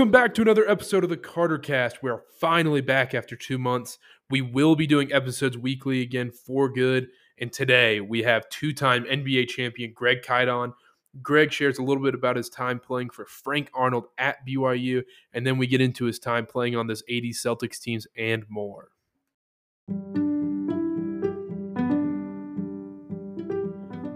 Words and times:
Welcome 0.00 0.12
back 0.12 0.32
to 0.36 0.40
another 0.40 0.66
episode 0.66 1.04
of 1.04 1.10
the 1.10 1.18
Carter 1.18 1.58
Cast. 1.58 2.02
We 2.02 2.08
are 2.08 2.22
finally 2.40 2.80
back 2.80 3.12
after 3.12 3.36
two 3.36 3.58
months. 3.58 3.98
We 4.30 4.40
will 4.40 4.74
be 4.74 4.86
doing 4.86 5.12
episodes 5.12 5.58
weekly 5.58 6.00
again 6.00 6.30
for 6.30 6.70
good. 6.70 7.08
And 7.36 7.52
today 7.52 8.00
we 8.00 8.22
have 8.22 8.48
two 8.48 8.72
time 8.72 9.04
NBA 9.04 9.48
champion 9.48 9.92
Greg 9.94 10.22
Kite 10.22 10.48
on. 10.48 10.72
Greg 11.20 11.52
shares 11.52 11.76
a 11.76 11.82
little 11.82 12.02
bit 12.02 12.14
about 12.14 12.36
his 12.36 12.48
time 12.48 12.80
playing 12.80 13.10
for 13.10 13.26
Frank 13.26 13.68
Arnold 13.74 14.06
at 14.16 14.38
BYU, 14.48 15.02
and 15.34 15.46
then 15.46 15.58
we 15.58 15.66
get 15.66 15.82
into 15.82 16.06
his 16.06 16.18
time 16.18 16.46
playing 16.46 16.76
on 16.76 16.86
this 16.86 17.02
80s 17.02 17.36
Celtics 17.36 17.78
teams 17.78 18.06
and 18.16 18.46
more. 18.48 18.88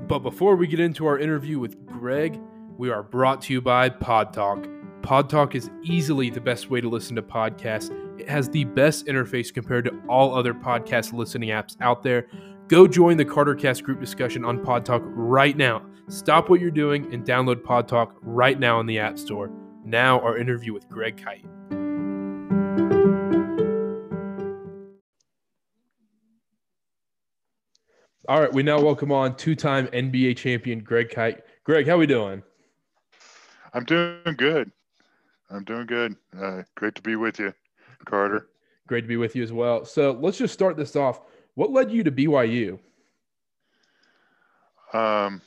But 0.09 0.21
before 0.21 0.57
we 0.57 0.67
get 0.67 0.81
into 0.81 1.05
our 1.05 1.19
interview 1.19 1.59
with 1.59 1.85
Greg, 1.85 2.41
we 2.79 2.89
are 2.89 3.03
brought 3.03 3.43
to 3.43 3.53
you 3.53 3.61
by 3.61 3.91
Pod 3.91 4.33
Talk. 4.33 4.67
Pod 5.05 5.29
Talk 5.29 5.55
is 5.55 5.69
easily 5.83 6.31
the 6.31 6.41
best 6.41 6.71
way 6.71 6.81
to 6.81 6.89
listen 6.89 7.15
to 7.17 7.23
podcasts. 7.23 7.91
It 8.19 8.27
has 8.27 8.49
the 8.49 8.65
best 8.65 9.07
interface 9.07 9.53
compared 9.53 9.85
to 9.85 10.01
all 10.09 10.35
other 10.35 10.55
podcast 10.55 11.13
listening 11.13 11.51
apps 11.51 11.77
out 11.83 12.03
there. 12.03 12.27
Go 12.69 12.89
join 12.89 13.19
the 13.19 13.25
CarterCast 13.27 13.83
group 13.83 14.01
discussion 14.01 14.47
on 14.47 14.65
Pod 14.65 14.87
Talk 14.87 15.03
right 15.05 15.59
now. 15.59 15.85
Stop 16.09 16.49
what 16.49 16.59
you're 16.59 16.71
doing 16.71 17.13
and 17.13 17.23
download 17.23 17.63
Pod 17.63 17.87
Talk 17.87 18.17
right 18.23 18.59
now 18.59 18.81
in 18.81 18.87
the 18.87 18.99
App 18.99 19.19
Store. 19.19 19.51
Now, 19.85 20.21
our 20.21 20.39
interview 20.39 20.73
with 20.73 20.89
Greg 20.89 21.23
Kite. 21.23 21.45
All 28.27 28.41
right, 28.41 28.51
we 28.55 28.63
now 28.63 28.81
welcome 28.81 29.13
on 29.13 29.37
two-time 29.37 29.87
NBA 29.89 30.39
champion 30.39 30.79
Greg 30.79 31.11
Kite. 31.11 31.43
Greg, 31.63 31.87
how 31.87 31.99
we 31.99 32.07
doing? 32.07 32.43
I'm 33.75 33.85
doing 33.85 34.35
good. 34.39 34.73
I'm 35.51 35.65
doing 35.65 35.87
good. 35.87 36.17
Uh, 36.37 36.63
great 36.75 36.95
to 36.97 37.03
be 37.03 37.17
with 37.17 37.39
you, 37.39 37.53
Carter. 38.05 38.49
Great 38.87 39.03
to 39.03 39.07
be 39.07 39.17
with 39.17 39.37
you 39.37 39.43
as 39.43 39.53
well. 39.53 39.85
So 39.85 40.13
let's 40.13 40.39
just 40.39 40.55
start 40.55 40.77
this 40.77 40.97
off. 40.97 41.21
What 41.55 41.71
led 41.71 41.91
you 41.91 42.03
to 42.05 42.11
BYU? 42.11 42.79
Um, 44.93 45.41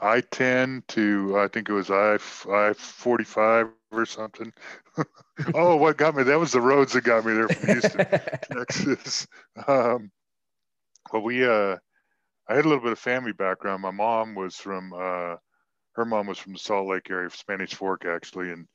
I 0.00 0.20
ten 0.22 0.82
to 0.88 1.38
I 1.38 1.48
think 1.48 1.68
it 1.68 1.72
was 1.72 1.90
I 1.90 2.18
I 2.50 2.72
forty 2.74 3.24
five 3.24 3.68
or 3.92 4.06
something. 4.06 4.52
oh, 5.54 5.76
what 5.76 5.96
got 5.96 6.14
me? 6.14 6.22
That 6.22 6.38
was 6.38 6.52
the 6.52 6.60
roads 6.60 6.92
that 6.92 7.04
got 7.04 7.24
me 7.24 7.34
there 7.34 7.48
from 7.48 7.68
Houston, 7.68 8.06
Texas. 8.52 9.26
Um, 9.66 10.10
well, 11.12 11.22
we 11.22 11.44
uh, 11.44 11.76
I 12.48 12.54
had 12.54 12.64
a 12.64 12.68
little 12.68 12.82
bit 12.82 12.92
of 12.92 12.98
family 12.98 13.32
background. 13.32 13.82
My 13.82 13.90
mom 13.90 14.34
was 14.34 14.56
from 14.56 14.92
uh, 14.92 15.36
her 15.92 16.04
mom 16.04 16.26
was 16.26 16.38
from 16.38 16.52
the 16.52 16.58
Salt 16.58 16.88
Lake 16.88 17.10
area, 17.10 17.30
Spanish 17.30 17.74
Fork 17.74 18.04
actually, 18.04 18.50
and 18.50 18.66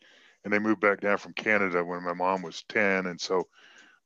and 0.44 0.54
they 0.54 0.60
moved 0.60 0.82
back 0.82 1.02
down 1.02 1.18
from 1.18 1.34
Canada 1.34 1.84
when 1.84 2.04
my 2.04 2.14
mom 2.14 2.42
was 2.44 2.64
ten, 2.70 3.08
and 3.08 3.20
so 3.20 3.48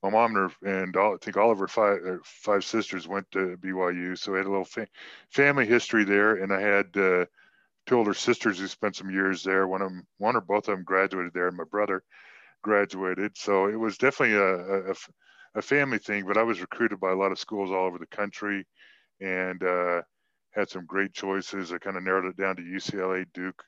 my 0.02 0.10
mom 0.10 0.36
and, 0.36 0.52
her, 0.52 0.84
and 0.84 0.96
all, 0.96 1.16
I 1.16 1.18
think 1.18 1.38
all 1.38 1.52
of 1.52 1.60
her 1.60 1.68
five 1.68 2.00
uh, 2.08 2.18
five 2.24 2.64
sisters 2.64 3.08
went 3.08 3.30
to 3.32 3.58
BYU, 3.58 4.18
so 4.18 4.32
we 4.32 4.38
had 4.38 4.48
a 4.48 4.50
little 4.50 4.66
fa- 4.66 4.88
family 5.30 5.66
history 5.66 6.06
there. 6.06 6.36
And 6.36 6.54
I 6.54 6.62
had 6.62 6.86
uh, 6.96 7.26
two 7.86 7.98
older 7.98 8.14
sisters 8.14 8.60
who 8.60 8.68
spent 8.68 8.96
some 8.96 9.10
years 9.12 9.44
there. 9.44 9.68
One 9.68 9.82
of 9.82 9.90
them, 9.90 10.08
one 10.18 10.36
or 10.36 10.42
both 10.42 10.68
of 10.70 10.76
them, 10.76 10.84
graduated 10.86 11.34
there, 11.34 11.48
and 11.48 11.58
my 11.58 11.66
brother 11.66 12.04
graduated. 12.64 13.38
So 13.38 13.68
it 13.68 13.76
was 13.76 13.98
definitely 13.98 14.38
a, 14.38 14.92
a, 14.92 14.96
a 15.56 15.62
family 15.62 15.98
thing. 15.98 16.26
But 16.26 16.38
I 16.38 16.44
was 16.44 16.62
recruited 16.62 17.00
by 17.00 17.12
a 17.12 17.16
lot 17.18 17.34
of 17.34 17.40
schools 17.40 17.72
all 17.72 17.86
over 17.86 17.98
the 17.98 18.08
country, 18.08 18.66
and 19.20 19.62
uh, 19.62 20.02
had 20.52 20.70
some 20.70 20.86
great 20.86 21.14
choices. 21.14 21.72
I 21.72 21.78
kind 21.78 21.98
of 21.98 22.04
narrowed 22.04 22.26
it 22.26 22.38
down 22.38 22.56
to 22.56 22.62
UCLA, 22.62 23.26
Duke, 23.34 23.64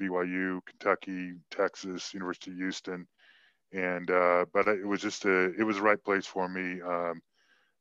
BYU, 0.00 0.60
Kentucky, 0.66 1.34
Texas, 1.50 2.14
University 2.14 2.52
of 2.52 2.58
Houston 2.58 3.06
and 3.72 4.10
uh, 4.10 4.44
but 4.52 4.66
it 4.66 4.86
was 4.86 5.00
just 5.00 5.24
a 5.24 5.52
it 5.58 5.62
was 5.64 5.76
the 5.76 5.82
right 5.82 6.02
place 6.02 6.26
for 6.26 6.48
me. 6.48 6.80
Um, 6.82 7.20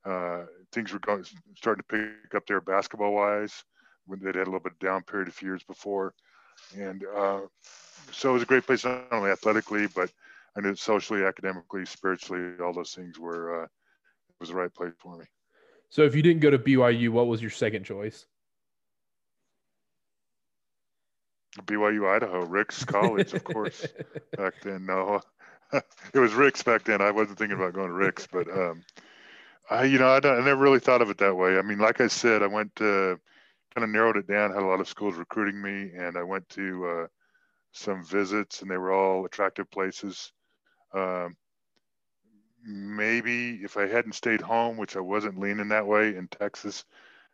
uh, 0.06 0.46
things 0.72 0.94
were 0.94 1.00
going 1.00 1.26
starting 1.56 1.84
to 1.90 1.98
pick 1.98 2.36
up 2.36 2.46
there 2.48 2.62
basketball 2.62 3.14
wise 3.14 3.64
when 4.06 4.20
they'd 4.20 4.36
had 4.36 4.48
a 4.48 4.52
little 4.52 4.59
bit 4.59 4.74
of 4.74 4.80
down 4.80 5.04
period 5.04 5.28
a 5.28 5.32
few 5.32 5.48
years 5.48 5.64
before, 5.64 6.14
and 6.78 7.04
uh, 7.16 7.42
so 8.12 8.30
it 8.30 8.34
was 8.34 8.44
a 8.44 8.48
great 8.48 8.66
place 8.66 8.86
not 8.86 9.08
only 9.12 9.32
athletically 9.32 9.88
but 9.88 10.12
I 10.56 10.62
knew 10.62 10.76
socially, 10.76 11.24
academically, 11.24 11.86
spiritually, 11.86 12.54
all 12.62 12.74
those 12.74 12.94
things 12.94 13.20
were 13.20 13.64
uh, 13.64 13.66
it 13.66 14.36
was 14.40 14.50
the 14.50 14.56
right 14.56 14.74
place 14.74 14.94
for 15.00 15.18
me. 15.18 15.26
So 15.90 16.04
if 16.04 16.16
you 16.16 16.22
didn't 16.22 16.42
go 16.42 16.52
to 16.52 16.59
BYU, 16.59 17.09
what 17.09 17.28
was 17.28 17.42
your 17.42 17.52
second 17.52 17.84
choice? 17.84 18.28
BYU 21.66 22.08
Idaho, 22.08 22.46
Ricks 22.46 22.84
College, 22.84 23.34
of 23.34 23.44
course, 23.44 23.86
back 24.38 24.53
then. 24.64 24.86
No, 24.86 25.22
it 25.74 26.20
was 26.20 26.34
Rick's 26.34 26.64
back 26.64 26.84
then. 26.84 27.02
I 27.02 27.12
wasn't 27.12 27.38
thinking 27.38 27.58
about 27.58 27.74
going 27.74 27.88
to 27.88 27.94
Rick's, 27.94 28.28
but 28.31 28.50
um, 28.50 28.84
I, 29.70 29.84
you 29.86 30.00
know, 30.00 30.08
I, 30.08 30.18
I, 30.18 30.44
never 30.44 30.62
really 30.62 30.80
thought 30.80 31.02
of 31.02 31.09
it 31.09 31.18
that 31.20 31.36
way. 31.36 31.58
I 31.58 31.62
mean, 31.62 31.80
like 31.80 32.02
I 32.02 32.08
said, 32.08 32.42
I 32.42 32.47
went 32.47 32.75
to 32.78 33.20
kind 33.75 33.84
of 33.84 33.90
narrowed 33.90 34.18
it 34.18 34.28
down. 34.28 34.52
Had 34.52 34.64
a 34.64 34.66
lot 34.66 34.80
of 34.80 34.88
schools 34.88 35.16
recruiting 35.16 35.62
me, 35.62 35.92
and 35.96 36.18
I 36.18 36.24
went 36.24 36.50
to 36.50 36.86
uh, 36.86 37.08
some 37.72 38.03
visits, 38.03 38.62
and 38.62 38.70
they 38.70 38.78
were 38.78 38.91
all 38.91 39.26
attractive 39.26 39.70
places. 39.70 40.31
Um, 40.94 41.36
maybe 42.66 43.59
if 43.64 43.78
I 43.78 43.88
hadn't 43.88 44.14
stayed 44.14 44.41
home, 44.41 44.78
which 44.78 44.96
I 44.96 45.02
wasn't 45.02 45.40
leaning 45.40 45.70
that 45.70 45.86
way 45.86 46.16
in 46.16 46.28
Texas, 46.28 46.84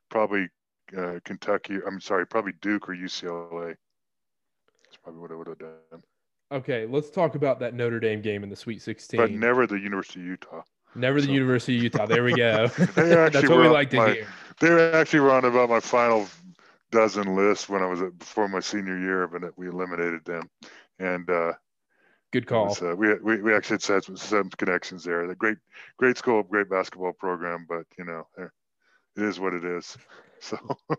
probably 0.09 0.49
uh, 0.95 1.19
Kentucky. 1.23 1.79
I'm 1.85 2.01
sorry, 2.01 2.27
probably 2.27 2.53
Duke 2.61 2.89
or 2.89 2.95
UCLA. 2.95 3.75
Probably 5.05 5.21
what 5.21 5.31
I 5.31 5.35
would 5.35 5.47
have 5.47 5.59
done. 5.59 6.03
Okay, 6.51 6.87
let's 6.87 7.11
talk 7.11 7.35
about 7.35 7.59
that 7.59 7.75
Notre 7.75 7.99
Dame 7.99 8.21
game 8.21 8.43
in 8.43 8.49
the 8.49 8.55
Sweet 8.55 8.81
16. 8.81 9.19
But 9.19 9.29
never 9.29 9.67
the 9.67 9.77
University 9.77 10.21
of 10.21 10.25
Utah. 10.25 10.63
Never 10.95 11.21
the 11.21 11.27
so. 11.27 11.33
University 11.33 11.77
of 11.77 11.83
Utah. 11.83 12.07
There 12.07 12.23
we 12.23 12.33
go. 12.33 12.67
That's 12.95 13.47
what 13.47 13.59
we 13.59 13.67
like 13.67 13.91
to 13.91 13.97
my, 13.97 14.13
hear. 14.13 14.27
They 14.59 14.91
actually 14.93 15.19
were 15.19 15.31
on 15.31 15.45
about 15.45 15.69
my 15.69 15.79
final 15.79 16.27
dozen 16.91 17.35
list 17.35 17.69
when 17.69 17.83
I 17.83 17.85
was 17.85 18.01
at, 18.01 18.17
before 18.17 18.47
my 18.47 18.61
senior 18.61 18.97
year, 18.97 19.27
but 19.27 19.55
we 19.55 19.67
eliminated 19.67 20.25
them. 20.25 20.49
And 20.97 21.29
uh, 21.29 21.53
good 22.33 22.47
call. 22.47 22.69
Was, 22.69 22.81
uh, 22.81 22.95
we, 22.97 23.13
we 23.19 23.43
we 23.43 23.53
actually 23.53 23.77
had 23.87 24.03
some, 24.03 24.17
some 24.17 24.49
connections 24.57 25.03
there. 25.03 25.27
The 25.27 25.35
great 25.35 25.57
great 25.97 26.17
school, 26.17 26.41
great 26.41 26.67
basketball 26.67 27.13
program, 27.13 27.67
but 27.69 27.85
you 27.99 28.05
know, 28.05 28.27
it 28.39 28.49
is 29.17 29.39
what 29.39 29.53
it 29.53 29.65
is. 29.65 29.95
So. 30.39 30.57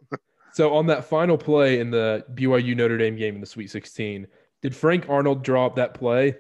so 0.56 0.75
on 0.75 0.87
that 0.87 1.05
final 1.05 1.37
play 1.37 1.81
in 1.81 1.91
the 1.91 2.25
BYU 2.33 2.75
Notre 2.75 2.97
Dame 2.97 3.17
game 3.17 3.34
in 3.34 3.43
the 3.43 3.47
Sweet 3.47 3.71
16, 3.71 4.27
did 4.62 4.75
Frank 4.75 5.06
Arnold 5.06 5.44
draw 5.44 5.67
up 5.67 5.77
that 5.77 5.93
play? 5.93 6.34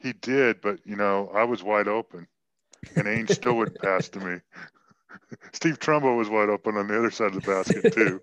He 0.00 0.14
did, 0.14 0.60
but 0.60 0.80
you 0.84 0.96
know, 0.96 1.30
I 1.32 1.44
was 1.44 1.62
wide 1.62 1.86
open, 1.86 2.26
and 2.96 3.06
Ainge 3.06 3.30
still 3.36 3.54
wouldn't 3.54 3.80
pass 3.80 4.08
to 4.08 4.18
me. 4.18 4.40
Steve 5.52 5.78
Trumbo 5.78 6.18
was 6.18 6.28
wide 6.28 6.48
open 6.48 6.76
on 6.76 6.88
the 6.88 6.98
other 6.98 7.12
side 7.12 7.28
of 7.28 7.34
the 7.34 7.48
basket 7.52 7.92
too. 7.94 8.20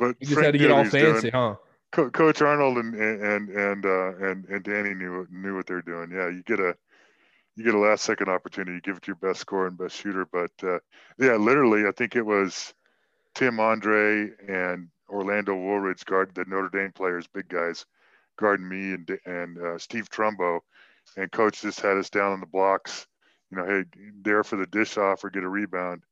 But 0.00 0.16
you 0.18 0.26
just 0.26 0.32
Frank 0.32 0.46
had 0.46 0.52
to 0.54 0.58
get 0.58 0.72
all 0.72 0.82
fancy, 0.82 1.30
doing. 1.30 1.32
huh? 1.32 1.54
Co- 1.92 2.10
Coach 2.10 2.42
Arnold 2.42 2.78
and 2.78 2.92
and 2.96 3.50
and 3.50 3.86
uh, 3.86 4.16
and 4.16 4.46
and 4.46 4.64
Danny 4.64 4.94
knew 4.94 5.28
knew 5.30 5.54
what 5.54 5.66
they're 5.68 5.80
doing. 5.80 6.10
Yeah, 6.10 6.28
you 6.28 6.42
get 6.42 6.58
a 6.58 6.74
you 7.54 7.62
get 7.62 7.74
a 7.74 7.78
last 7.78 8.02
second 8.02 8.28
opportunity, 8.28 8.72
you 8.72 8.80
give 8.80 8.96
it 8.96 9.02
to 9.04 9.08
your 9.08 9.16
best 9.16 9.38
scorer 9.38 9.68
and 9.68 9.78
best 9.78 9.94
shooter. 9.94 10.26
But 10.26 10.50
uh, 10.64 10.80
yeah, 11.20 11.36
literally, 11.36 11.86
I 11.86 11.92
think 11.92 12.16
it 12.16 12.26
was 12.26 12.74
Tim 13.38 13.60
Andree 13.60 14.32
and 14.48 14.88
Orlando 15.08 15.54
Woolridge 15.54 16.04
guard 16.04 16.34
the 16.34 16.44
Notre 16.44 16.70
Dame 16.70 16.90
players, 16.90 17.28
big 17.28 17.48
guys, 17.48 17.86
guarding 18.36 18.68
me 18.68 18.94
and 18.94 19.18
and 19.26 19.58
uh, 19.58 19.78
Steve 19.78 20.10
Trumbo, 20.10 20.58
and 21.16 21.30
coach 21.30 21.62
just 21.62 21.78
had 21.78 21.98
us 21.98 22.10
down 22.10 22.32
on 22.32 22.40
the 22.40 22.46
blocks. 22.46 23.06
You 23.52 23.58
know, 23.58 23.64
hey, 23.64 23.84
there 24.22 24.42
for 24.42 24.56
the 24.56 24.66
dish 24.66 24.98
off 24.98 25.22
or 25.22 25.30
get 25.30 25.44
a 25.44 25.48
rebound 25.48 26.02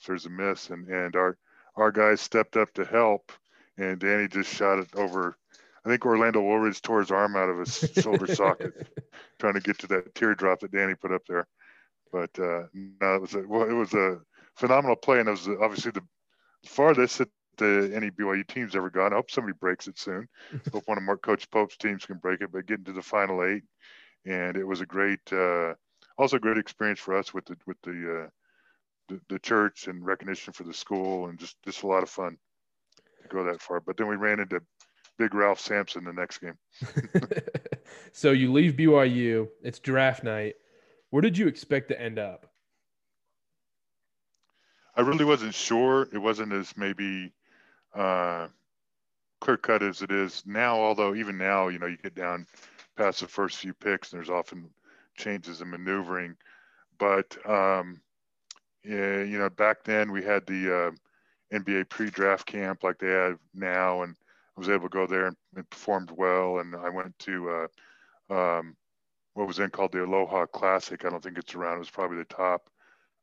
if 0.00 0.06
there's 0.06 0.26
a 0.26 0.30
miss, 0.30 0.70
and 0.70 0.88
and 0.88 1.14
our 1.14 1.38
our 1.76 1.92
guys 1.92 2.20
stepped 2.20 2.56
up 2.56 2.74
to 2.74 2.84
help, 2.84 3.30
and 3.78 4.00
Danny 4.00 4.26
just 4.26 4.52
shot 4.52 4.80
it 4.80 4.88
over. 4.96 5.36
I 5.84 5.88
think 5.88 6.04
Orlando 6.04 6.40
Woolridge 6.40 6.82
tore 6.82 6.98
his 6.98 7.12
arm 7.12 7.36
out 7.36 7.50
of 7.50 7.58
his 7.60 7.88
shoulder 8.02 8.34
socket, 8.34 8.88
trying 9.38 9.54
to 9.54 9.60
get 9.60 9.78
to 9.78 9.86
that 9.86 10.12
teardrop 10.16 10.58
that 10.58 10.72
Danny 10.72 10.96
put 10.96 11.12
up 11.12 11.22
there. 11.28 11.46
But 12.10 12.36
uh, 12.36 12.64
no, 13.00 13.14
it 13.14 13.20
was 13.20 13.34
a, 13.36 13.44
well, 13.46 13.62
it 13.62 13.74
was 13.74 13.94
a 13.94 14.18
phenomenal 14.56 14.96
play, 14.96 15.20
and 15.20 15.28
it 15.28 15.30
was 15.30 15.48
obviously 15.60 15.92
the 15.92 16.02
farthest 16.68 17.18
that 17.18 17.28
the 17.56 17.92
any 17.94 18.10
BYU 18.10 18.46
team's 18.46 18.74
ever 18.74 18.90
gone. 18.90 19.12
I 19.12 19.16
hope 19.16 19.30
somebody 19.30 19.56
breaks 19.60 19.86
it 19.86 19.98
soon. 19.98 20.28
hope 20.72 20.82
one 20.86 20.98
of 20.98 21.04
Mark 21.04 21.22
Coach 21.22 21.50
Pope's 21.50 21.76
teams 21.76 22.06
can 22.06 22.18
break 22.18 22.40
it, 22.40 22.52
but 22.52 22.66
getting 22.66 22.84
to 22.84 22.92
the 22.92 23.02
final 23.02 23.44
eight, 23.44 23.62
and 24.26 24.56
it 24.56 24.66
was 24.66 24.80
a 24.80 24.86
great, 24.86 25.20
uh, 25.32 25.74
also 26.18 26.36
a 26.36 26.40
great 26.40 26.58
experience 26.58 27.00
for 27.00 27.16
us 27.16 27.32
with 27.32 27.44
the 27.46 27.56
with 27.66 27.80
the, 27.82 28.24
uh, 28.24 28.28
the, 29.08 29.20
the 29.28 29.38
church 29.38 29.86
and 29.86 30.04
recognition 30.04 30.52
for 30.52 30.64
the 30.64 30.74
school, 30.74 31.26
and 31.26 31.38
just 31.38 31.56
just 31.64 31.82
a 31.82 31.86
lot 31.86 32.02
of 32.02 32.10
fun 32.10 32.36
to 33.22 33.28
go 33.28 33.44
that 33.44 33.62
far. 33.62 33.80
But 33.80 33.96
then 33.96 34.08
we 34.08 34.16
ran 34.16 34.40
into 34.40 34.60
Big 35.18 35.34
Ralph 35.34 35.60
Sampson 35.60 36.04
the 36.04 36.12
next 36.12 36.38
game. 36.38 36.58
so 38.12 38.32
you 38.32 38.52
leave 38.52 38.74
BYU. 38.74 39.48
It's 39.62 39.78
draft 39.78 40.24
night. 40.24 40.54
Where 41.10 41.22
did 41.22 41.38
you 41.38 41.46
expect 41.46 41.88
to 41.88 42.00
end 42.00 42.18
up? 42.18 42.53
I 44.96 45.00
really 45.00 45.24
wasn't 45.24 45.54
sure. 45.54 46.08
It 46.12 46.18
wasn't 46.18 46.52
as 46.52 46.76
maybe 46.76 47.32
uh, 47.94 48.48
clear 49.40 49.56
cut 49.56 49.82
as 49.82 50.02
it 50.02 50.10
is 50.10 50.42
now. 50.46 50.76
Although 50.76 51.14
even 51.14 51.36
now, 51.36 51.68
you 51.68 51.78
know, 51.78 51.86
you 51.86 51.96
get 51.96 52.14
down 52.14 52.46
past 52.96 53.20
the 53.20 53.28
first 53.28 53.58
few 53.58 53.74
picks, 53.74 54.12
and 54.12 54.20
there's 54.20 54.30
often 54.30 54.70
changes 55.16 55.60
in 55.60 55.70
maneuvering. 55.70 56.36
But 56.98 57.36
um, 57.48 58.00
yeah, 58.84 59.22
you 59.22 59.38
know, 59.38 59.50
back 59.50 59.82
then 59.84 60.12
we 60.12 60.22
had 60.22 60.46
the 60.46 60.76
uh, 60.76 60.90
NBA 61.56 61.88
pre-draft 61.88 62.46
camp 62.46 62.84
like 62.84 62.98
they 62.98 63.10
have 63.10 63.38
now, 63.52 64.02
and 64.02 64.14
I 64.56 64.60
was 64.60 64.68
able 64.68 64.88
to 64.88 64.94
go 64.94 65.06
there 65.06 65.26
and, 65.26 65.36
and 65.56 65.68
performed 65.70 66.12
well. 66.12 66.58
And 66.60 66.76
I 66.76 66.88
went 66.88 67.18
to 67.20 67.68
uh, 68.30 68.34
um, 68.34 68.76
what 69.34 69.48
was 69.48 69.56
then 69.56 69.70
called 69.70 69.90
the 69.90 70.04
Aloha 70.04 70.46
Classic. 70.46 71.04
I 71.04 71.10
don't 71.10 71.22
think 71.22 71.38
it's 71.38 71.54
around. 71.56 71.76
It 71.76 71.80
was 71.80 71.90
probably 71.90 72.18
the 72.18 72.24
top 72.26 72.70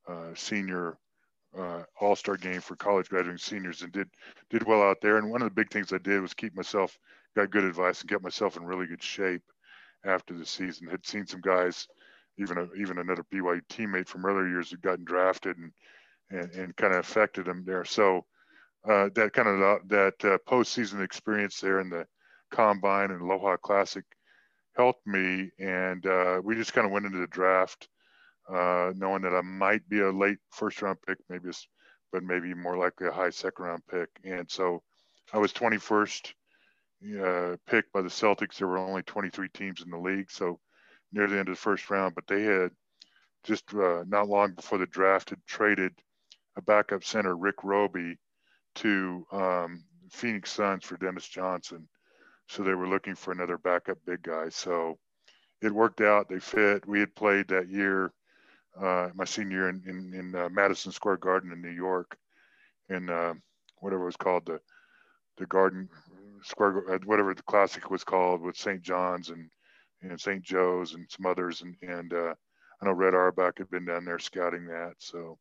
uh, 0.07 0.31
senior 0.35 0.97
uh, 1.57 1.83
All 1.99 2.15
Star 2.15 2.37
game 2.37 2.61
for 2.61 2.75
college 2.75 3.09
graduating 3.09 3.37
seniors, 3.37 3.81
and 3.81 3.91
did 3.91 4.09
did 4.49 4.63
well 4.63 4.81
out 4.81 5.01
there. 5.01 5.17
And 5.17 5.29
one 5.29 5.41
of 5.41 5.47
the 5.47 5.55
big 5.55 5.69
things 5.69 5.91
I 5.93 5.97
did 5.97 6.21
was 6.21 6.33
keep 6.33 6.55
myself 6.55 6.97
got 7.35 7.51
good 7.51 7.63
advice 7.63 8.01
and 8.01 8.09
get 8.09 8.23
myself 8.23 8.57
in 8.57 8.63
really 8.63 8.87
good 8.87 9.03
shape 9.03 9.43
after 10.05 10.33
the 10.37 10.45
season. 10.45 10.87
Had 10.87 11.05
seen 11.05 11.25
some 11.27 11.41
guys, 11.41 11.87
even 12.37 12.57
a, 12.57 12.67
even 12.79 12.97
another 12.97 13.23
BYU 13.33 13.61
teammate 13.69 14.07
from 14.07 14.25
earlier 14.25 14.47
years 14.47 14.71
had 14.71 14.81
gotten 14.81 15.05
drafted 15.05 15.57
and 15.57 15.71
and, 16.29 16.51
and 16.51 16.75
kind 16.75 16.93
of 16.93 16.99
affected 16.99 17.45
them 17.45 17.63
there. 17.65 17.85
So 17.85 18.25
uh, 18.87 19.09
that 19.15 19.33
kind 19.33 19.47
of 19.47 19.61
uh, 19.61 19.79
that 19.87 20.13
uh, 20.23 20.37
postseason 20.49 21.03
experience 21.03 21.59
there 21.59 21.79
in 21.79 21.89
the 21.89 22.05
combine 22.51 23.11
and 23.11 23.21
Aloha 23.21 23.57
Classic 23.57 24.03
helped 24.75 25.05
me, 25.05 25.51
and 25.59 26.05
uh, 26.05 26.41
we 26.43 26.55
just 26.55 26.73
kind 26.73 26.85
of 26.85 26.91
went 26.91 27.05
into 27.05 27.19
the 27.19 27.27
draft 27.27 27.87
uh, 28.53 28.91
knowing 28.95 29.21
that 29.21 29.33
I 29.33 29.41
might 29.41 29.87
be 29.87 30.01
a 30.01 30.11
late 30.11 30.39
first 30.51 30.81
round 30.81 30.99
pick, 31.07 31.17
maybe, 31.29 31.49
but 32.11 32.23
maybe 32.23 32.53
more 32.53 32.77
likely 32.77 33.07
a 33.07 33.11
high 33.11 33.29
second 33.29 33.65
round 33.65 33.83
pick. 33.89 34.09
And 34.23 34.49
so 34.49 34.83
I 35.33 35.37
was 35.37 35.53
21st 35.53 36.33
uh, 37.21 37.55
picked 37.67 37.93
by 37.93 38.01
the 38.01 38.09
Celtics. 38.09 38.57
There 38.57 38.67
were 38.67 38.77
only 38.77 39.03
23 39.03 39.49
teams 39.49 39.81
in 39.81 39.89
the 39.89 39.97
league, 39.97 40.29
so 40.29 40.59
near 41.11 41.27
the 41.27 41.39
end 41.39 41.49
of 41.49 41.55
the 41.55 41.61
first 41.61 41.89
round. 41.89 42.15
But 42.15 42.27
they 42.27 42.43
had 42.43 42.71
just 43.43 43.73
uh, 43.73 44.03
not 44.07 44.27
long 44.27 44.53
before 44.53 44.77
the 44.77 44.85
draft 44.85 45.29
had 45.31 45.39
traded 45.47 45.93
a 46.57 46.61
backup 46.61 47.03
center, 47.03 47.35
Rick 47.35 47.63
Robey, 47.63 48.17
to 48.75 49.25
um, 49.31 49.83
Phoenix 50.11 50.51
Suns 50.51 50.83
for 50.83 50.97
Dennis 50.97 51.27
Johnson. 51.27 51.87
So 52.49 52.63
they 52.63 52.73
were 52.73 52.87
looking 52.87 53.15
for 53.15 53.31
another 53.31 53.57
backup 53.57 53.97
big 54.05 54.23
guy. 54.23 54.49
So 54.49 54.99
it 55.61 55.71
worked 55.71 56.01
out. 56.01 56.27
They 56.27 56.39
fit. 56.39 56.87
We 56.87 56.99
had 56.99 57.15
played 57.15 57.47
that 57.47 57.69
year, 57.69 58.11
uh, 58.79 59.09
my 59.13 59.25
senior 59.25 59.57
year 59.57 59.69
in, 59.69 59.83
in, 59.85 60.13
in 60.13 60.35
uh, 60.35 60.49
Madison 60.49 60.91
Square 60.91 61.17
Garden 61.17 61.51
in 61.51 61.61
New 61.61 61.69
York, 61.69 62.17
in 62.89 63.09
uh, 63.09 63.33
whatever 63.79 64.03
it 64.03 64.07
was 64.07 64.17
called, 64.17 64.45
the 64.45 64.59
the 65.37 65.45
Garden 65.47 65.89
Square, 66.43 66.83
uh, 66.89 66.99
whatever 67.05 67.33
the 67.33 67.43
classic 67.43 67.89
was 67.89 68.03
called, 68.03 68.41
with 68.41 68.55
St. 68.55 68.81
John's 68.81 69.29
and 69.29 69.49
and 70.01 70.19
St. 70.19 70.43
Joe's 70.43 70.93
and 70.93 71.05
some 71.09 71.25
others. 71.25 71.61
And 71.61 71.75
and 71.81 72.13
uh, 72.13 72.33
I 72.81 72.85
know 72.85 72.93
Red 72.93 73.13
Auerbach 73.13 73.57
had 73.57 73.69
been 73.69 73.85
down 73.85 74.05
there 74.05 74.19
scouting 74.19 74.65
that, 74.67 74.93
so 74.97 75.37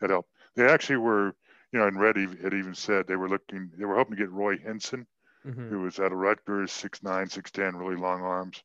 that 0.00 0.10
helped. 0.10 0.30
They 0.56 0.66
actually 0.66 0.96
were, 0.96 1.34
you 1.72 1.78
know, 1.78 1.86
and 1.86 2.00
Red 2.00 2.16
had 2.16 2.54
even 2.54 2.74
said 2.74 3.06
they 3.06 3.16
were 3.16 3.28
looking, 3.28 3.70
they 3.76 3.84
were 3.84 3.96
hoping 3.96 4.16
to 4.16 4.22
get 4.22 4.30
Roy 4.30 4.56
Hinson, 4.56 5.06
mm-hmm. 5.46 5.68
who 5.68 5.80
was 5.80 5.98
out 5.98 6.12
of 6.12 6.18
Rutgers, 6.18 6.72
six 6.72 7.02
nine, 7.02 7.28
six 7.28 7.50
ten, 7.50 7.76
really 7.76 7.96
long 7.96 8.22
arms, 8.22 8.62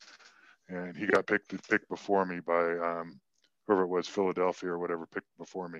and 0.70 0.96
he 0.96 1.06
got 1.06 1.28
picked 1.28 1.70
picked 1.70 1.90
before 1.90 2.26
me 2.26 2.40
by 2.40 2.78
um, 2.78 3.20
whoever 3.68 3.84
it 3.84 3.88
was, 3.88 4.08
Philadelphia 4.08 4.70
or 4.70 4.80
whatever, 4.80 5.06
picked 5.06 5.28
before 5.38 5.68
me, 5.68 5.80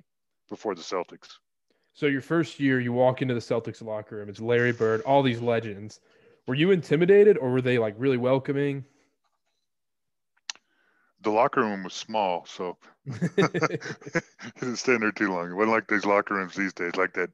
before 0.50 0.76
the 0.76 0.82
Celtics. 0.82 1.38
So 1.94 2.08
your 2.08 2.22
first 2.22 2.60
year, 2.60 2.80
you 2.80 2.92
walk 2.92 3.22
into 3.22 3.34
the 3.34 3.40
Celtics 3.40 3.84
locker 3.84 4.18
room. 4.18 4.30
It's 4.30 4.42
Larry 4.42 4.72
Bird, 4.72 5.02
all 5.02 5.22
these 5.22 5.42
legends. 5.42 6.00
Were 6.48 6.56
you 6.56 6.72
intimidated, 6.72 7.38
or 7.38 7.52
were 7.52 7.62
they 7.62 7.78
like 7.78 7.96
really 7.98 8.18
welcoming? 8.18 8.84
The 11.22 11.30
locker 11.30 11.62
room 11.62 11.84
was 11.84 11.94
small, 11.94 12.46
so 12.46 12.78
didn't 13.06 14.76
stay 14.76 14.96
in 14.96 15.02
there 15.02 15.12
too 15.12 15.32
long. 15.32 15.52
It 15.52 15.54
wasn't 15.54 15.72
like 15.72 15.88
these 15.88 16.06
locker 16.06 16.36
rooms 16.36 16.56
these 16.56 16.74
days, 16.74 16.96
like 16.98 17.14
that 17.14 17.30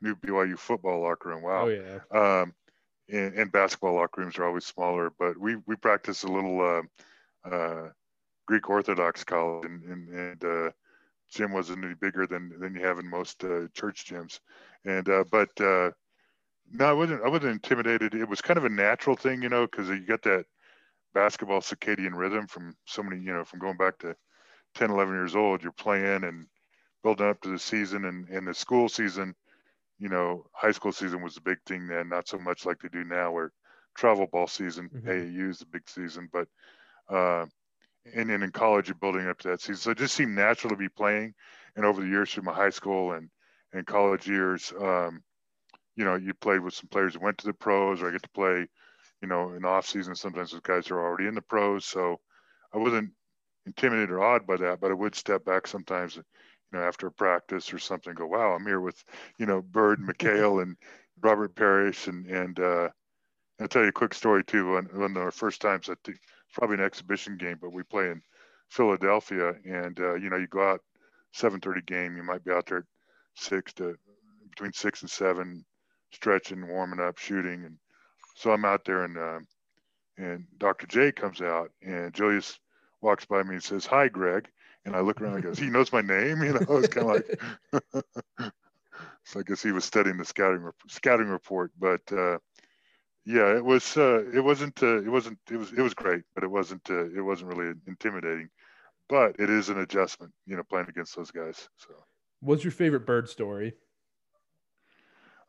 new 0.00 0.14
BYU 0.14 0.58
football 0.58 1.02
locker 1.02 1.30
room. 1.30 1.42
Wow. 1.42 1.64
Oh 1.64 1.68
yeah. 1.68 2.40
Um, 2.40 2.54
and, 3.08 3.34
and, 3.34 3.52
basketball 3.52 3.94
locker 3.94 4.20
rooms 4.20 4.38
are 4.38 4.44
always 4.44 4.64
smaller, 4.64 5.10
but 5.18 5.36
we 5.38 5.56
we 5.66 5.74
practice 5.74 6.22
a 6.22 6.28
little 6.28 6.60
uh, 6.60 7.48
uh, 7.52 7.88
Greek 8.46 8.68
Orthodox 8.68 9.24
college, 9.24 9.64
and, 9.64 9.82
and, 9.84 10.08
and 10.08 10.44
uh, 10.44 10.70
gym 11.30 11.52
wasn't 11.52 11.84
any 11.84 11.94
bigger 11.94 12.26
than 12.26 12.52
than 12.58 12.74
you 12.74 12.84
have 12.84 12.98
in 12.98 13.08
most 13.08 13.42
uh, 13.44 13.66
church 13.74 14.06
gyms. 14.06 14.40
And 14.84 15.08
uh, 15.08 15.24
but 15.30 15.48
uh, 15.60 15.90
no, 16.70 16.86
I 16.86 16.92
wasn't. 16.92 17.22
I 17.24 17.28
wasn't 17.28 17.52
intimidated. 17.52 18.14
It 18.14 18.28
was 18.28 18.40
kind 18.40 18.58
of 18.58 18.64
a 18.64 18.70
natural 18.70 19.16
thing, 19.16 19.42
you 19.42 19.48
know, 19.48 19.66
because 19.66 19.88
you 19.88 20.06
got 20.06 20.22
that 20.22 20.46
basketball 21.14 21.60
circadian 21.60 22.14
rhythm 22.14 22.46
from 22.46 22.74
so 22.86 23.02
many, 23.02 23.22
you 23.22 23.32
know, 23.32 23.44
from 23.44 23.60
going 23.60 23.76
back 23.76 23.98
to 23.98 24.16
10, 24.74 24.90
11 24.90 25.14
years 25.14 25.36
old. 25.36 25.62
You're 25.62 25.72
playing 25.72 26.24
and 26.24 26.46
building 27.02 27.28
up 27.28 27.40
to 27.42 27.50
the 27.50 27.58
season 27.58 28.04
and, 28.06 28.28
and 28.28 28.46
the 28.46 28.54
school 28.54 28.88
season. 28.88 29.34
You 29.98 30.08
know, 30.08 30.46
high 30.52 30.72
school 30.72 30.92
season 30.92 31.22
was 31.22 31.34
the 31.34 31.42
big 31.42 31.58
thing 31.66 31.86
then, 31.86 32.08
not 32.08 32.26
so 32.26 32.38
much 32.38 32.66
like 32.66 32.80
they 32.80 32.88
do 32.88 33.04
now, 33.04 33.30
where 33.30 33.52
travel 33.94 34.26
ball 34.26 34.46
season, 34.46 34.88
mm-hmm. 34.88 35.08
AAU 35.08 35.50
is 35.50 35.58
the 35.58 35.66
big 35.66 35.88
season, 35.88 36.28
but 36.32 36.48
uh, 37.08 37.46
and 38.14 38.28
then 38.28 38.42
in 38.42 38.50
college 38.50 38.88
you're 38.88 38.94
building 38.96 39.28
up 39.28 39.38
to 39.40 39.48
that 39.48 39.60
season. 39.60 39.76
So 39.76 39.90
it 39.90 39.98
just 39.98 40.14
seemed 40.14 40.34
natural 40.34 40.70
to 40.70 40.76
be 40.76 40.88
playing. 40.88 41.34
And 41.76 41.84
over 41.84 42.00
the 42.00 42.08
years 42.08 42.32
through 42.32 42.44
my 42.44 42.54
high 42.54 42.70
school 42.70 43.12
and 43.12 43.30
and 43.72 43.86
college 43.86 44.28
years, 44.28 44.72
um, 44.78 45.22
you 45.96 46.04
know, 46.04 46.16
you 46.16 46.34
played 46.34 46.60
with 46.60 46.74
some 46.74 46.88
players 46.88 47.14
that 47.14 47.22
went 47.22 47.38
to 47.38 47.46
the 47.46 47.54
pros, 47.54 48.02
or 48.02 48.08
I 48.08 48.12
get 48.12 48.22
to 48.22 48.28
play, 48.30 48.66
you 49.22 49.28
know, 49.28 49.52
in 49.52 49.64
off 49.64 49.86
season 49.86 50.14
sometimes 50.14 50.52
with 50.52 50.62
guys 50.62 50.86
who 50.86 50.94
are 50.94 51.06
already 51.06 51.26
in 51.26 51.34
the 51.34 51.42
pros. 51.42 51.86
So 51.86 52.20
I 52.74 52.78
wasn't 52.78 53.12
intimidated 53.66 54.10
or 54.10 54.22
awed 54.22 54.46
by 54.46 54.56
that, 54.56 54.80
but 54.80 54.90
I 54.90 54.94
would 54.94 55.14
step 55.14 55.44
back 55.44 55.66
sometimes, 55.66 56.16
you 56.16 56.22
know, 56.72 56.80
after 56.80 57.06
a 57.06 57.12
practice 57.12 57.72
or 57.72 57.78
something, 57.78 58.14
go, 58.14 58.26
wow, 58.26 58.52
I'm 58.52 58.66
here 58.66 58.80
with, 58.80 59.02
you 59.38 59.46
know, 59.46 59.62
Bird 59.62 59.98
and 60.00 60.08
McHale 60.18 60.62
and 60.62 60.76
Robert 61.22 61.54
Parish 61.54 62.08
and 62.08 62.26
and 62.26 62.58
uh, 62.58 62.88
I'll 63.60 63.68
tell 63.68 63.82
you 63.82 63.88
a 63.88 63.92
quick 63.92 64.14
story 64.14 64.44
too. 64.44 64.72
One 64.72 65.16
of 65.16 65.22
our 65.22 65.30
first 65.30 65.60
times 65.60 65.88
at 65.88 65.98
the 66.04 66.14
probably 66.52 66.76
an 66.76 66.84
exhibition 66.84 67.36
game, 67.36 67.58
but 67.60 67.72
we 67.72 67.82
play 67.82 68.10
in 68.10 68.22
Philadelphia, 68.68 69.54
and 69.64 69.98
uh, 70.00 70.14
you 70.14 70.30
know, 70.30 70.36
you 70.36 70.46
go 70.46 70.70
out 70.70 70.80
7:30 71.34 71.86
game, 71.86 72.16
you 72.16 72.22
might 72.22 72.44
be 72.44 72.52
out 72.52 72.66
there 72.66 72.78
at 72.78 72.84
six 73.34 73.72
to 73.74 73.96
between 74.50 74.72
six 74.72 75.02
and 75.02 75.10
seven, 75.10 75.64
stretching, 76.12 76.68
warming 76.68 77.00
up, 77.00 77.18
shooting, 77.18 77.64
and 77.64 77.76
so 78.36 78.52
I'm 78.52 78.64
out 78.64 78.84
there, 78.84 79.04
and 79.04 79.18
uh, 79.18 79.40
and 80.18 80.46
Dr. 80.58 80.86
J 80.86 81.12
comes 81.12 81.40
out, 81.40 81.70
and 81.82 82.12
Julius 82.14 82.58
walks 83.00 83.24
by 83.24 83.42
me 83.42 83.54
and 83.54 83.62
says, 83.62 83.86
"Hi, 83.86 84.08
Greg," 84.08 84.48
and 84.84 84.94
I 84.94 85.00
look 85.00 85.20
around 85.20 85.34
and 85.34 85.44
goes, 85.44 85.58
"He 85.58 85.70
knows 85.70 85.92
my 85.92 86.02
name," 86.02 86.42
you 86.42 86.52
know. 86.52 86.76
It's 86.78 86.88
kind 86.88 87.10
of 87.10 87.22
like. 87.72 88.52
so 89.24 89.40
I 89.40 89.42
guess 89.42 89.62
he 89.62 89.72
was 89.72 89.84
studying 89.84 90.18
the 90.18 90.24
scouting 90.24 90.68
scouting 90.88 91.28
report, 91.28 91.72
but. 91.78 92.00
Uh, 92.12 92.38
yeah, 93.24 93.56
it 93.56 93.64
was. 93.64 93.96
Uh, 93.96 94.24
it 94.32 94.40
wasn't. 94.40 94.82
Uh, 94.82 94.98
it 94.98 95.08
wasn't. 95.08 95.38
It 95.50 95.56
was. 95.56 95.72
It 95.72 95.80
was 95.80 95.94
great, 95.94 96.22
but 96.34 96.42
it 96.42 96.50
wasn't. 96.50 96.82
Uh, 96.90 97.06
it 97.06 97.20
wasn't 97.20 97.54
really 97.54 97.72
intimidating. 97.86 98.48
But 99.08 99.36
it 99.38 99.50
is 99.50 99.68
an 99.68 99.78
adjustment, 99.78 100.32
you 100.46 100.56
know, 100.56 100.62
playing 100.62 100.88
against 100.88 101.14
those 101.16 101.30
guys. 101.30 101.68
So, 101.76 101.90
what's 102.40 102.64
your 102.64 102.72
favorite 102.72 103.06
bird 103.06 103.28
story? 103.28 103.74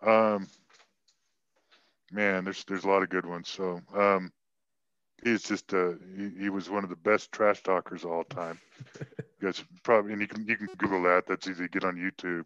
Um, 0.05 0.47
man, 2.11 2.43
there's 2.43 2.63
there's 2.65 2.83
a 2.83 2.89
lot 2.89 3.03
of 3.03 3.09
good 3.09 3.25
ones. 3.25 3.49
So, 3.49 3.81
um, 3.95 4.31
he's 5.23 5.43
just 5.43 5.73
uh, 5.73 5.93
he, 6.15 6.29
he 6.43 6.49
was 6.49 6.69
one 6.69 6.83
of 6.83 6.89
the 6.91 6.95
best 6.95 7.31
trash 7.31 7.63
talkers 7.63 8.03
of 8.03 8.11
all 8.11 8.23
time. 8.25 8.59
Guys, 9.41 9.63
probably, 9.81 10.13
and 10.13 10.21
you 10.21 10.27
can 10.27 10.45
you 10.45 10.57
can 10.57 10.67
Google 10.77 11.01
that. 11.03 11.25
That's 11.27 11.47
easy 11.47 11.63
to 11.63 11.69
get 11.69 11.83
on 11.83 11.95
YouTube. 11.95 12.45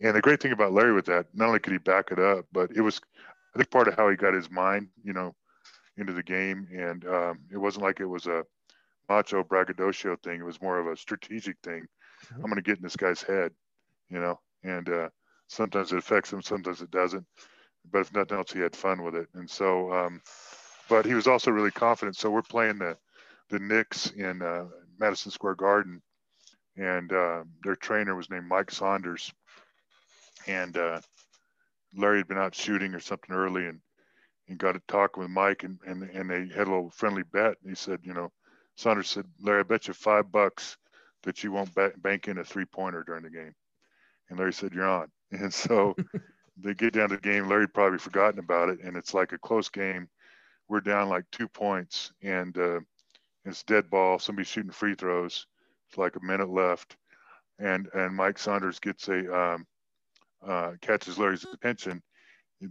And 0.00 0.16
the 0.16 0.20
great 0.20 0.42
thing 0.42 0.50
about 0.50 0.72
Larry 0.72 0.92
with 0.92 1.06
that, 1.06 1.26
not 1.32 1.46
only 1.46 1.60
could 1.60 1.74
he 1.74 1.78
back 1.78 2.10
it 2.10 2.18
up, 2.18 2.46
but 2.50 2.72
it 2.72 2.80
was 2.80 3.00
I 3.54 3.58
think 3.58 3.70
part 3.70 3.88
of 3.88 3.94
how 3.94 4.08
he 4.08 4.16
got 4.16 4.34
his 4.34 4.50
mind, 4.50 4.88
you 5.04 5.12
know, 5.12 5.34
into 5.96 6.12
the 6.12 6.22
game, 6.22 6.68
and 6.72 7.04
um, 7.06 7.40
it 7.52 7.58
wasn't 7.58 7.84
like 7.84 8.00
it 8.00 8.06
was 8.06 8.26
a 8.26 8.44
macho 9.08 9.44
braggadocio 9.44 10.16
thing. 10.16 10.40
It 10.40 10.44
was 10.44 10.62
more 10.62 10.78
of 10.78 10.86
a 10.86 10.96
strategic 10.96 11.56
thing. 11.62 11.86
I'm 12.34 12.42
going 12.42 12.56
to 12.56 12.62
get 12.62 12.78
in 12.78 12.82
this 12.82 12.96
guy's 12.96 13.22
head, 13.22 13.52
you 14.08 14.20
know, 14.20 14.38
and 14.62 14.88
uh, 14.88 15.08
sometimes 15.48 15.92
it 15.92 15.98
affects 15.98 16.32
him, 16.32 16.40
sometimes 16.40 16.80
it 16.80 16.90
doesn't. 16.90 17.26
But 17.90 18.00
if 18.00 18.14
nothing 18.14 18.38
else, 18.38 18.52
he 18.52 18.60
had 18.60 18.76
fun 18.76 19.02
with 19.02 19.16
it. 19.16 19.28
And 19.34 19.50
so, 19.50 19.92
um, 19.92 20.22
but 20.88 21.04
he 21.04 21.14
was 21.14 21.26
also 21.26 21.50
really 21.50 21.70
confident. 21.72 22.16
So 22.16 22.30
we're 22.30 22.42
playing 22.42 22.78
the 22.78 22.96
the 23.50 23.58
Knicks 23.58 24.10
in 24.12 24.40
uh, 24.40 24.66
Madison 24.98 25.30
Square 25.30 25.56
Garden, 25.56 26.00
and 26.76 27.12
uh, 27.12 27.44
their 27.62 27.76
trainer 27.76 28.14
was 28.14 28.30
named 28.30 28.48
Mike 28.48 28.70
Saunders, 28.70 29.30
and 30.46 30.76
uh, 30.76 31.00
Larry 31.94 32.18
had 32.18 32.28
been 32.28 32.38
out 32.38 32.54
shooting 32.54 32.94
or 32.94 33.00
something 33.00 33.34
early 33.34 33.66
and, 33.66 33.80
and 34.48 34.58
got 34.58 34.72
to 34.72 34.82
talking 34.88 35.22
with 35.22 35.30
Mike 35.30 35.64
and, 35.64 35.78
and, 35.86 36.02
and 36.02 36.30
they 36.30 36.54
had 36.54 36.66
a 36.66 36.70
little 36.70 36.90
friendly 36.90 37.22
bet. 37.22 37.56
And 37.62 37.70
he 37.70 37.74
said, 37.74 38.00
you 38.02 38.14
know, 38.14 38.32
Saunders 38.76 39.10
said, 39.10 39.26
Larry, 39.40 39.60
I 39.60 39.64
bet 39.64 39.88
you 39.88 39.94
five 39.94 40.32
bucks 40.32 40.76
that 41.22 41.44
you 41.44 41.52
won't 41.52 41.74
bank 42.02 42.28
in 42.28 42.38
a 42.38 42.44
three 42.44 42.64
pointer 42.64 43.04
during 43.06 43.22
the 43.22 43.30
game. 43.30 43.54
And 44.28 44.38
Larry 44.38 44.52
said, 44.52 44.72
you're 44.72 44.88
on. 44.88 45.08
And 45.32 45.52
so 45.52 45.96
they 46.58 46.74
get 46.74 46.92
down 46.92 47.08
to 47.08 47.16
the 47.16 47.22
game. 47.22 47.48
Larry 47.48 47.66
probably 47.68 47.98
forgotten 47.98 48.38
about 48.38 48.68
it, 48.68 48.80
and 48.82 48.96
it's 48.96 49.14
like 49.14 49.32
a 49.32 49.38
close 49.38 49.68
game. 49.68 50.08
We're 50.68 50.80
down 50.80 51.08
like 51.08 51.24
two 51.32 51.48
points, 51.48 52.12
and 52.22 52.56
uh, 52.58 52.80
it's 53.44 53.62
dead 53.62 53.90
ball. 53.90 54.18
Somebody's 54.18 54.48
shooting 54.48 54.70
free 54.70 54.94
throws. 54.94 55.46
It's 55.88 55.98
like 55.98 56.16
a 56.16 56.24
minute 56.24 56.50
left, 56.50 56.96
and 57.58 57.88
and 57.94 58.14
Mike 58.14 58.38
Saunders 58.38 58.78
gets 58.78 59.08
a 59.08 59.34
um, 59.34 59.66
uh, 60.46 60.72
catches 60.80 61.18
Larry's 61.18 61.44
attention 61.44 62.02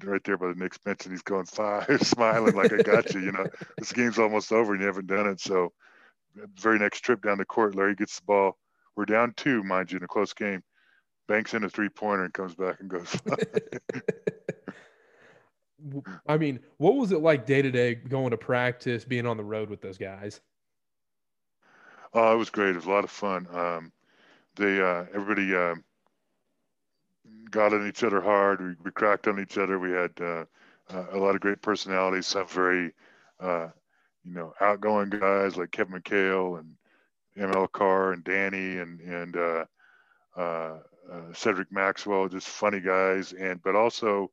right 0.03 0.23
there 0.23 0.37
by 0.37 0.47
the 0.47 0.55
Knicks 0.55 0.77
bench, 0.77 1.05
and 1.05 1.13
he's 1.13 1.21
going 1.21 1.45
five, 1.45 1.85
smiling 2.01 2.55
like 2.55 2.73
I 2.73 2.77
got 2.81 3.13
you. 3.13 3.21
You 3.21 3.31
know, 3.31 3.45
this 3.77 3.91
game's 3.91 4.19
almost 4.19 4.51
over, 4.51 4.73
and 4.73 4.81
you 4.81 4.87
haven't 4.87 5.07
done 5.07 5.27
it. 5.27 5.39
So, 5.39 5.73
very 6.55 6.79
next 6.79 7.01
trip 7.01 7.21
down 7.21 7.37
the 7.37 7.45
court, 7.45 7.75
Larry 7.75 7.95
gets 7.95 8.19
the 8.19 8.25
ball. 8.25 8.57
We're 8.95 9.05
down 9.05 9.33
two, 9.35 9.63
mind 9.63 9.91
you, 9.91 9.97
in 9.97 10.03
a 10.03 10.07
close 10.07 10.33
game. 10.33 10.63
Banks 11.27 11.53
in 11.53 11.63
a 11.63 11.69
three 11.69 11.89
pointer 11.89 12.25
and 12.25 12.33
comes 12.33 12.55
back 12.55 12.79
and 12.79 12.89
goes. 12.89 13.15
I 16.27 16.37
mean, 16.37 16.59
what 16.77 16.95
was 16.95 17.11
it 17.11 17.21
like 17.21 17.45
day 17.45 17.61
to 17.61 17.71
day 17.71 17.95
going 17.95 18.31
to 18.31 18.37
practice, 18.37 19.03
being 19.05 19.25
on 19.25 19.37
the 19.37 19.43
road 19.43 19.69
with 19.69 19.81
those 19.81 19.97
guys? 19.97 20.41
Oh, 22.13 22.33
it 22.33 22.37
was 22.37 22.49
great. 22.49 22.71
It 22.71 22.75
was 22.75 22.85
a 22.85 22.91
lot 22.91 23.03
of 23.03 23.11
fun. 23.11 23.47
Um, 23.51 23.91
they 24.55 24.81
uh, 24.81 25.05
everybody 25.13 25.55
uh, 25.55 25.75
got 27.49 27.73
on 27.73 27.87
each 27.87 28.03
other 28.03 28.21
hard. 28.21 28.61
We, 28.61 28.75
we 28.83 28.91
cracked 28.91 29.27
on 29.27 29.39
each 29.39 29.57
other. 29.57 29.79
We 29.79 29.91
had 29.91 30.11
uh, 30.19 30.45
uh 30.89 31.05
a 31.11 31.17
lot 31.17 31.35
of 31.35 31.41
great 31.41 31.61
personalities. 31.61 32.27
Some 32.27 32.47
very, 32.47 32.93
uh, 33.39 33.69
you 34.23 34.33
know, 34.33 34.53
outgoing 34.61 35.09
guys 35.09 35.57
like 35.57 35.71
Kevin 35.71 36.01
McHale 36.01 36.59
and 36.59 36.75
ML 37.37 37.71
Carr 37.71 38.13
and 38.13 38.23
Danny 38.23 38.77
and 38.77 38.99
and 39.01 39.37
uh, 40.37 40.77
Cedric 41.33 41.71
Maxwell. 41.71 42.29
Just 42.29 42.47
funny 42.47 42.79
guys, 42.79 43.33
and 43.33 43.61
but 43.63 43.75
also 43.75 44.31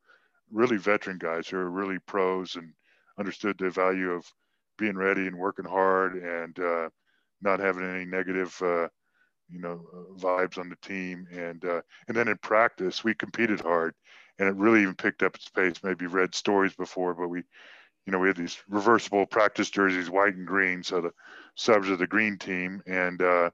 really 0.50 0.78
veteran 0.78 1.18
guys 1.18 1.48
who 1.48 1.58
are 1.58 1.70
really 1.70 1.98
pros 1.98 2.56
and 2.56 2.72
understood 3.18 3.58
the 3.58 3.70
value 3.70 4.12
of 4.12 4.24
being 4.78 4.96
ready 4.96 5.26
and 5.26 5.36
working 5.36 5.64
hard 5.64 6.14
and 6.14 6.58
not 7.40 7.60
having 7.60 7.84
any 7.84 8.04
negative, 8.04 8.60
uh, 8.62 8.88
you 9.50 9.60
know, 9.60 9.86
uh, 9.92 10.18
vibes 10.18 10.58
on 10.58 10.68
the 10.68 10.76
team. 10.76 11.26
And 11.32 11.64
uh, 11.64 11.82
and 12.06 12.16
then 12.16 12.28
in 12.28 12.38
practice, 12.38 13.04
we 13.04 13.14
competed 13.14 13.60
hard, 13.60 13.94
and 14.38 14.48
it 14.48 14.54
really 14.56 14.82
even 14.82 14.94
picked 14.94 15.22
up 15.22 15.34
its 15.34 15.48
pace. 15.48 15.76
Maybe 15.82 16.06
read 16.06 16.34
stories 16.34 16.74
before, 16.74 17.14
but 17.14 17.28
we, 17.28 17.42
you 18.06 18.12
know, 18.12 18.18
we 18.18 18.28
had 18.28 18.36
these 18.36 18.58
reversible 18.68 19.26
practice 19.26 19.70
jerseys, 19.70 20.10
white 20.10 20.34
and 20.34 20.46
green. 20.46 20.82
So 20.82 21.00
the 21.00 21.12
subs 21.54 21.90
are 21.90 21.96
the 21.96 22.06
green 22.06 22.38
team. 22.38 22.82
And 22.86 23.20
uh, 23.22 23.50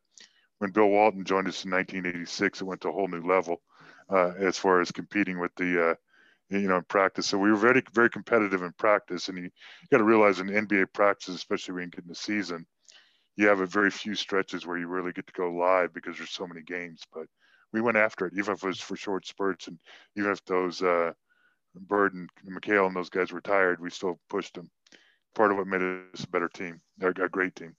when 0.59 0.71
Bill 0.71 0.89
Walton 0.89 1.25
joined 1.25 1.49
us 1.49 1.65
in 1.65 1.71
1986, 1.71 2.61
it 2.61 2.65
went 2.65 2.81
to 2.83 2.89
a 2.89 2.93
whole 2.93 3.09
new 3.09 3.23
level 3.23 3.63
uh, 4.11 4.33
as 4.39 4.59
far 4.59 4.81
as 4.81 4.93
competing 4.93 5.39
with 5.39 5.55
the 5.57 5.91
uh, 5.91 5.95
you 6.51 6.69
know, 6.69 6.77
in 6.77 6.85
practice. 6.85 7.27
So 7.27 7.39
we 7.39 7.51
were 7.51 7.57
very, 7.57 7.83
very 7.93 8.11
competitive 8.11 8.63
in 8.63 8.73
practice. 8.73 9.29
And 9.29 9.39
you, 9.39 9.45
you 9.45 9.89
got 9.91 9.99
to 9.99 10.05
realize 10.05 10.41
in 10.41 10.49
NBA 10.49 10.93
practice, 10.93 11.35
especially 11.35 11.75
when 11.75 11.85
you 11.85 11.91
get 11.91 12.05
in 12.05 12.09
the 12.09 12.15
season, 12.15 12.67
you 13.37 13.47
have 13.49 13.61
a 13.61 13.67
very 13.67 13.91
few 13.91 14.14
stretches 14.14 14.67
where 14.67 14.79
you 14.79 14.87
really 14.87 15.12
get 15.12 15.26
to 15.26 15.33
go 15.33 15.53
live 15.53 15.93
because 15.93 16.17
there's 16.17 16.31
so 16.31 16.47
many 16.47 16.62
games. 16.62 17.03
But 17.12 17.26
we 17.73 17.81
went 17.81 17.97
after 17.97 18.26
it, 18.26 18.35
even 18.37 18.55
if 18.55 18.62
it 18.62 18.67
was 18.67 18.81
for 18.81 18.97
short 18.97 19.26
spurts, 19.26 19.67
and 19.67 19.79
even 20.17 20.31
if 20.31 20.45
those 20.45 20.83
uh, 20.83 21.12
Bird 21.75 22.14
and 22.14 22.31
McHale 22.49 22.87
and 22.87 22.95
those 22.95 23.11
guys 23.11 23.33
were 23.33 23.41
tired, 23.41 23.81
we 23.81 23.91
still 23.91 24.21
pushed 24.29 24.55
them. 24.55 24.71
Part 25.35 25.50
of 25.50 25.57
what 25.57 25.67
made 25.67 25.83
us 25.83 26.23
a 26.23 26.29
better 26.29 26.49
team, 26.49 26.81
a, 27.00 27.09
a 27.09 27.29
great 27.29 27.57
team. 27.57 27.75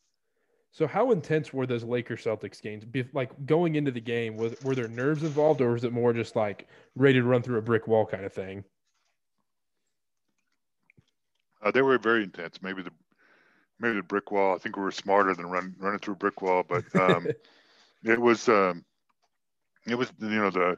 So, 0.71 0.87
how 0.87 1.11
intense 1.11 1.53
were 1.53 1.65
those 1.65 1.85
Lakers 1.85 2.25
Celtics 2.25 2.61
games? 2.61 2.83
Like 3.13 3.31
going 3.45 3.75
into 3.75 3.91
the 3.91 4.01
game, 4.01 4.35
was 4.35 4.61
were 4.61 4.75
there 4.75 4.89
nerves 4.89 5.23
involved, 5.23 5.61
or 5.61 5.71
was 5.71 5.85
it 5.85 5.93
more 5.93 6.11
just 6.11 6.35
like 6.35 6.67
ready 6.97 7.19
to 7.19 7.23
run 7.23 7.41
through 7.41 7.59
a 7.59 7.61
brick 7.61 7.87
wall 7.87 8.05
kind 8.05 8.25
of 8.25 8.33
thing? 8.33 8.65
Uh, 11.63 11.71
they 11.71 11.81
were 11.81 11.97
very 11.97 12.23
intense. 12.23 12.61
Maybe 12.61 12.81
the 12.81 12.91
maybe 13.79 13.97
the 13.97 14.03
brick 14.03 14.31
wall. 14.31 14.55
I 14.55 14.57
think 14.57 14.77
we 14.77 14.83
were 14.83 14.91
smarter 14.91 15.33
than 15.33 15.47
run, 15.47 15.75
running 15.79 15.99
through 15.99 16.13
a 16.13 16.17
brick 16.17 16.41
wall, 16.41 16.63
but 16.67 16.83
um, 16.95 17.27
it 18.03 18.19
was 18.19 18.47
um, 18.49 18.85
it 19.87 19.95
was 19.95 20.11
you 20.19 20.29
know 20.29 20.49
the 20.49 20.77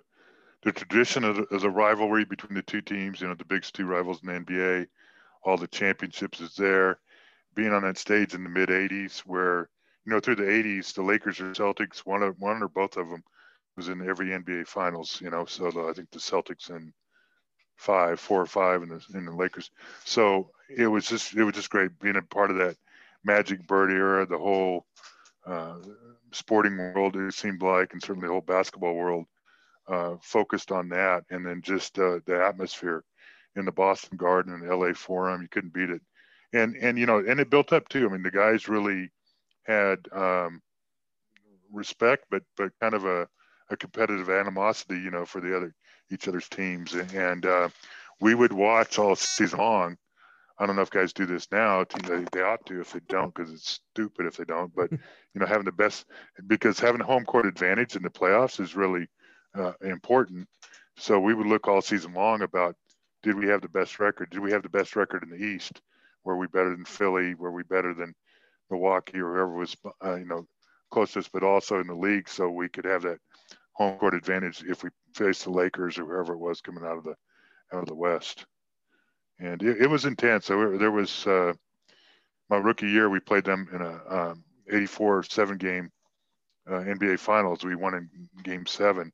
the 0.63 0.71
tradition 0.71 1.23
of, 1.23 1.39
of 1.51 1.61
the 1.61 1.69
rivalry 1.69 2.25
between 2.25 2.55
the 2.55 2.61
two 2.61 2.81
teams. 2.81 3.21
You 3.21 3.27
know 3.27 3.35
the 3.35 3.45
biggest 3.45 3.75
two 3.75 3.85
rivals 3.85 4.21
in 4.21 4.27
the 4.27 4.39
NBA. 4.39 4.87
All 5.43 5.57
the 5.57 5.67
championships 5.67 6.41
is 6.41 6.55
there. 6.55 6.99
Being 7.55 7.73
on 7.73 7.83
that 7.83 7.97
stage 7.97 8.33
in 8.33 8.43
the 8.43 8.49
mid 8.49 8.69
'80s, 8.69 9.19
where 9.19 9.69
you 10.05 10.13
know 10.13 10.19
through 10.19 10.35
the 10.35 10.43
'80s, 10.43 10.93
the 10.93 11.03
Lakers 11.03 11.39
or 11.39 11.51
Celtics, 11.51 11.99
one 11.99 12.23
of 12.23 12.39
one 12.39 12.61
or 12.61 12.67
both 12.67 12.97
of 12.97 13.09
them 13.09 13.23
was 13.75 13.89
in 13.89 14.07
every 14.07 14.27
NBA 14.29 14.67
Finals. 14.67 15.19
You 15.21 15.29
know, 15.29 15.45
so 15.45 15.71
the, 15.71 15.81
I 15.81 15.93
think 15.93 16.11
the 16.11 16.19
Celtics 16.19 16.69
in 16.69 16.93
five, 17.77 18.19
four 18.19 18.41
or 18.41 18.47
five, 18.47 18.83
in 18.83 18.89
the 18.89 19.01
in 19.13 19.25
the 19.25 19.31
Lakers. 19.31 19.71
So 20.03 20.51
it 20.69 20.87
was 20.87 21.07
just 21.07 21.35
it 21.35 21.43
was 21.43 21.55
just 21.55 21.69
great 21.69 21.97
being 21.99 22.17
a 22.17 22.21
part 22.21 22.51
of 22.51 22.57
that 22.57 22.75
Magic 23.23 23.65
Bird 23.67 23.91
era, 23.91 24.25
the 24.25 24.37
whole 24.37 24.85
uh, 25.45 25.75
sporting 26.31 26.77
world, 26.77 27.15
it 27.15 27.33
seemed 27.33 27.61
like, 27.61 27.93
and 27.93 28.01
certainly 28.01 28.27
the 28.27 28.33
whole 28.33 28.41
basketball 28.41 28.95
world 28.95 29.25
uh, 29.87 30.15
focused 30.21 30.71
on 30.71 30.89
that. 30.89 31.23
And 31.29 31.45
then 31.45 31.61
just 31.61 31.97
uh, 31.99 32.19
the 32.25 32.43
atmosphere 32.45 33.03
in 33.55 33.65
the 33.65 33.71
Boston 33.71 34.17
Garden 34.17 34.53
and 34.53 34.63
the 34.63 34.75
LA 34.75 34.93
Forum, 34.93 35.41
you 35.41 35.47
couldn't 35.47 35.73
beat 35.73 35.89
it. 35.89 36.01
And, 36.53 36.75
and, 36.77 36.97
you 36.97 37.05
know, 37.05 37.19
and 37.19 37.39
it 37.39 37.49
built 37.49 37.73
up 37.73 37.89
too. 37.89 38.07
I 38.07 38.11
mean, 38.11 38.23
the 38.23 38.31
guys 38.31 38.69
really 38.69 39.09
had 39.63 39.99
um, 40.13 40.61
respect, 41.71 42.25
but, 42.29 42.43
but 42.55 42.71
kind 42.81 42.93
of 42.93 43.05
a, 43.05 43.27
a 43.69 43.77
competitive 43.77 44.29
animosity, 44.29 44.99
you 44.99 45.11
know, 45.11 45.25
for 45.25 45.41
the 45.41 45.55
other, 45.55 45.73
each 46.09 46.27
other's 46.27 46.47
teams. 46.47 46.93
And 46.93 47.45
uh, 47.45 47.69
we 48.21 48.33
would 48.33 48.53
watch 48.53 48.97
all 48.97 49.15
season 49.15 49.59
long 49.59 49.97
I 50.59 50.65
don't 50.65 50.75
know 50.75 50.81
if 50.81 50.89
guys 50.89 51.13
do 51.13 51.25
this 51.25 51.47
now. 51.51 51.85
They, 52.03 52.25
they 52.31 52.41
ought 52.41 52.65
to 52.65 52.81
if 52.81 52.91
they 52.91 52.99
don't, 53.07 53.33
because 53.33 53.53
it's 53.53 53.79
stupid 53.93 54.25
if 54.25 54.37
they 54.37 54.45
don't. 54.45 54.73
But 54.73 54.91
you 54.91 54.99
know, 55.35 55.45
having 55.45 55.65
the 55.65 55.71
best 55.71 56.05
because 56.47 56.79
having 56.79 57.01
a 57.01 57.05
home 57.05 57.25
court 57.25 57.45
advantage 57.45 57.95
in 57.95 58.01
the 58.01 58.09
playoffs 58.09 58.59
is 58.59 58.75
really 58.75 59.07
uh, 59.55 59.73
important. 59.81 60.47
So 60.97 61.19
we 61.19 61.33
would 61.33 61.47
look 61.47 61.67
all 61.67 61.81
season 61.81 62.13
long 62.13 62.41
about 62.41 62.75
did 63.21 63.35
we 63.35 63.47
have 63.47 63.61
the 63.61 63.69
best 63.69 63.99
record? 63.99 64.29
Did 64.29 64.39
we 64.39 64.51
have 64.51 64.63
the 64.63 64.69
best 64.69 64.95
record 64.95 65.23
in 65.23 65.29
the 65.29 65.43
East? 65.43 65.81
Were 66.23 66.37
we 66.37 66.47
better 66.47 66.71
than 66.71 66.85
Philly? 66.85 67.35
Were 67.35 67.51
we 67.51 67.63
better 67.63 67.93
than 67.93 68.13
Milwaukee 68.71 69.19
or 69.19 69.33
whoever 69.33 69.53
was 69.53 69.75
uh, 70.03 70.15
you 70.15 70.25
know 70.25 70.47
closest? 70.89 71.31
But 71.31 71.43
also 71.43 71.79
in 71.79 71.87
the 71.87 71.95
league, 71.95 72.27
so 72.27 72.49
we 72.49 72.67
could 72.67 72.85
have 72.85 73.03
that 73.03 73.19
home 73.73 73.99
court 73.99 74.15
advantage 74.15 74.63
if 74.63 74.83
we 74.83 74.89
faced 75.13 75.43
the 75.43 75.51
Lakers 75.51 75.99
or 75.99 76.05
whoever 76.05 76.33
it 76.33 76.39
was 76.39 76.61
coming 76.61 76.83
out 76.83 76.97
of 76.97 77.03
the 77.03 77.15
out 77.73 77.83
of 77.83 77.87
the 77.87 77.95
West 77.95 78.45
and 79.39 79.61
it, 79.61 79.81
it 79.81 79.89
was 79.89 80.05
intense. 80.05 80.45
So 80.45 80.77
there 80.77 80.91
was 80.91 81.25
uh, 81.27 81.53
my 82.49 82.57
rookie 82.57 82.89
year. 82.89 83.09
We 83.09 83.19
played 83.19 83.45
them 83.45 83.67
in 83.71 83.81
a 83.81 84.31
um, 84.31 84.43
84 84.71 85.23
seven 85.23 85.57
game 85.57 85.91
uh, 86.69 86.81
NBA 86.81 87.19
Finals. 87.19 87.63
We 87.63 87.75
won 87.75 87.93
in 87.93 88.09
Game 88.43 88.65
Seven, 88.65 89.11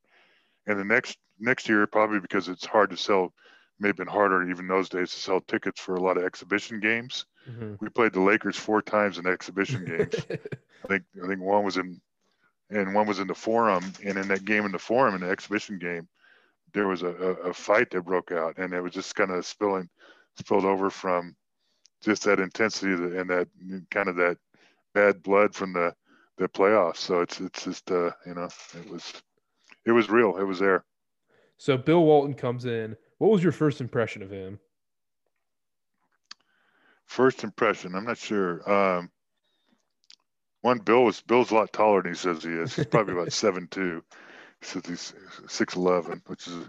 and 0.68 0.80
the 0.80 0.86
next 0.86 1.18
next 1.39 1.68
year, 1.70 1.86
probably 1.88 2.20
because 2.20 2.48
it's 2.48 2.65
hard 2.65 2.89
to 2.92 2.98
sell, 2.98 3.34
may 3.80 3.89
have 3.89 3.98
been 3.98 4.08
harder 4.08 4.50
even 4.50 4.68
those 4.68 4.89
days 4.89 5.12
to 5.12 5.20
sell 5.20 5.42
tickets 5.42 5.80
for 5.80 5.96
a 5.96 6.01
lot 6.01 6.18
of 6.18 6.24
exhibition 6.24 6.80
games. 6.80 7.25
Mm-hmm. 7.50 7.75
We 7.80 7.89
played 7.89 8.13
the 8.13 8.22
Lakers 8.22 8.58
four 8.58 8.82
times 8.82 9.18
in 9.18 9.27
exhibition 9.27 9.86
games. 9.86 10.15
I 10.30 10.88
think 10.88 11.03
I 11.24 11.27
think 11.27 11.42
one 11.42 11.63
was 11.63 11.77
in, 11.77 12.01
and 12.70 12.94
one 12.94 13.08
was 13.08 13.20
in 13.20 13.27
the 13.27 13.36
Forum, 13.36 13.84
and 14.03 14.18
in 14.18 14.27
that 14.30 14.46
game 14.46 14.65
in 14.65 14.72
the 14.72 14.80
Forum, 14.80 15.15
in 15.15 15.22
the 15.22 15.30
exhibition 15.30 15.77
game, 15.80 16.08
there 16.74 16.88
was 16.88 17.03
a, 17.03 17.08
a, 17.08 17.53
fight 17.53 17.92
that 17.92 18.01
broke 18.01 18.32
out, 18.32 18.58
and 18.58 18.74
it 18.74 18.82
was 18.82 18.94
just 18.94 19.15
kind 19.15 19.32
of 19.32 19.46
spilling 19.46 19.89
spilled 20.38 20.65
over 20.65 20.89
from 20.89 21.36
just 22.01 22.24
that 22.24 22.39
intensity 22.39 22.92
and 22.92 23.30
that 23.30 23.48
kind 23.92 24.10
of 24.10 24.15
that 24.15 24.38
bad 24.94 25.22
blood 25.24 25.53
from 25.53 25.74
the 25.74 25.94
the 26.38 26.50
playoffs. 26.50 26.98
So 26.98 27.22
it's 27.22 27.39
it's 27.39 27.63
just 27.63 27.92
uh, 27.92 28.12
you 28.25 28.34
know 28.34 28.50
it 28.75 28.89
was 28.89 29.13
it 29.86 29.92
was 29.92 30.10
real. 30.10 30.38
It 30.38 30.44
was 30.44 30.60
there. 30.60 30.84
So 31.58 31.77
Bill 31.77 32.03
Walton 32.03 32.34
comes 32.34 32.65
in. 32.65 32.96
What 33.20 33.32
was 33.32 33.44
your 33.44 33.51
first 33.51 33.80
impression 33.80 34.22
of 34.22 34.32
him? 34.32 34.60
First 37.06 37.44
impression, 37.44 37.96
I'm 37.96 38.06
not 38.06 38.18
sure. 38.18 38.70
Um, 38.70 39.12
one, 40.62 40.80
Bill 40.80 41.03
was 41.03 41.22
Bill's 41.22 41.51
a 41.51 41.56
lot 41.56 41.72
taller 41.72 42.01
than 42.01 42.13
he 42.13 42.18
says 42.18 42.44
he 42.44 42.50
is. 42.50 42.75
He's 42.75 42.86
probably 42.86 43.13
about 43.13 43.32
seven 43.34 43.68
two. 43.70 44.03
Says 44.63 45.13
six 45.48 45.75
eleven, 45.75 46.22
which 46.27 46.48
is 46.48 46.65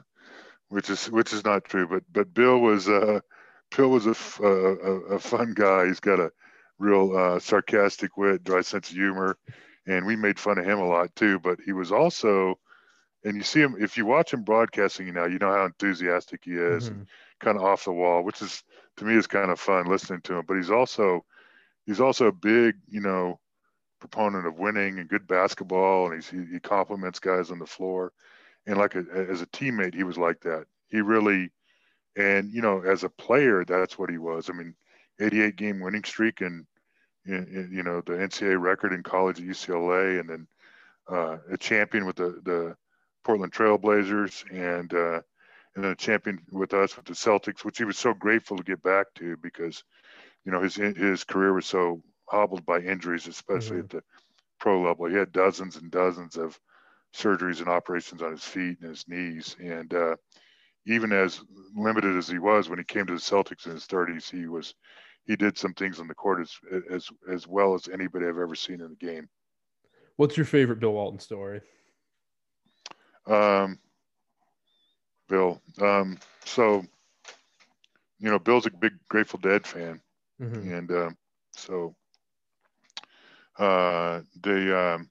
which 0.69 0.91
is 0.91 1.11
which 1.11 1.33
is 1.33 1.45
not 1.45 1.65
true. 1.65 1.87
But 1.89 2.03
but 2.13 2.35
Bill 2.35 2.59
was 2.59 2.89
uh, 2.89 3.21
Bill 3.77 3.91
was 3.91 4.07
a, 4.07 4.15
a, 4.43 5.15
a 5.15 5.19
fun 5.19 5.55
guy. 5.55 5.87
He's 5.87 6.01
got 6.01 6.21
a 6.21 6.33
real 6.79 7.17
uh, 7.17 7.39
sarcastic 7.39 8.17
wit, 8.17 8.45
dry 8.45 8.61
sense 8.61 8.91
of 8.91 8.97
humor, 8.97 9.37
and 9.87 10.07
we 10.07 10.17
made 10.17 10.39
fun 10.39 10.59
of 10.59 10.65
him 10.65 10.79
a 10.79 10.89
lot 10.89 11.15
too. 11.15 11.39
But 11.39 11.59
he 11.65 11.73
was 11.73 11.93
also, 11.93 12.59
and 13.25 13.37
you 13.37 13.43
see 13.43 13.61
him 13.61 13.77
if 13.79 13.97
you 13.97 14.07
watch 14.07 14.33
him 14.33 14.43
broadcasting 14.43 15.13
now, 15.13 15.27
you 15.27 15.39
know 15.39 15.53
how 15.53 15.67
enthusiastic 15.67 16.41
he 16.45 16.53
is, 16.53 16.85
mm-hmm. 16.85 17.01
and 17.01 17.09
kind 17.41 17.57
of 17.57 17.65
off 17.65 17.85
the 17.85 17.93
wall, 17.93 18.23
which 18.23 18.43
is 18.43 18.63
to 18.97 19.05
me 19.05 19.15
is 19.15 19.27
kind 19.27 19.51
of 19.51 19.61
fun 19.61 19.87
listening 19.87 20.21
to 20.23 20.39
him. 20.39 20.45
But 20.47 20.57
he's 20.57 20.71
also 20.71 21.25
he's 21.87 22.01
also 22.01 22.27
a 22.27 22.33
big, 22.33 22.77
you 22.89 23.01
know, 23.01 23.39
proponent 24.09 24.47
of 24.47 24.59
winning 24.59 24.99
and 24.99 25.09
good 25.09 25.27
basketball, 25.27 26.13
and 26.13 26.23
he, 26.23 26.45
he 26.53 26.61
compliments 26.61 27.19
guys 27.19 27.51
on 27.51 27.59
the 27.59 27.67
floor. 27.67 28.13
And 28.67 28.77
like 28.77 28.95
a, 28.97 29.05
as 29.31 29.41
a 29.41 29.47
teammate, 29.47 29.95
he 29.95 30.05
was 30.05 30.19
like 30.19 30.41
that 30.41 30.67
he 30.89 31.01
really, 31.01 31.51
and 32.17 32.53
you 32.53 32.61
know, 32.61 32.83
as 32.83 33.03
a 33.03 33.09
player, 33.09 33.65
that's 33.65 33.99
what 33.99 34.11
he 34.11 34.19
was. 34.19 34.51
I 34.51 34.53
mean, 34.53 34.75
88 35.21 35.57
game 35.57 35.81
winning 35.81 36.05
streak 36.05 36.43
and 36.43 36.67
you 37.25 37.83
know 37.83 38.03
the 38.03 38.13
NCAA 38.13 38.61
record 38.61 38.93
in 38.93 39.03
college 39.03 39.41
at 39.41 39.47
UCLA, 39.47 40.21
and 40.21 40.29
then 40.29 40.47
uh, 41.11 41.39
a 41.51 41.57
champion 41.57 42.05
with 42.05 42.17
the 42.17 42.41
the 42.45 42.77
Portland 43.25 43.55
Trailblazers, 43.55 44.45
and 44.53 44.93
uh, 44.93 45.23
and 45.75 45.85
then 45.85 45.93
a 45.93 45.97
champion 45.97 46.41
with 46.53 46.75
us 46.75 46.95
with 46.95 47.07
the 47.07 47.15
Celtics, 47.15 47.65
which 47.65 47.79
he 47.79 47.85
was 47.85 47.97
so 47.97 48.13
grateful 48.13 48.59
to 48.59 48.63
get 48.63 48.83
back 48.83 49.07
to 49.15 49.39
because 49.39 49.83
you 50.45 50.53
know 50.53 50.61
his 50.61 50.75
his 50.75 51.25
career 51.25 51.55
was 51.55 51.65
so 51.65 52.03
hobbled 52.27 52.65
by 52.67 52.81
injuries, 52.81 53.27
especially 53.27 53.79
mm-hmm. 53.79 53.85
at 53.85 53.91
the 53.91 54.03
pro 54.59 54.83
level. 54.83 55.07
He 55.07 55.17
had 55.17 55.33
dozens 55.33 55.77
and 55.77 55.91
dozens 55.91 56.37
of 56.37 56.59
surgeries 57.15 57.61
and 57.61 57.69
operations 57.69 58.23
on 58.23 58.33
his 58.33 58.45
feet 58.45 58.79
and 58.81 58.91
his 58.91 59.07
knees, 59.09 59.57
and 59.61 59.93
uh, 59.95 60.17
even 60.87 61.13
as 61.13 61.41
limited 61.75 62.17
as 62.17 62.29
he 62.29 62.39
was 62.39 62.69
when 62.69 62.79
he 62.79 62.85
came 62.85 63.07
to 63.07 63.15
the 63.15 63.21
Celtics 63.21 63.67
in 63.67 63.73
his 63.73 63.87
30s, 63.87 64.31
he 64.31 64.47
was 64.47 64.75
he 65.27 65.37
did 65.37 65.57
some 65.57 65.73
things 65.73 66.01
on 66.01 66.09
the 66.09 66.15
court 66.15 66.41
as 66.41 66.53
as 66.91 67.09
as 67.31 67.47
well 67.47 67.75
as 67.75 67.89
anybody 67.89 68.27
I've 68.27 68.39
ever 68.39 68.55
seen 68.55 68.81
in 68.81 68.91
the 68.91 69.07
game. 69.07 69.29
What's 70.17 70.37
your 70.37 70.47
favorite 70.47 70.81
Bill 70.81 70.93
Walton 70.93 71.19
story? 71.19 71.61
Um, 73.27 73.79
Bill. 75.29 75.61
Um, 75.81 76.19
so, 76.45 76.85
you 78.21 78.31
know, 78.31 78.39
Bill's 78.39 78.67
a 78.67 78.71
big 78.71 78.93
Grateful 79.09 79.41
Dead 79.41 79.67
fan, 79.67 80.01
mm-hmm. 80.41 80.73
and 80.73 80.91
uh, 80.91 81.11
so 81.53 81.95
uh, 83.59 84.21
they, 84.43 84.73
um, 84.73 85.11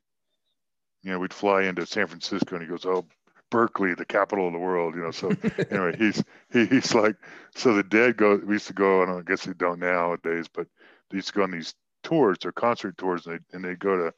you 1.01 1.11
know, 1.11 1.19
we'd 1.19 1.33
fly 1.33 1.63
into 1.63 1.85
San 1.85 2.07
Francisco, 2.07 2.55
and 2.55 2.63
he 2.63 2.69
goes, 2.69 2.85
"Oh, 2.85 3.05
Berkeley, 3.49 3.93
the 3.93 4.05
capital 4.05 4.47
of 4.47 4.53
the 4.53 4.59
world," 4.59 4.95
you 4.95 5.01
know. 5.01 5.11
So 5.11 5.29
anyway, 5.71 5.95
he's 5.97 6.23
he, 6.51 6.65
he's 6.65 6.93
like, 6.93 7.15
so 7.55 7.73
the 7.73 7.83
Dead 7.83 8.17
go. 8.17 8.35
We 8.37 8.55
used 8.55 8.67
to 8.67 8.73
go, 8.73 9.03
and 9.03 9.11
I 9.11 9.21
guess 9.21 9.45
they 9.45 9.53
don't 9.53 9.79
nowadays, 9.79 10.47
but 10.53 10.67
they 11.09 11.17
used 11.17 11.29
to 11.29 11.33
go 11.33 11.43
on 11.43 11.51
these 11.51 11.75
tours, 12.03 12.37
or 12.45 12.51
concert 12.51 12.97
tours, 12.97 13.25
and 13.25 13.39
they 13.39 13.55
and 13.55 13.65
they 13.65 13.75
go 13.75 13.97
to, 13.97 14.13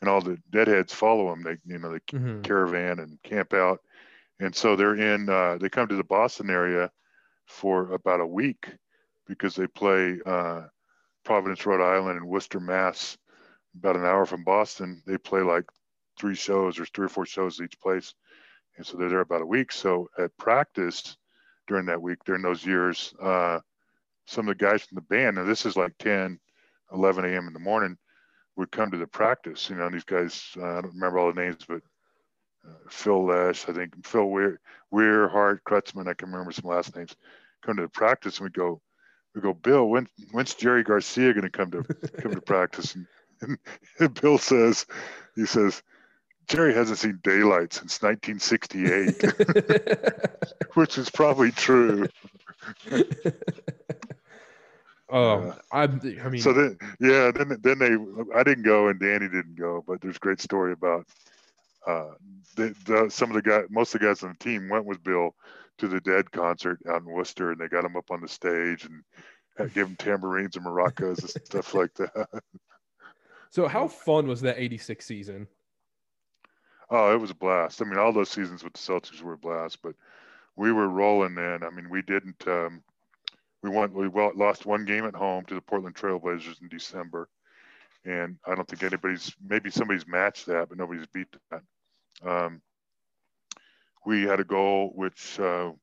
and 0.00 0.08
all 0.08 0.20
the 0.20 0.38
Deadheads 0.50 0.92
follow 0.92 1.30
them. 1.30 1.42
They 1.42 1.56
you 1.66 1.78
know 1.78 1.92
they 1.92 2.00
mm-hmm. 2.16 2.42
caravan 2.42 2.98
and 3.00 3.22
camp 3.22 3.54
out, 3.54 3.80
and 4.40 4.54
so 4.54 4.76
they're 4.76 4.96
in. 4.96 5.28
Uh, 5.28 5.58
they 5.60 5.68
come 5.68 5.88
to 5.88 5.96
the 5.96 6.04
Boston 6.04 6.50
area 6.50 6.90
for 7.46 7.92
about 7.92 8.20
a 8.20 8.26
week 8.26 8.68
because 9.26 9.54
they 9.54 9.66
play 9.66 10.18
uh, 10.26 10.62
Providence, 11.24 11.64
Rhode 11.64 11.84
Island, 11.84 12.18
and 12.18 12.28
Worcester, 12.28 12.60
Mass. 12.60 13.16
About 13.76 13.96
an 13.96 14.04
hour 14.04 14.24
from 14.24 14.44
Boston, 14.44 15.02
they 15.06 15.18
play 15.18 15.40
like 15.40 15.64
three 16.18 16.34
shows 16.34 16.78
or 16.78 16.86
three 16.86 17.06
or 17.06 17.08
four 17.08 17.26
shows 17.26 17.60
each 17.60 17.78
place 17.80 18.14
and 18.76 18.86
so 18.86 18.96
they're 18.96 19.08
there 19.08 19.20
about 19.20 19.42
a 19.42 19.46
week. 19.46 19.72
So 19.72 20.08
at 20.18 20.36
practice 20.36 21.16
during 21.66 21.86
that 21.86 22.02
week, 22.02 22.18
during 22.24 22.42
those 22.42 22.64
years, 22.64 23.14
uh, 23.22 23.60
some 24.26 24.48
of 24.48 24.58
the 24.58 24.64
guys 24.64 24.82
from 24.82 24.96
the 24.96 25.02
band, 25.02 25.38
and 25.38 25.48
this 25.48 25.66
is 25.66 25.76
like 25.76 25.96
10, 25.98 26.38
11 26.92 27.24
a.m. 27.24 27.46
in 27.46 27.52
the 27.52 27.58
morning, 27.58 27.96
would 28.56 28.70
come 28.70 28.90
to 28.90 28.96
the 28.96 29.06
practice. 29.06 29.68
You 29.70 29.76
know, 29.76 29.90
these 29.90 30.04
guys, 30.04 30.42
uh, 30.56 30.64
I 30.64 30.80
don't 30.80 30.94
remember 30.94 31.18
all 31.18 31.32
the 31.32 31.40
names, 31.40 31.64
but 31.66 31.82
uh, 32.66 32.88
Phil 32.88 33.26
Lesh, 33.26 33.68
I 33.68 33.72
think 33.72 34.06
Phil 34.06 34.26
Weir, 34.26 34.60
Weir, 34.90 35.28
Hart, 35.28 35.62
Kreutzmann, 35.64 36.08
I 36.08 36.14
can 36.14 36.30
remember 36.30 36.52
some 36.52 36.70
last 36.70 36.96
names, 36.96 37.14
come 37.64 37.76
to 37.76 37.82
the 37.82 37.88
practice 37.88 38.38
and 38.38 38.44
we 38.44 38.50
go, 38.50 38.80
we 39.34 39.40
go, 39.40 39.52
Bill, 39.52 39.86
when, 39.86 40.06
when's 40.30 40.54
Jerry 40.54 40.84
Garcia 40.84 41.32
going 41.32 41.42
to 41.42 41.50
come 41.50 41.70
to 41.72 41.82
come 42.20 42.32
to 42.34 42.40
practice? 42.40 42.94
And, 42.94 43.06
and, 43.98 44.14
Bill 44.20 44.38
says, 44.38 44.86
he 45.34 45.46
says, 45.46 45.82
Jerry 46.46 46.74
hasn't 46.74 46.98
seen 46.98 47.20
daylight 47.22 47.72
since 47.72 48.02
1968, 48.02 49.22
which 50.74 50.98
is 50.98 51.08
probably 51.10 51.50
true. 51.52 52.06
Oh, 55.08 55.48
uh, 55.50 55.54
I, 55.70 55.82
I 55.84 56.28
mean, 56.28 56.40
so 56.40 56.52
then, 56.52 56.78
yeah, 57.00 57.30
then 57.30 57.58
then 57.62 57.78
they, 57.78 58.36
I 58.36 58.42
didn't 58.42 58.64
go 58.64 58.88
and 58.88 58.98
Danny 58.98 59.28
didn't 59.28 59.56
go, 59.56 59.84
but 59.86 60.00
there's 60.00 60.16
a 60.16 60.20
great 60.20 60.40
story 60.40 60.72
about 60.72 61.06
uh, 61.86 62.10
the, 62.56 62.74
the, 62.84 63.10
some 63.10 63.30
of 63.30 63.36
the 63.36 63.42
guys, 63.42 63.66
most 63.70 63.94
of 63.94 64.00
the 64.00 64.06
guys 64.06 64.22
on 64.22 64.36
the 64.38 64.44
team 64.44 64.68
went 64.68 64.86
with 64.86 65.04
Bill 65.04 65.34
to 65.78 65.88
the 65.88 66.00
Dead 66.00 66.30
concert 66.30 66.80
out 66.88 67.02
in 67.02 67.06
Worcester, 67.06 67.52
and 67.52 67.60
they 67.60 67.68
got 67.68 67.84
him 67.84 67.96
up 67.96 68.10
on 68.10 68.20
the 68.20 68.28
stage 68.28 68.86
and 68.86 69.72
gave 69.72 69.86
him 69.86 69.96
tambourines 69.96 70.56
and 70.56 70.64
maracas 70.64 71.20
and 71.20 71.44
stuff 71.44 71.74
like 71.74 71.92
that. 71.94 72.28
So, 73.54 73.68
how 73.68 73.86
fun 73.86 74.26
was 74.26 74.40
that 74.40 74.58
'86 74.58 75.06
season? 75.06 75.46
Oh, 76.90 77.14
it 77.14 77.20
was 77.20 77.30
a 77.30 77.36
blast. 77.36 77.80
I 77.80 77.84
mean, 77.84 77.98
all 77.98 78.12
those 78.12 78.28
seasons 78.28 78.64
with 78.64 78.72
the 78.72 78.80
Celtics 78.80 79.22
were 79.22 79.34
a 79.34 79.38
blast, 79.38 79.80
but 79.80 79.94
we 80.56 80.72
were 80.72 80.88
rolling 80.88 81.36
then. 81.36 81.62
I 81.62 81.70
mean, 81.70 81.88
we 81.88 82.02
didn't. 82.02 82.48
Um, 82.48 82.82
we 83.62 83.70
went. 83.70 83.94
We 83.94 84.08
lost 84.08 84.66
one 84.66 84.84
game 84.84 85.04
at 85.04 85.14
home 85.14 85.44
to 85.44 85.54
the 85.54 85.60
Portland 85.60 85.94
Trailblazers 85.94 86.62
in 86.62 86.68
December, 86.68 87.28
and 88.04 88.38
I 88.44 88.56
don't 88.56 88.66
think 88.66 88.82
anybody's. 88.82 89.32
Maybe 89.40 89.70
somebody's 89.70 90.08
matched 90.08 90.46
that, 90.46 90.68
but 90.68 90.76
nobody's 90.76 91.06
beat 91.14 91.28
that. 91.52 91.62
Um, 92.28 92.60
we 94.04 94.24
had 94.24 94.40
a 94.40 94.44
goal, 94.44 94.90
which 94.96 95.38
uh, 95.38 95.68
I 95.68 95.74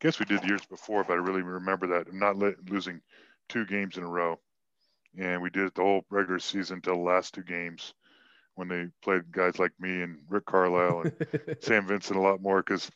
guess 0.00 0.18
we 0.18 0.24
did 0.24 0.44
years 0.44 0.64
before, 0.64 1.04
but 1.04 1.12
I 1.12 1.16
really 1.16 1.42
remember 1.42 1.88
that. 1.88 2.06
I'm 2.08 2.18
not 2.18 2.38
losing 2.70 3.02
two 3.50 3.66
games 3.66 3.98
in 3.98 4.02
a 4.02 4.08
row, 4.08 4.40
and 5.18 5.42
we 5.42 5.50
did 5.50 5.64
it 5.66 5.74
the 5.74 5.82
whole 5.82 6.04
regular 6.10 6.38
season 6.38 6.76
until 6.76 6.94
the 6.94 7.00
last 7.00 7.34
two 7.34 7.42
games 7.42 7.94
when 8.54 8.68
they 8.68 8.86
played 9.02 9.30
guys 9.32 9.58
like 9.58 9.72
me 9.80 10.02
and 10.02 10.18
Rick 10.28 10.46
Carlisle 10.46 11.02
and 11.02 11.56
Sam 11.60 11.86
Vincent 11.86 12.18
a 12.18 12.22
lot 12.22 12.42
more 12.42 12.62
because 12.62 12.90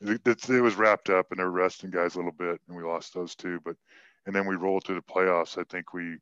it, 0.00 0.20
it, 0.26 0.48
it, 0.48 0.60
was 0.60 0.76
wrapped 0.76 1.10
up 1.10 1.30
and 1.30 1.40
they 1.40 1.44
were 1.44 1.50
resting 1.50 1.90
guys 1.90 2.14
a 2.14 2.18
little 2.18 2.32
bit 2.32 2.60
and 2.68 2.76
we 2.76 2.82
lost 2.82 3.14
those 3.14 3.34
two. 3.34 3.60
But 3.64 3.76
and 4.26 4.34
then 4.34 4.46
we 4.46 4.56
rolled 4.56 4.84
to 4.84 4.94
the 4.94 5.00
playoffs. 5.00 5.58
I 5.58 5.64
think 5.64 5.94
we 5.94 6.18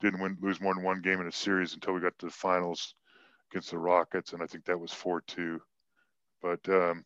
didn't 0.00 0.20
win 0.20 0.36
lose 0.40 0.60
more 0.60 0.74
than 0.74 0.84
one 0.84 1.00
game 1.00 1.20
in 1.20 1.26
a 1.26 1.32
series 1.32 1.74
until 1.74 1.94
we 1.94 2.00
got 2.00 2.16
to 2.20 2.26
the 2.26 2.32
finals 2.32 2.94
against 3.50 3.70
the 3.70 3.78
Rockets, 3.78 4.32
and 4.32 4.42
I 4.42 4.46
think 4.46 4.64
that 4.64 4.78
was 4.78 4.92
four 4.92 5.22
two. 5.26 5.60
But 6.42 6.60
um, 6.68 7.04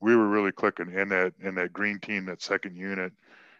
we 0.00 0.16
were 0.16 0.28
really 0.28 0.52
clicking 0.52 0.92
in 0.92 1.08
that 1.10 1.34
in 1.42 1.54
that 1.56 1.72
green 1.72 1.98
team, 1.98 2.24
that 2.26 2.42
second 2.42 2.76
unit. 2.76 3.12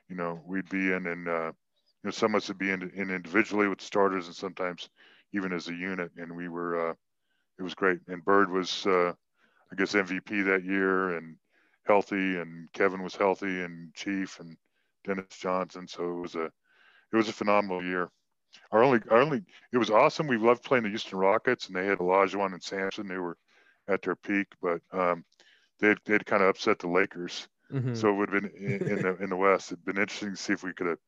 You 0.08 0.16
know, 0.16 0.40
we'd 0.46 0.68
be 0.68 0.92
in 0.92 1.06
and 1.06 1.28
uh, 1.28 1.52
you 2.02 2.08
know 2.08 2.10
some 2.10 2.34
of 2.34 2.42
us 2.42 2.48
would 2.48 2.58
be 2.58 2.70
in, 2.70 2.90
in 2.94 3.10
individually 3.10 3.68
with 3.68 3.80
starters, 3.80 4.26
and 4.26 4.36
sometimes 4.36 4.88
even 5.32 5.52
as 5.52 5.68
a 5.68 5.74
unit. 5.74 6.10
And 6.16 6.34
we 6.34 6.48
were, 6.48 6.90
uh, 6.90 6.94
it 7.58 7.62
was 7.62 7.74
great. 7.74 8.00
And 8.08 8.24
Bird 8.24 8.50
was, 8.50 8.86
uh, 8.86 9.12
I 9.70 9.76
guess, 9.76 9.92
MVP 9.92 10.44
that 10.46 10.64
year 10.64 11.16
and 11.16 11.36
healthy, 11.86 12.38
and 12.38 12.70
Kevin 12.72 13.02
was 13.02 13.16
healthy, 13.16 13.62
and 13.62 13.94
Chief 13.94 14.40
and 14.40 14.56
Dennis 15.04 15.26
Johnson. 15.38 15.86
So 15.86 16.10
it 16.10 16.20
was 16.20 16.34
a, 16.34 16.44
it 16.44 17.16
was 17.16 17.28
a 17.28 17.32
phenomenal 17.32 17.82
year. 17.82 18.10
Our 18.72 18.82
only, 18.82 19.00
our 19.10 19.20
only, 19.20 19.44
it 19.72 19.78
was 19.78 19.90
awesome. 19.90 20.26
We 20.26 20.36
loved 20.36 20.64
playing 20.64 20.84
the 20.84 20.90
Houston 20.90 21.18
Rockets, 21.18 21.68
and 21.68 21.76
they 21.76 21.86
had 21.86 21.98
Olajuwon 21.98 22.52
and 22.52 22.62
Sampson. 22.62 23.06
They 23.06 23.18
were 23.18 23.36
at 23.88 24.02
their 24.02 24.16
peak, 24.16 24.46
but 24.60 24.80
um, 24.92 25.24
they'd 25.78 25.98
they'd 26.04 26.26
kind 26.26 26.42
of 26.42 26.48
upset 26.48 26.78
the 26.78 26.88
Lakers. 26.88 27.48
Mm-hmm. 27.72 27.94
So 27.94 28.08
it 28.08 28.14
would 28.14 28.32
have 28.32 28.42
been 28.42 28.50
in, 28.56 28.88
in, 28.88 29.02
the 29.02 29.16
in 29.22 29.30
the 29.30 29.36
West. 29.36 29.70
It'd 29.70 29.84
been 29.84 29.98
interesting 29.98 30.30
to 30.30 30.36
see 30.36 30.52
if 30.52 30.64
we 30.64 30.72
could 30.72 30.88
have 30.88 30.98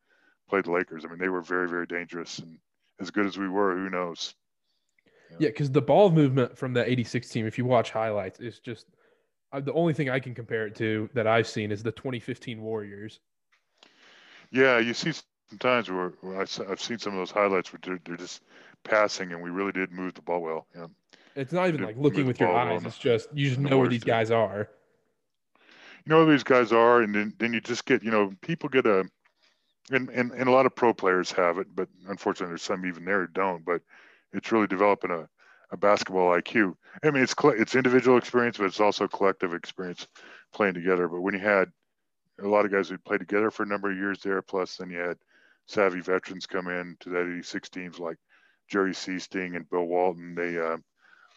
played 0.48 0.64
the 0.64 0.72
Lakers. 0.72 1.04
I 1.04 1.08
mean, 1.08 1.18
they 1.18 1.28
were 1.28 1.42
very 1.42 1.68
very 1.68 1.86
dangerous, 1.86 2.38
and 2.38 2.58
as 3.00 3.10
good 3.10 3.26
as 3.26 3.38
we 3.38 3.48
were, 3.48 3.76
who 3.76 3.90
knows? 3.90 4.34
Yeah, 5.38 5.48
because 5.48 5.70
the 5.70 5.82
ball 5.82 6.10
movement 6.10 6.56
from 6.56 6.74
the 6.74 6.88
86 6.88 7.28
team, 7.28 7.46
if 7.46 7.56
you 7.56 7.64
watch 7.64 7.90
highlights, 7.90 8.38
is 8.40 8.58
just 8.58 8.86
uh, 9.52 9.60
the 9.60 9.72
only 9.72 9.94
thing 9.94 10.10
I 10.10 10.18
can 10.18 10.34
compare 10.34 10.66
it 10.66 10.74
to 10.76 11.08
that 11.14 11.26
I've 11.26 11.46
seen 11.46 11.70
is 11.70 11.82
the 11.82 11.92
2015 11.92 12.60
Warriors. 12.60 13.20
Yeah, 14.50 14.78
you 14.78 14.94
see 14.94 15.12
sometimes 15.48 15.90
where, 15.90 16.12
where 16.20 16.40
I've 16.40 16.80
seen 16.80 16.98
some 16.98 17.12
of 17.14 17.18
those 17.18 17.30
highlights 17.30 17.72
where 17.72 17.80
they're, 17.82 18.00
they're, 18.04 18.16
just 18.16 18.42
passing 18.84 19.30
and 19.30 19.40
we 19.40 19.48
really 19.48 19.70
did 19.70 19.92
move 19.92 20.12
the 20.14 20.22
ball 20.22 20.40
well. 20.40 20.66
Yeah. 20.74 20.86
It's 21.36 21.52
not 21.52 21.68
even 21.68 21.82
like 21.82 21.96
looking 21.96 22.26
with 22.26 22.40
your 22.40 22.54
eyes. 22.54 22.84
It's 22.84 22.98
just 22.98 23.28
you 23.32 23.48
just 23.48 23.60
know 23.60 23.78
where 23.78 23.88
these 23.88 24.04
guys 24.04 24.30
are. 24.30 24.68
You 26.04 26.10
know 26.10 26.24
where 26.24 26.34
these 26.34 26.42
guys 26.42 26.72
are, 26.72 27.02
and 27.02 27.14
then, 27.14 27.32
then 27.38 27.52
you 27.52 27.60
just 27.60 27.86
get, 27.86 28.02
you 28.02 28.10
know, 28.10 28.34
people 28.40 28.68
get 28.68 28.86
a 28.86 29.04
and, 29.92 30.08
and 30.10 30.32
and 30.32 30.48
a 30.48 30.52
lot 30.52 30.66
of 30.66 30.74
pro 30.74 30.94
players 30.94 31.32
have 31.32 31.58
it, 31.58 31.68
but 31.74 31.88
unfortunately, 32.08 32.52
there's 32.52 32.62
some 32.62 32.86
even 32.86 33.04
there 33.04 33.22
who 33.22 33.26
don't. 33.28 33.64
But 33.64 33.82
it's 34.32 34.52
really 34.52 34.66
developing 34.66 35.10
a, 35.10 35.28
a 35.70 35.76
basketball 35.76 36.30
IQ. 36.30 36.74
I 37.02 37.10
mean, 37.10 37.22
it's 37.22 37.34
it's 37.44 37.74
individual 37.74 38.18
experience, 38.18 38.58
but 38.58 38.66
it's 38.66 38.80
also 38.80 39.08
collective 39.08 39.54
experience 39.54 40.06
playing 40.54 40.74
together. 40.74 41.08
But 41.08 41.20
when 41.20 41.34
you 41.34 41.40
had 41.40 41.70
a 42.42 42.48
lot 42.48 42.64
of 42.64 42.72
guys 42.72 42.88
who 42.88 42.98
played 42.98 43.20
together 43.20 43.50
for 43.50 43.62
a 43.64 43.68
number 43.68 43.90
of 43.90 43.96
years 43.96 44.20
there, 44.22 44.42
plus 44.42 44.76
then 44.76 44.90
you 44.90 44.98
had 44.98 45.18
savvy 45.66 46.00
veterans 46.00 46.46
come 46.46 46.68
in 46.68 46.96
to 47.00 47.10
that 47.10 47.22
86 47.26 47.68
teams 47.70 47.98
like 47.98 48.16
Jerry 48.68 48.92
Sichting 48.92 49.56
and 49.56 49.68
Bill 49.70 49.84
Walton. 49.84 50.34
They 50.34 50.58
uh, 50.58 50.78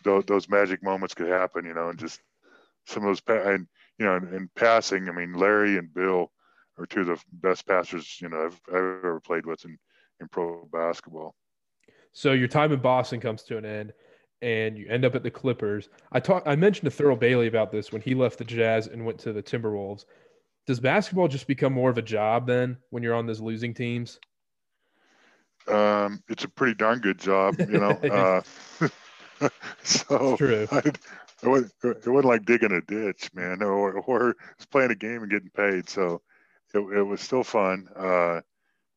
th- 0.04 0.26
those 0.26 0.50
magic 0.50 0.84
moments 0.84 1.13
could 1.13 1.28
happen, 1.28 1.65
you 1.65 1.74
know, 1.74 1.89
and 1.89 2.00
just 2.00 2.22
some 2.88 3.04
of 3.04 3.10
those 3.10 3.22
pa- 3.22 3.50
and 3.50 3.68
you 4.00 4.06
know, 4.06 4.15
and, 4.15 4.34
and 4.34 4.56
passing. 4.56 5.10
I 5.10 5.12
mean, 5.12 5.34
Larry 5.34 5.78
and 5.78 5.94
Bill 5.94 6.32
are 6.78 6.86
two 6.86 7.02
of 7.02 7.08
the 7.08 7.20
best 7.32 7.68
passers 7.68 8.20
you 8.22 8.30
know 8.30 8.46
I've, 8.46 8.62
I've 8.70 8.76
ever 8.76 9.22
played 9.22 9.46
with 9.46 9.64
in, 9.66 9.78
in 10.22 10.28
pro 10.28 10.66
basketball. 10.72 11.36
So 12.14 12.32
your 12.32 12.48
time 12.48 12.72
in 12.72 12.80
Boston 12.80 13.20
comes 13.20 13.44
to 13.44 13.58
an 13.58 13.66
end, 13.66 13.94
and 14.42 14.78
you 14.78 14.88
end 14.88 15.04
up 15.06 15.16
at 15.16 15.24
the 15.24 15.32
Clippers. 15.32 15.90
I 16.12 16.20
talked. 16.20 16.48
I 16.48 16.56
mentioned 16.56 16.90
to 16.90 17.04
Thurl 17.04 17.20
Bailey 17.20 17.48
about 17.48 17.72
this 17.72 17.92
when 17.92 18.02
he 18.02 18.16
left 18.16 18.38
the 18.38 18.46
Jazz 18.46 18.88
and 18.88 19.06
went 19.06 19.20
to 19.20 19.34
the 19.34 19.44
Timberwolves. 19.44 20.06
does 20.66 20.80
basketball 20.80 21.28
just 21.28 21.48
become 21.48 21.74
more 21.74 21.90
of 21.90 21.98
a 21.98 22.02
job 22.02 22.48
then 22.48 22.78
when 22.90 23.04
you're 23.04 23.16
on 23.16 23.26
those 23.26 23.42
losing 23.42 23.74
teams? 23.74 24.20
Um, 25.68 26.24
it's 26.30 26.44
a 26.44 26.50
pretty 26.50 26.76
darn 26.76 27.00
good 27.00 27.18
job, 27.18 27.56
you 27.60 27.80
know. 27.80 27.90
uh, 29.42 29.50
so 29.84 30.38
true. 30.38 30.68
I, 30.72 30.78
it, 30.78 30.98
wasn't, 31.44 31.74
it 31.84 32.08
wasn't 32.08 32.26
like 32.26 32.46
digging 32.46 32.72
a 32.72 32.82
ditch, 32.82 33.30
man, 33.34 33.62
or 33.62 33.94
or 33.94 34.36
playing 34.72 34.92
a 34.92 34.96
game 34.96 35.24
and 35.24 35.32
getting 35.32 35.50
paid. 35.50 35.90
So 35.90 36.22
it, 36.76 36.98
it 36.98 37.04
was 37.04 37.22
still 37.22 37.44
fun. 37.44 37.88
Uh, 37.96 38.42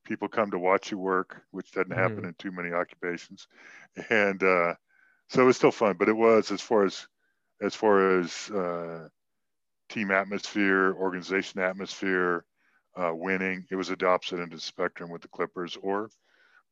people 0.04 0.28
come 0.28 0.50
to 0.50 0.58
watch 0.58 0.90
you 0.90 0.98
work, 0.98 1.42
which 1.50 1.72
doesn't 1.72 1.90
mm-hmm. 1.90 2.00
happen 2.00 2.24
in 2.24 2.34
too 2.34 2.52
many 2.52 2.72
occupations, 2.72 3.46
and 4.10 4.42
uh, 4.42 4.74
so 5.28 5.42
it 5.42 5.46
was 5.46 5.56
still 5.56 5.70
fun. 5.70 5.96
But 5.98 6.08
it 6.08 6.16
was 6.16 6.50
as 6.50 6.60
far 6.60 6.84
as 6.84 7.06
as 7.60 7.74
far 7.74 8.20
as 8.20 8.50
uh, 8.50 9.08
team 9.88 10.10
atmosphere, 10.10 10.94
organization 10.94 11.60
atmosphere, 11.60 12.44
uh, 12.96 13.12
winning. 13.14 13.66
It 13.70 13.76
was 13.76 13.88
the 13.88 14.06
opposite 14.06 14.36
end 14.36 14.52
of 14.52 14.58
the 14.58 14.60
spectrum 14.60 15.10
with 15.10 15.22
the 15.22 15.28
Clippers, 15.28 15.76
or 15.80 16.10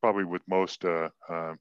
probably 0.01 0.25
with 0.25 0.43
most 0.49 0.85
uh, 0.85 1.09
uh, 1.29 1.55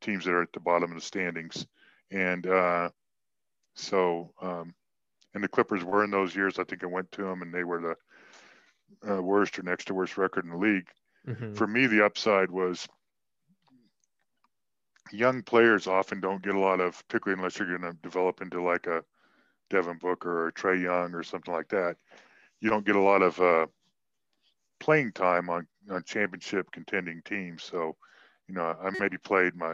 teams 0.00 0.24
that 0.24 0.32
are 0.32 0.42
at 0.42 0.52
the 0.52 0.60
bottom 0.60 0.90
of 0.90 0.96
the 0.96 1.04
standings. 1.04 1.66
And 2.10 2.46
uh, 2.46 2.90
so, 3.74 4.32
um, 4.40 4.74
and 5.34 5.44
the 5.44 5.48
Clippers 5.48 5.84
were 5.84 6.04
in 6.04 6.10
those 6.10 6.34
years. 6.34 6.58
I 6.58 6.64
think 6.64 6.82
I 6.82 6.86
went 6.86 7.10
to 7.12 7.22
them, 7.22 7.42
and 7.42 7.52
they 7.52 7.64
were 7.64 7.80
the 7.80 7.96
uh, 9.08 9.22
worst 9.22 9.58
or 9.58 9.62
next 9.62 9.86
to 9.86 9.94
worst 9.94 10.16
record 10.16 10.44
in 10.44 10.50
the 10.50 10.56
league. 10.56 10.88
Mm-hmm. 11.26 11.54
For 11.54 11.66
me, 11.66 11.86
the 11.86 12.04
upside 12.04 12.50
was 12.50 12.88
young 15.12 15.42
players 15.42 15.86
often 15.86 16.20
don't 16.20 16.42
get 16.42 16.54
a 16.54 16.58
lot 16.58 16.80
of, 16.80 17.02
particularly 17.08 17.38
unless 17.38 17.58
you're 17.58 17.78
going 17.78 17.92
to 17.92 17.98
develop 18.02 18.40
into 18.40 18.62
like 18.62 18.86
a 18.86 19.02
Devin 19.70 19.98
Booker 19.98 20.46
or 20.46 20.52
Trae 20.52 20.82
Young 20.82 21.14
or 21.14 21.22
something 21.22 21.52
like 21.52 21.68
that. 21.68 21.96
You 22.60 22.70
don't 22.70 22.86
get 22.86 22.96
a 22.96 23.00
lot 23.00 23.22
of 23.22 23.40
uh, 23.40 23.66
playing 24.80 25.12
time 25.12 25.50
on, 25.50 25.66
on 25.90 26.02
championship 26.04 26.70
contending 26.72 27.22
teams. 27.24 27.62
So, 27.62 27.96
you 28.48 28.54
know, 28.54 28.76
I 28.82 28.90
maybe 28.98 29.18
played 29.18 29.54
my 29.54 29.72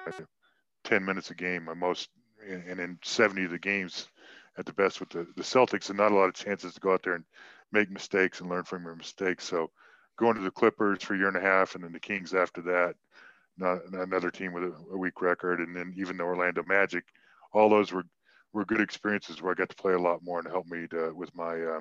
10 0.85 1.05
minutes 1.05 1.31
a 1.31 1.35
game, 1.35 1.65
my 1.65 1.75
most, 1.75 2.11
and 2.47 2.81
in 2.81 2.99
70 3.03 3.45
of 3.45 3.51
the 3.53 3.59
games 3.59 4.09
at 4.59 4.67
the 4.67 4.73
best 4.73 5.01
with 5.01 5.11
the, 5.11 5.27
the 5.37 5.43
Celtics, 5.43 5.89
and 5.89 5.99
not 5.99 6.13
a 6.13 6.15
lot 6.15 6.29
of 6.29 6.35
chances 6.35 6.75
to 6.75 6.81
go 6.81 6.93
out 6.93 7.03
there 7.03 7.15
and 7.15 7.25
make 7.73 7.91
mistakes 7.91 8.41
and 8.41 8.49
learn 8.49 8.65
from 8.65 8.85
your 8.85 8.97
mistakes. 8.97 9.45
So, 9.45 9.71
going 10.17 10.37
to 10.37 10.43
the 10.43 10.51
Clippers 10.51 11.03
for 11.03 11.15
a 11.15 11.19
year 11.19 11.29
and 11.29 11.37
a 11.37 11.41
half, 11.41 11.75
and 11.75 11.83
then 11.83 11.93
the 11.93 12.01
Kings 12.01 12.35
after 12.35 12.61
that, 12.63 12.95
not 13.59 13.81
another 13.93 14.31
team 14.31 14.53
with 14.53 14.65
a, 14.65 14.75
a 14.93 14.97
weak 14.97 15.21
record, 15.21 15.61
and 15.61 15.75
then 15.75 15.95
even 15.97 16.17
the 16.17 16.25
Orlando 16.25 16.63
Magic, 16.67 17.05
all 17.53 17.69
those 17.69 17.93
were 17.93 18.05
were 18.53 18.65
good 18.65 18.81
experiences 18.81 19.43
where 19.43 19.51
I 19.51 19.55
got 19.55 19.69
to 19.69 19.77
play 19.77 19.95
a 19.95 19.99
lot 19.99 20.21
more 20.23 20.39
and 20.39 20.49
help 20.49 20.67
me 20.69 20.87
to, 20.89 21.13
with 21.13 21.35
my 21.35 21.61
uh, 21.61 21.81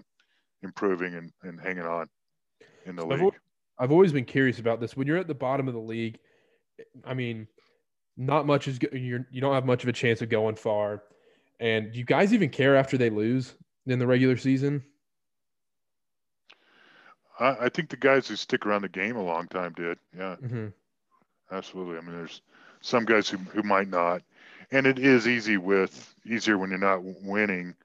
improving 0.64 1.14
and, 1.14 1.32
and 1.44 1.62
hanging 1.62 1.84
on 1.84 2.10
in 2.86 2.96
the 2.96 3.04
so 3.04 3.08
league. 3.08 3.22
I've, 3.22 3.32
I've 3.78 3.92
always 3.92 4.12
been 4.12 4.26
curious 4.26 4.60
about 4.60 4.82
this. 4.82 4.98
When 4.98 5.08
you're 5.08 5.18
at 5.18 5.28
the 5.28 5.36
bottom 5.36 5.68
of 5.68 5.76
the 5.76 5.80
league, 5.80 6.18
I 7.06 7.14
mean, 7.14 7.48
not 8.18 8.46
much 8.46 8.68
is 8.68 8.80
you're 8.92 9.28
you 9.32 9.42
don't 9.42 9.54
have 9.54 9.66
much 9.66 9.84
of 9.84 9.90
a 9.90 9.94
chance 9.94 10.22
of 10.22 10.30
going 10.30 10.56
far. 10.56 11.04
And 11.60 11.94
do 11.94 12.00
you 12.00 12.06
guys 12.06 12.34
even 12.34 12.50
care 12.50 12.76
after 12.76 12.98
they 12.98 13.10
lose 13.10 13.54
in 13.86 14.00
the 14.00 14.08
regular 14.08 14.38
season? 14.38 14.84
I, 17.40 17.58
I 17.62 17.70
think 17.70 17.90
the 17.90 17.98
guys 17.98 18.28
who 18.28 18.36
stick 18.36 18.66
around 18.66 18.84
the 18.84 18.90
game 18.90 19.16
a 19.16 19.24
long 19.24 19.48
time 19.48 19.74
did. 19.74 19.98
Yeah, 20.16 20.36
mm-hmm. 20.42 20.68
absolutely. 21.52 21.98
I 21.98 22.02
mean, 22.02 22.16
there's 22.16 22.42
some 22.82 23.06
guys 23.06 23.30
who, 23.30 23.38
who 23.38 23.64
might 23.64 23.90
not 23.90 24.22
and 24.74 24.88
it 24.88 25.00
is 25.00 25.28
easy 25.28 25.58
with 25.58 26.14
easier 26.26 26.58
when 26.58 26.72
you're 26.72 26.80
not 26.80 27.04
winning 27.04 27.76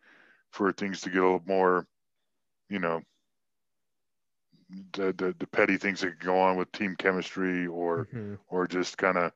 for 0.50 0.72
things 0.72 1.02
to 1.02 1.10
get 1.10 1.20
a 1.20 1.22
little 1.22 1.42
more, 1.46 1.86
you 2.70 2.78
know, 2.78 3.02
the 4.94 5.12
the, 5.12 5.34
the 5.38 5.46
petty 5.46 5.76
things 5.76 6.00
that 6.00 6.18
go 6.18 6.40
on 6.40 6.56
with 6.56 6.72
team 6.72 6.96
chemistry 6.96 7.66
or 7.66 8.06
mm-hmm. 8.06 8.34
or 8.48 8.66
just 8.66 8.98
kind 8.98 9.18
of 9.18 9.32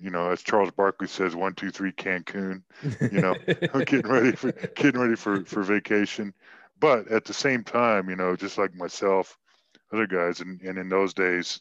you 0.00 0.10
know, 0.10 0.30
as 0.30 0.42
Charles 0.42 0.70
Barkley 0.70 1.08
says, 1.08 1.34
one, 1.34 1.54
two, 1.54 1.72
three, 1.72 1.90
Cancun. 1.90 2.62
You 3.00 3.20
know, 3.20 3.34
getting 3.84 4.08
ready 4.08 4.30
for 4.30 4.52
getting 4.52 5.00
ready 5.00 5.16
for 5.16 5.44
for 5.44 5.64
vacation. 5.64 6.32
But 6.80 7.08
at 7.08 7.24
the 7.24 7.34
same 7.34 7.64
time, 7.64 8.08
you 8.08 8.16
know, 8.16 8.36
just 8.36 8.58
like 8.58 8.74
myself, 8.74 9.36
other 9.92 10.06
guys, 10.06 10.40
and, 10.40 10.60
and 10.62 10.78
in 10.78 10.88
those 10.88 11.14
days, 11.14 11.60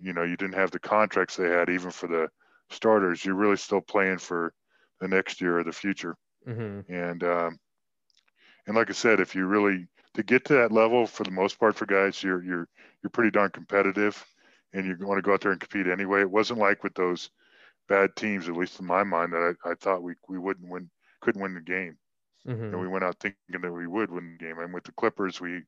you 0.00 0.12
know, 0.12 0.22
you 0.22 0.36
didn't 0.36 0.54
have 0.54 0.70
the 0.70 0.78
contracts 0.78 1.36
they 1.36 1.48
had 1.48 1.68
even 1.68 1.90
for 1.90 2.06
the 2.06 2.28
starters, 2.70 3.24
you're 3.24 3.34
really 3.34 3.56
still 3.56 3.80
playing 3.80 4.18
for 4.18 4.52
the 5.00 5.08
next 5.08 5.40
year 5.40 5.58
or 5.58 5.64
the 5.64 5.72
future. 5.72 6.16
Mm-hmm. 6.48 6.92
And 6.92 7.22
um, 7.22 7.58
and 8.66 8.76
like 8.76 8.90
I 8.90 8.94
said, 8.94 9.20
if 9.20 9.34
you 9.34 9.46
really 9.46 9.86
to 10.14 10.22
get 10.22 10.44
to 10.46 10.54
that 10.54 10.72
level 10.72 11.06
for 11.06 11.24
the 11.24 11.30
most 11.30 11.58
part 11.58 11.76
for 11.76 11.86
guys, 11.86 12.22
you're 12.22 12.42
you're 12.42 12.68
you're 13.02 13.10
pretty 13.10 13.30
darn 13.30 13.50
competitive, 13.50 14.24
and 14.72 14.86
you 14.86 14.96
want 15.06 15.18
to 15.18 15.22
go 15.22 15.34
out 15.34 15.40
there 15.40 15.52
and 15.52 15.60
compete 15.60 15.86
anyway. 15.86 16.20
It 16.20 16.30
wasn't 16.30 16.60
like 16.60 16.82
with 16.82 16.94
those 16.94 17.30
bad 17.88 18.14
teams, 18.16 18.48
at 18.48 18.56
least 18.56 18.80
in 18.80 18.86
my 18.86 19.02
mind, 19.02 19.32
that 19.32 19.56
I, 19.64 19.70
I 19.70 19.74
thought 19.74 20.02
we 20.02 20.14
we 20.28 20.38
wouldn't 20.38 20.68
win, 20.68 20.90
couldn't 21.20 21.42
win 21.42 21.54
the 21.54 21.60
game. 21.60 21.96
Mm-hmm. 22.48 22.64
And 22.64 22.80
we 22.80 22.88
went 22.88 23.04
out 23.04 23.16
thinking 23.20 23.60
that 23.60 23.72
we 23.72 23.86
would 23.86 24.10
win 24.10 24.36
the 24.38 24.44
game. 24.44 24.58
And 24.58 24.72
with 24.72 24.84
the 24.84 24.92
Clippers, 24.92 25.40
we 25.40 25.62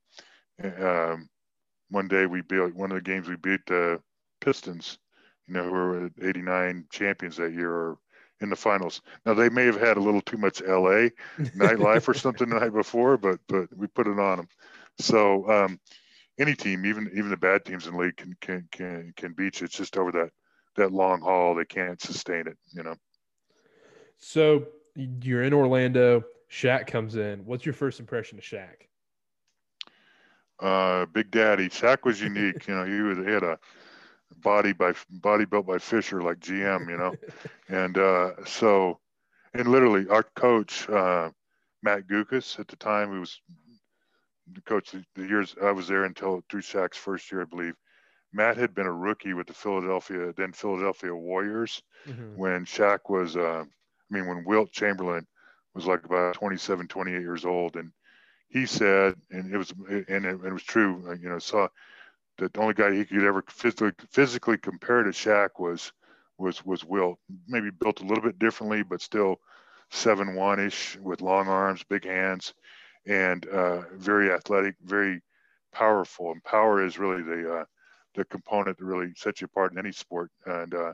um, 0.63 1.29
one 1.91 2.09
day 2.09 2.27
we 2.27 2.41
beat 2.43 2.75
one 2.75 2.91
of 2.91 2.97
the 2.97 3.03
games 3.03 3.29
we 3.29 3.37
beat 3.37 3.61
the 3.67 4.01
Pistons 4.41 4.99
you 5.47 5.55
know, 5.55 5.65
who 5.65 5.71
were 5.71 6.11
89 6.23 6.87
champions 6.91 7.37
that 7.37 7.53
year 7.53 7.71
or 7.71 7.99
in 8.41 8.51
the 8.51 8.57
finals. 8.57 9.01
Now 9.25 9.35
they 9.35 9.49
may 9.49 9.65
have 9.65 9.81
had 9.81 9.97
a 9.97 10.01
little 10.01 10.21
too 10.21 10.37
much 10.37 10.61
LA 10.63 11.09
nightlife 11.39 12.09
or 12.09 12.15
something 12.15 12.49
the 12.49 12.59
night 12.59 12.73
before, 12.73 13.17
but 13.17 13.39
but 13.49 13.69
we 13.77 13.87
put 13.87 14.07
it 14.07 14.19
on 14.19 14.39
them. 14.39 14.49
So 14.99 15.49
um, 15.51 15.81
any 16.39 16.55
team, 16.55 16.87
even 16.87 17.11
even 17.15 17.31
the 17.31 17.37
bad 17.37 17.65
teams 17.65 17.87
in 17.87 17.95
the 17.95 18.01
league, 18.01 18.17
can 18.17 18.35
can 18.41 18.69
can 18.73 19.13
can 19.17 19.33
beat 19.33 19.61
you. 19.61 19.67
It's 19.67 19.77
just 19.77 19.97
over 19.97 20.13
that 20.13 20.31
that 20.77 20.93
long 20.93 21.21
haul 21.21 21.55
they 21.55 21.65
can't 21.65 22.01
sustain 22.01 22.47
it. 22.47 22.57
You 22.75 22.83
know. 22.83 22.97
So 24.19 24.67
you're 24.97 25.43
in 25.43 25.53
Orlando. 25.53 26.25
Shaq 26.53 26.87
comes 26.87 27.17
in. 27.17 27.47
What's 27.47 27.65
your 27.65 27.73
first 27.73 27.99
impression 27.99 28.39
of 28.39 28.45
Shaq? 28.45 28.89
Uh, 30.61 31.07
Big 31.07 31.31
Daddy. 31.31 31.69
Shaq 31.69 32.05
was 32.05 32.21
unique. 32.21 32.69
you 32.69 32.75
know, 32.75 32.85
he 32.85 33.01
was 33.01 33.19
he 33.19 33.33
had 33.33 33.43
a 33.43 33.59
body 34.37 34.73
by 34.73 34.93
body 35.11 35.47
built 35.47 35.67
by 35.67 35.79
Fisher, 35.79 36.23
like 36.23 36.39
GM, 36.41 36.91
you 36.91 36.99
know, 36.99 37.15
and 37.69 37.97
uh, 37.97 38.45
so, 38.45 39.01
and 39.55 39.67
literally 39.67 40.07
our 40.09 40.25
coach 40.37 40.89
uh, 40.91 41.31
Matt 41.83 42.07
Guokas 42.07 42.61
at 42.61 42.69
the 42.69 42.77
time, 42.77 43.11
who 43.11 43.21
was 43.21 43.41
the 44.53 44.61
coach 44.61 44.91
the, 44.91 45.03
the 45.15 45.27
years 45.27 45.57
I 45.63 45.73
was 45.73 45.89
there 45.89 46.05
until 46.05 46.43
through 46.51 46.63
Shaq's 46.63 46.99
first 46.99 47.33
year, 47.33 47.43
I 47.43 47.47
believe. 47.47 47.75
Matt 48.35 48.57
had 48.57 48.75
been 48.75 48.87
a 48.87 48.93
rookie 48.93 49.35
with 49.35 49.47
the 49.47 49.53
Philadelphia, 49.55 50.33
then 50.35 50.53
Philadelphia 50.53 51.15
Warriors, 51.15 51.83
mm-hmm. 52.07 52.37
when 52.37 52.65
Shaq 52.65 53.01
was, 53.09 53.37
uh, 53.37 53.65
I 53.65 54.15
mean, 54.15 54.27
when 54.27 54.45
Wilt 54.47 54.73
Chamberlain 54.73 55.27
was 55.75 55.87
like 55.87 56.05
about 56.05 56.35
27, 56.35 56.89
28 56.89 57.21
years 57.21 57.45
old, 57.45 57.77
and 57.77 57.93
he 58.49 58.67
said, 58.67 59.15
and 59.31 59.53
it 59.55 59.59
was, 59.59 59.73
and 59.89 60.25
it, 60.27 60.41
it 60.45 60.53
was 60.53 60.63
true, 60.63 61.05
uh, 61.09 61.15
you 61.15 61.29
know, 61.29 61.39
saw 61.39 61.69
that 62.39 62.53
the 62.53 62.61
only 62.61 62.75
guy 62.75 62.93
he 62.95 63.05
could 63.05 63.25
ever 63.25 63.45
physically 63.49 63.93
physically 64.11 64.59
compare 64.59 65.03
to 65.03 65.11
Shaq 65.11 65.51
was 65.59 65.93
was 66.39 66.65
was 66.65 66.85
Wilt. 66.85 67.19
Maybe 67.49 67.71
built 67.71 68.01
a 68.01 68.05
little 68.05 68.25
bit 68.25 68.39
differently, 68.39 68.83
but 68.83 69.01
still 69.03 69.41
seven 69.91 70.35
one 70.35 70.61
ish 70.61 70.99
with 71.01 71.23
long 71.23 71.49
arms, 71.49 71.85
big 71.89 72.05
hands, 72.05 72.55
and 73.07 73.47
uh, 73.47 73.83
very 73.97 74.33
athletic, 74.33 74.77
very 74.85 75.21
powerful. 75.73 76.33
And 76.33 76.43
power 76.45 76.85
is 76.85 76.99
really 76.99 77.23
the 77.23 77.55
uh, 77.61 77.65
the 78.15 78.25
component 78.27 78.79
that 78.79 78.85
really 78.85 79.13
sets 79.17 79.41
you 79.41 79.47
apart 79.47 79.73
in 79.73 79.79
any 79.79 79.93
sport. 79.93 80.31
And 80.47 80.75
uh, 80.75 80.93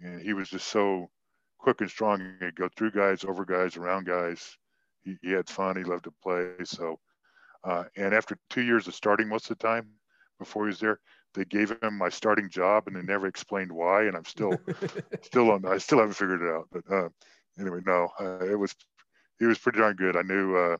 and 0.00 0.20
he 0.22 0.32
was 0.32 0.48
just 0.50 0.68
so 0.68 1.10
quick 1.62 1.80
and 1.80 1.90
strong. 1.90 2.34
He'd 2.40 2.56
go 2.56 2.68
through 2.76 2.92
guys, 2.92 3.24
over 3.24 3.44
guys, 3.44 3.76
around 3.76 4.06
guys. 4.06 4.56
He, 5.02 5.16
he 5.22 5.32
had 5.32 5.48
fun. 5.48 5.76
He 5.76 5.84
loved 5.84 6.04
to 6.04 6.14
play. 6.22 6.50
So, 6.64 6.98
uh, 7.64 7.84
and 7.96 8.14
after 8.14 8.38
two 8.48 8.62
years 8.62 8.88
of 8.88 8.94
starting 8.94 9.28
most 9.28 9.50
of 9.50 9.58
the 9.58 9.66
time, 9.66 9.86
before 10.40 10.64
he 10.64 10.70
was 10.70 10.80
there. 10.80 10.98
They 11.34 11.44
gave 11.44 11.70
him 11.70 11.96
my 11.96 12.08
starting 12.08 12.50
job, 12.50 12.88
and 12.88 12.96
they 12.96 13.02
never 13.02 13.28
explained 13.28 13.70
why. 13.70 14.04
And 14.04 14.16
I'm 14.16 14.24
still, 14.24 14.54
still 15.22 15.52
on. 15.52 15.64
I 15.64 15.78
still 15.78 15.98
haven't 16.00 16.14
figured 16.14 16.42
it 16.42 16.48
out. 16.48 16.66
But 16.72 16.92
uh, 16.92 17.08
anyway, 17.60 17.80
no, 17.86 18.08
uh, 18.18 18.44
it 18.44 18.58
was, 18.58 18.74
he 19.38 19.46
was 19.46 19.58
pretty 19.58 19.78
darn 19.78 19.94
good. 19.94 20.16
I 20.16 20.22
knew 20.22 20.56
uh, 20.56 20.74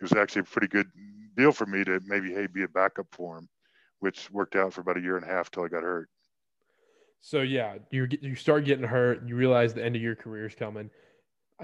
it 0.00 0.02
was 0.02 0.12
actually 0.14 0.40
a 0.40 0.44
pretty 0.44 0.66
good 0.66 0.88
deal 1.36 1.52
for 1.52 1.66
me 1.66 1.84
to 1.84 2.00
maybe 2.04 2.32
hey 2.32 2.48
be 2.48 2.64
a 2.64 2.68
backup 2.68 3.06
for 3.12 3.38
him, 3.38 3.48
which 4.00 4.28
worked 4.32 4.56
out 4.56 4.72
for 4.72 4.80
about 4.80 4.98
a 4.98 5.02
year 5.02 5.16
and 5.16 5.24
a 5.24 5.32
half 5.32 5.50
till 5.50 5.64
I 5.64 5.68
got 5.68 5.84
hurt. 5.84 6.08
So 7.20 7.42
yeah, 7.42 7.76
you 7.90 8.08
you 8.20 8.34
start 8.34 8.64
getting 8.64 8.86
hurt. 8.86 9.26
You 9.26 9.36
realize 9.36 9.74
the 9.74 9.84
end 9.84 9.96
of 9.96 10.02
your 10.02 10.14
career 10.14 10.46
is 10.46 10.54
coming. 10.54 10.90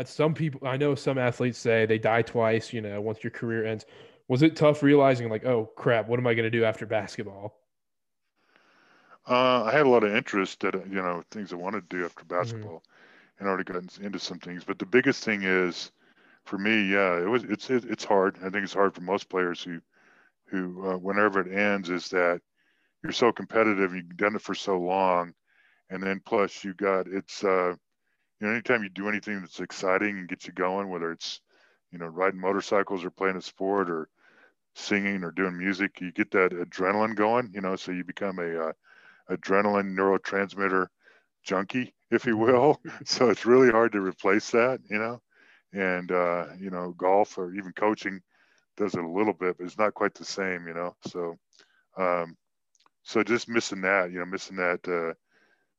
Some 0.05 0.35
people, 0.35 0.67
I 0.67 0.77
know 0.77 0.97
some 0.97 1.19
athletes 1.19 1.59
say 1.59 1.87
they 1.87 1.99
die 1.99 2.23
twice. 2.23 2.73
You 2.73 2.81
know, 2.81 3.01
once 3.01 3.23
your 3.23 3.31
career 3.31 3.65
ends 3.65 3.87
was 4.29 4.43
it 4.43 4.57
tough 4.57 4.83
realizing 4.83 5.29
like, 5.29 5.45
oh 5.45 5.71
crap, 5.77 6.09
what 6.09 6.19
am 6.19 6.27
I 6.27 6.35
going 6.35 6.45
to 6.45 6.51
do 6.51 6.65
after 6.65 6.87
basketball? 6.87 7.61
Uh, 9.29 9.65
I 9.65 9.73
had 9.73 9.87
a 9.87 9.89
lot 9.89 10.05
of 10.05 10.15
interest 10.15 10.61
that 10.61 10.75
you 10.75 10.97
know 10.97 11.23
things 11.31 11.53
I 11.53 11.57
wanted 11.57 11.89
to 11.89 11.97
do 11.97 12.05
after 12.05 12.25
mm-hmm. 12.25 12.41
basketball, 12.41 12.79
mm-hmm. 12.79 13.41
and 13.41 13.49
already 13.49 13.65
gotten 13.65 13.89
into 14.05 14.19
some 14.19 14.39
things. 14.39 14.65
But 14.65 14.79
the 14.79 14.87
biggest 14.87 15.25
thing 15.25 15.43
is, 15.43 15.91
for 16.45 16.59
me, 16.59 16.91
yeah, 16.91 17.19
it 17.19 17.29
was 17.29 17.45
it's 17.45 17.71
it, 17.71 17.85
it's 17.85 18.05
hard. 18.05 18.37
I 18.41 18.51
think 18.51 18.65
it's 18.65 18.75
hard 18.75 18.95
for 18.95 19.01
most 19.01 19.29
players 19.29 19.63
who 19.63 19.81
who 20.47 20.91
uh, 20.91 20.99
whenever 20.99 21.41
it 21.41 21.57
ends 21.57 21.89
is 21.89 22.09
that 22.11 22.41
you're 23.03 23.13
so 23.13 23.33
competitive, 23.33 23.95
you've 23.95 24.17
done 24.17 24.37
it 24.37 24.43
for 24.43 24.55
so 24.55 24.79
long, 24.79 25.33
and 25.91 26.03
then 26.03 26.21
plus 26.25 26.65
you 26.65 26.75
got 26.75 27.07
it's 27.09 27.45
uh, 27.45 27.75
you 28.41 28.47
know 28.47 28.53
anytime 28.53 28.83
you 28.83 28.91
do 28.91 29.09
anything 29.09 29.41
that's 29.41 29.61
exciting 29.61 30.19
and 30.19 30.29
gets 30.29 30.47
you 30.47 30.53
going, 30.53 30.91
whether 30.91 31.13
it's 31.13 31.41
you 31.93 31.99
know 31.99 32.07
riding 32.07 32.41
motorcycles 32.41 33.05
or 33.05 33.11
playing 33.11 33.37
a 33.37 33.43
sport 33.43 33.91
or 33.91 34.09
singing 34.75 35.25
or 35.25 35.31
doing 35.31 35.57
music, 35.59 36.01
you 36.01 36.13
get 36.13 36.31
that 36.33 36.53
adrenaline 36.53 37.15
going, 37.17 37.51
you 37.55 37.61
know, 37.61 37.77
so 37.77 37.93
you 37.93 38.05
become 38.05 38.39
a 38.39 38.69
uh, 38.69 38.73
adrenaline 39.31 39.95
neurotransmitter 39.97 40.87
junkie, 41.45 41.95
if 42.11 42.27
you 42.27 42.37
will. 42.37 42.81
so 43.05 43.31
it's 43.31 43.47
really 43.47 43.71
hard 43.71 43.93
to 43.93 44.01
replace 44.01 44.51
that, 44.51 44.81
you 44.91 44.99
know. 44.99 45.21
And 45.73 46.13
uh, 46.13 46.47
you 46.59 46.71
know, 46.71 46.95
golf 46.97 47.39
or 47.39 47.55
even 47.55 47.73
coaching 47.73 48.21
does 48.77 48.95
it 48.95 49.05
a 49.05 49.09
little 49.09 49.33
bit, 49.33 49.59
but 49.59 49.65
it's 49.67 49.79
not 49.79 49.95
quite 49.95 50.15
the 50.15 50.25
same, 50.25 50.67
you 50.69 50.75
know. 50.75 50.97
So, 51.09 51.37
um, 51.97 52.37
so 53.03 53.23
just 53.23 53.49
missing 53.49 53.83
that, 53.83 54.11
you 54.13 54.19
know, 54.21 54.27
missing 54.27 54.57
that, 54.57 54.89
uh, 54.89 55.15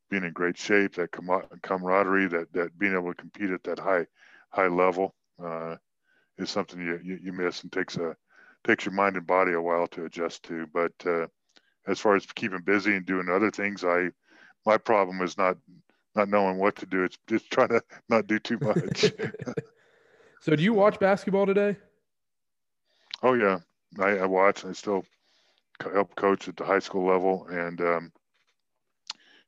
being 0.10 0.24
in 0.24 0.34
great 0.34 0.58
shape, 0.58 0.96
that 0.96 1.12
com- 1.12 1.44
camaraderie, 1.62 2.28
that 2.28 2.52
that 2.54 2.78
being 2.78 2.94
able 2.94 3.14
to 3.14 3.22
compete 3.22 3.50
at 3.50 3.64
that 3.64 3.80
high 3.80 4.06
high 4.50 4.68
level 4.68 5.16
uh, 5.44 5.76
is 6.38 6.50
something 6.50 6.80
you, 6.80 7.00
you, 7.04 7.20
you 7.24 7.34
miss 7.34 7.64
and 7.64 7.72
takes 7.72 7.98
a 7.98 8.16
takes 8.66 8.86
your 8.86 8.94
mind 8.94 9.16
and 9.16 9.28
body 9.28 9.54
a 9.54 9.62
while 9.62 9.88
to 9.88 10.06
adjust 10.06 10.44
to. 10.44 10.68
But 10.74 10.94
uh, 11.06 11.28
as 11.88 12.00
far 12.00 12.16
as 12.16 12.26
keeping 12.26 12.62
busy 12.62 12.96
and 12.96 13.06
doing 13.06 13.30
other 13.30 13.52
things, 13.52 13.84
I 13.84 14.10
my 14.66 14.78
problem 14.78 15.22
is 15.22 15.38
not 15.38 15.58
not 16.16 16.30
knowing 16.30 16.58
what 16.58 16.76
to 16.78 16.86
do. 16.86 17.04
It's 17.04 17.18
just 17.28 17.50
trying 17.52 17.70
to 17.70 17.84
not 18.10 18.28
do 18.28 18.40
too 18.40 18.60
much. 18.60 19.14
so, 20.42 20.56
do 20.56 20.64
you 20.64 20.74
watch 20.74 21.00
basketball 21.00 21.46
today? 21.46 21.78
Oh 23.22 23.34
yeah, 23.34 23.60
I, 24.00 24.20
I 24.20 24.26
watch. 24.26 24.66
I 24.66 24.72
still 24.72 25.06
help 25.82 26.16
coach 26.16 26.48
at 26.48 26.56
the 26.56 26.66
high 26.66 26.80
school 26.80 27.06
level, 27.08 27.48
and 27.50 27.80
um, 27.82 28.12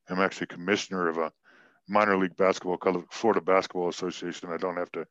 I'm 0.08 0.20
actually 0.20 0.46
commissioner 0.46 1.08
of 1.08 1.18
a 1.18 1.32
minor 1.88 2.16
league 2.16 2.36
basketball 2.36 2.76
called 2.76 2.96
the 2.96 3.04
Florida 3.10 3.40
Basketball 3.40 3.88
Association. 3.88 4.50
I 4.50 4.56
don't 4.56 4.76
have 4.76 4.92
to 4.92 5.06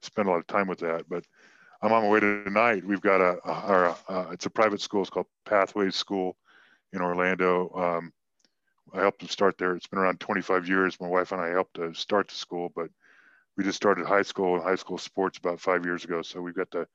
spend 0.00 0.28
a 0.28 0.30
lot 0.30 0.40
of 0.40 0.46
time 0.46 0.66
with 0.66 0.78
that, 0.80 1.04
but 1.08 1.24
I'm 1.82 1.92
on 1.92 2.04
my 2.04 2.08
way 2.08 2.20
to 2.20 2.44
tonight. 2.44 2.84
We've 2.84 3.00
got 3.00 3.20
a, 3.20 3.38
a, 3.48 3.96
a, 4.08 4.30
it's 4.32 4.46
a 4.46 4.50
private 4.50 4.80
school. 4.80 5.02
It's 5.02 5.10
called 5.10 5.26
Pathways 5.44 5.96
School 5.96 6.36
in 6.92 7.00
Orlando. 7.00 7.70
Um, 7.74 8.12
I 8.94 9.00
helped 9.00 9.20
them 9.20 9.28
start 9.28 9.58
there. 9.58 9.74
It's 9.74 9.86
been 9.86 9.98
around 9.98 10.20
25 10.20 10.68
years. 10.68 11.00
My 11.00 11.08
wife 11.08 11.32
and 11.32 11.40
I 11.40 11.48
helped 11.48 11.74
to 11.74 11.94
start 11.94 12.28
the 12.28 12.34
school, 12.34 12.70
but 12.74 12.88
we 13.56 13.64
just 13.64 13.76
started 13.76 14.06
high 14.06 14.22
school 14.22 14.54
and 14.54 14.62
high 14.62 14.76
school 14.76 14.98
sports 14.98 15.38
about 15.38 15.60
five 15.60 15.84
years 15.84 16.04
ago. 16.04 16.22
So 16.22 16.40
we've 16.40 16.54
got 16.54 16.70
the 16.70 16.86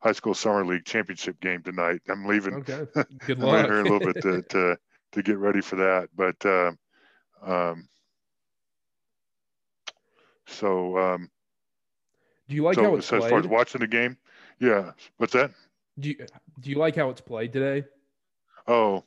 high 0.00 0.12
school 0.12 0.34
summer 0.34 0.64
league 0.64 0.84
championship 0.84 1.40
game 1.40 1.62
tonight. 1.62 2.00
I'm 2.08 2.26
leaving. 2.26 2.54
Okay. 2.54 2.86
Good 3.26 3.38
luck. 3.38 3.66
here 3.66 3.80
a 3.80 3.82
little 3.82 4.00
bit 4.12 4.22
to, 4.22 4.42
to, 4.50 4.76
to 5.12 5.22
get 5.22 5.38
ready 5.38 5.60
for 5.60 5.76
that. 5.76 6.08
But 6.14 6.44
uh, 6.46 6.72
um, 7.42 7.88
so 10.46 10.98
um, 10.98 11.30
do 12.48 12.56
you 12.56 12.62
like 12.62 12.74
so, 12.74 12.82
how 12.82 12.96
it's 12.96 13.06
so 13.06 13.18
played? 13.18 13.26
as 13.26 13.30
far 13.30 13.38
as 13.40 13.46
watching 13.46 13.80
the 13.80 13.86
game, 13.86 14.16
yeah. 14.58 14.92
What's 15.16 15.32
that? 15.32 15.52
Do 15.98 16.10
you 16.10 16.26
do 16.60 16.70
you 16.70 16.76
like 16.76 16.96
how 16.96 17.10
it's 17.10 17.20
played 17.20 17.52
today? 17.52 17.86
Oh, 18.66 19.04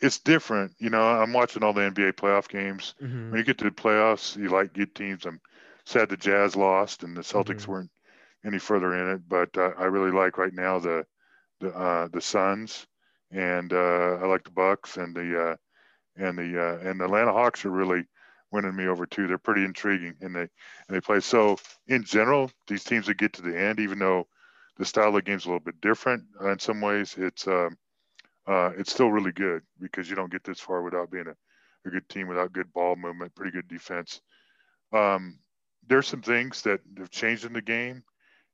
it's 0.00 0.18
different. 0.18 0.72
You 0.78 0.90
know, 0.90 1.02
I'm 1.02 1.32
watching 1.32 1.62
all 1.62 1.72
the 1.72 1.82
NBA 1.82 2.12
playoff 2.14 2.48
games. 2.48 2.94
Mm-hmm. 3.02 3.30
When 3.30 3.38
you 3.38 3.44
get 3.44 3.58
to 3.58 3.64
the 3.64 3.70
playoffs, 3.70 4.36
you 4.36 4.48
like 4.48 4.72
good 4.72 4.94
teams. 4.94 5.26
I'm 5.26 5.40
sad 5.84 6.08
the 6.08 6.16
Jazz 6.16 6.56
lost 6.56 7.02
and 7.02 7.16
the 7.16 7.22
Celtics 7.22 7.62
mm-hmm. 7.62 7.72
weren't 7.72 7.90
any 8.44 8.58
further 8.58 8.94
in 8.94 9.16
it, 9.16 9.22
but 9.28 9.56
uh, 9.56 9.72
I 9.78 9.84
really 9.84 10.12
like 10.12 10.38
right 10.38 10.52
now 10.52 10.78
the 10.78 11.04
the 11.60 11.70
uh, 11.70 12.08
the 12.12 12.20
Suns 12.20 12.86
and 13.30 13.72
uh, 13.72 14.18
I 14.22 14.26
like 14.26 14.44
the 14.44 14.50
Bucks 14.50 14.96
and 14.96 15.14
the 15.14 15.50
uh, 15.50 15.56
and 16.18 16.36
the 16.38 16.60
uh, 16.60 16.88
and 16.88 17.00
the 17.00 17.04
Atlanta 17.04 17.32
Hawks 17.32 17.64
are 17.64 17.70
really 17.70 18.04
winning 18.50 18.74
me 18.74 18.86
over 18.86 19.06
too. 19.06 19.26
They're 19.26 19.38
pretty 19.38 19.64
intriguing 19.64 20.16
and 20.20 20.34
they 20.34 20.40
and 20.40 20.50
they 20.88 21.00
play. 21.00 21.20
So 21.20 21.58
in 21.86 22.04
general, 22.04 22.50
these 22.66 22.84
teams 22.84 23.06
that 23.06 23.18
get 23.18 23.34
to 23.34 23.42
the 23.42 23.58
end, 23.58 23.80
even 23.80 23.98
though 23.98 24.26
the 24.76 24.84
style 24.84 25.08
of 25.08 25.14
the 25.14 25.22
game's 25.22 25.44
a 25.44 25.48
little 25.48 25.60
bit 25.60 25.80
different 25.80 26.24
uh, 26.40 26.52
in 26.52 26.58
some 26.58 26.80
ways, 26.80 27.14
it's 27.18 27.46
um, 27.46 27.76
uh, 28.46 28.70
it's 28.76 28.92
still 28.92 29.10
really 29.10 29.32
good 29.32 29.62
because 29.80 30.08
you 30.08 30.16
don't 30.16 30.32
get 30.32 30.44
this 30.44 30.60
far 30.60 30.82
without 30.82 31.10
being 31.10 31.26
a, 31.26 31.88
a 31.88 31.90
good 31.90 32.08
team, 32.08 32.28
without 32.28 32.52
good 32.52 32.72
ball 32.72 32.96
movement, 32.96 33.34
pretty 33.34 33.52
good 33.52 33.68
defense. 33.68 34.20
Um, 34.92 35.38
there's 35.86 36.06
some 36.06 36.22
things 36.22 36.62
that 36.62 36.80
have 36.98 37.10
changed 37.10 37.44
in 37.44 37.52
the 37.52 37.62
game, 37.62 38.02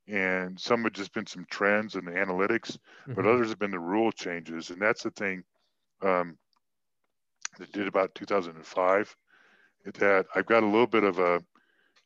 and 0.09 0.59
some 0.59 0.83
have 0.85 0.93
just 0.93 1.13
been 1.13 1.27
some 1.27 1.47
trends 1.51 1.95
in 1.95 2.05
the 2.05 2.13
analytics, 2.13 2.77
mm-hmm. 2.77 3.15
but 3.15 3.27
others 3.27 3.51
have 3.51 3.59
been 3.59 3.71
the 3.71 3.79
rule 3.79 4.11
changes, 4.11 4.71
and 4.71 4.81
that's 4.81 5.03
the 5.03 5.11
thing 5.11 5.45
um, 6.03 6.37
that 7.59 7.73
did 7.73 7.89
about 7.89 8.15
2005 8.15 9.17
that 9.95 10.27
I've 10.35 10.47
got 10.47 10.63
a 10.63 10.67
little 10.67 10.87
bit 10.87 11.05
of 11.05 11.19
a 11.19 11.43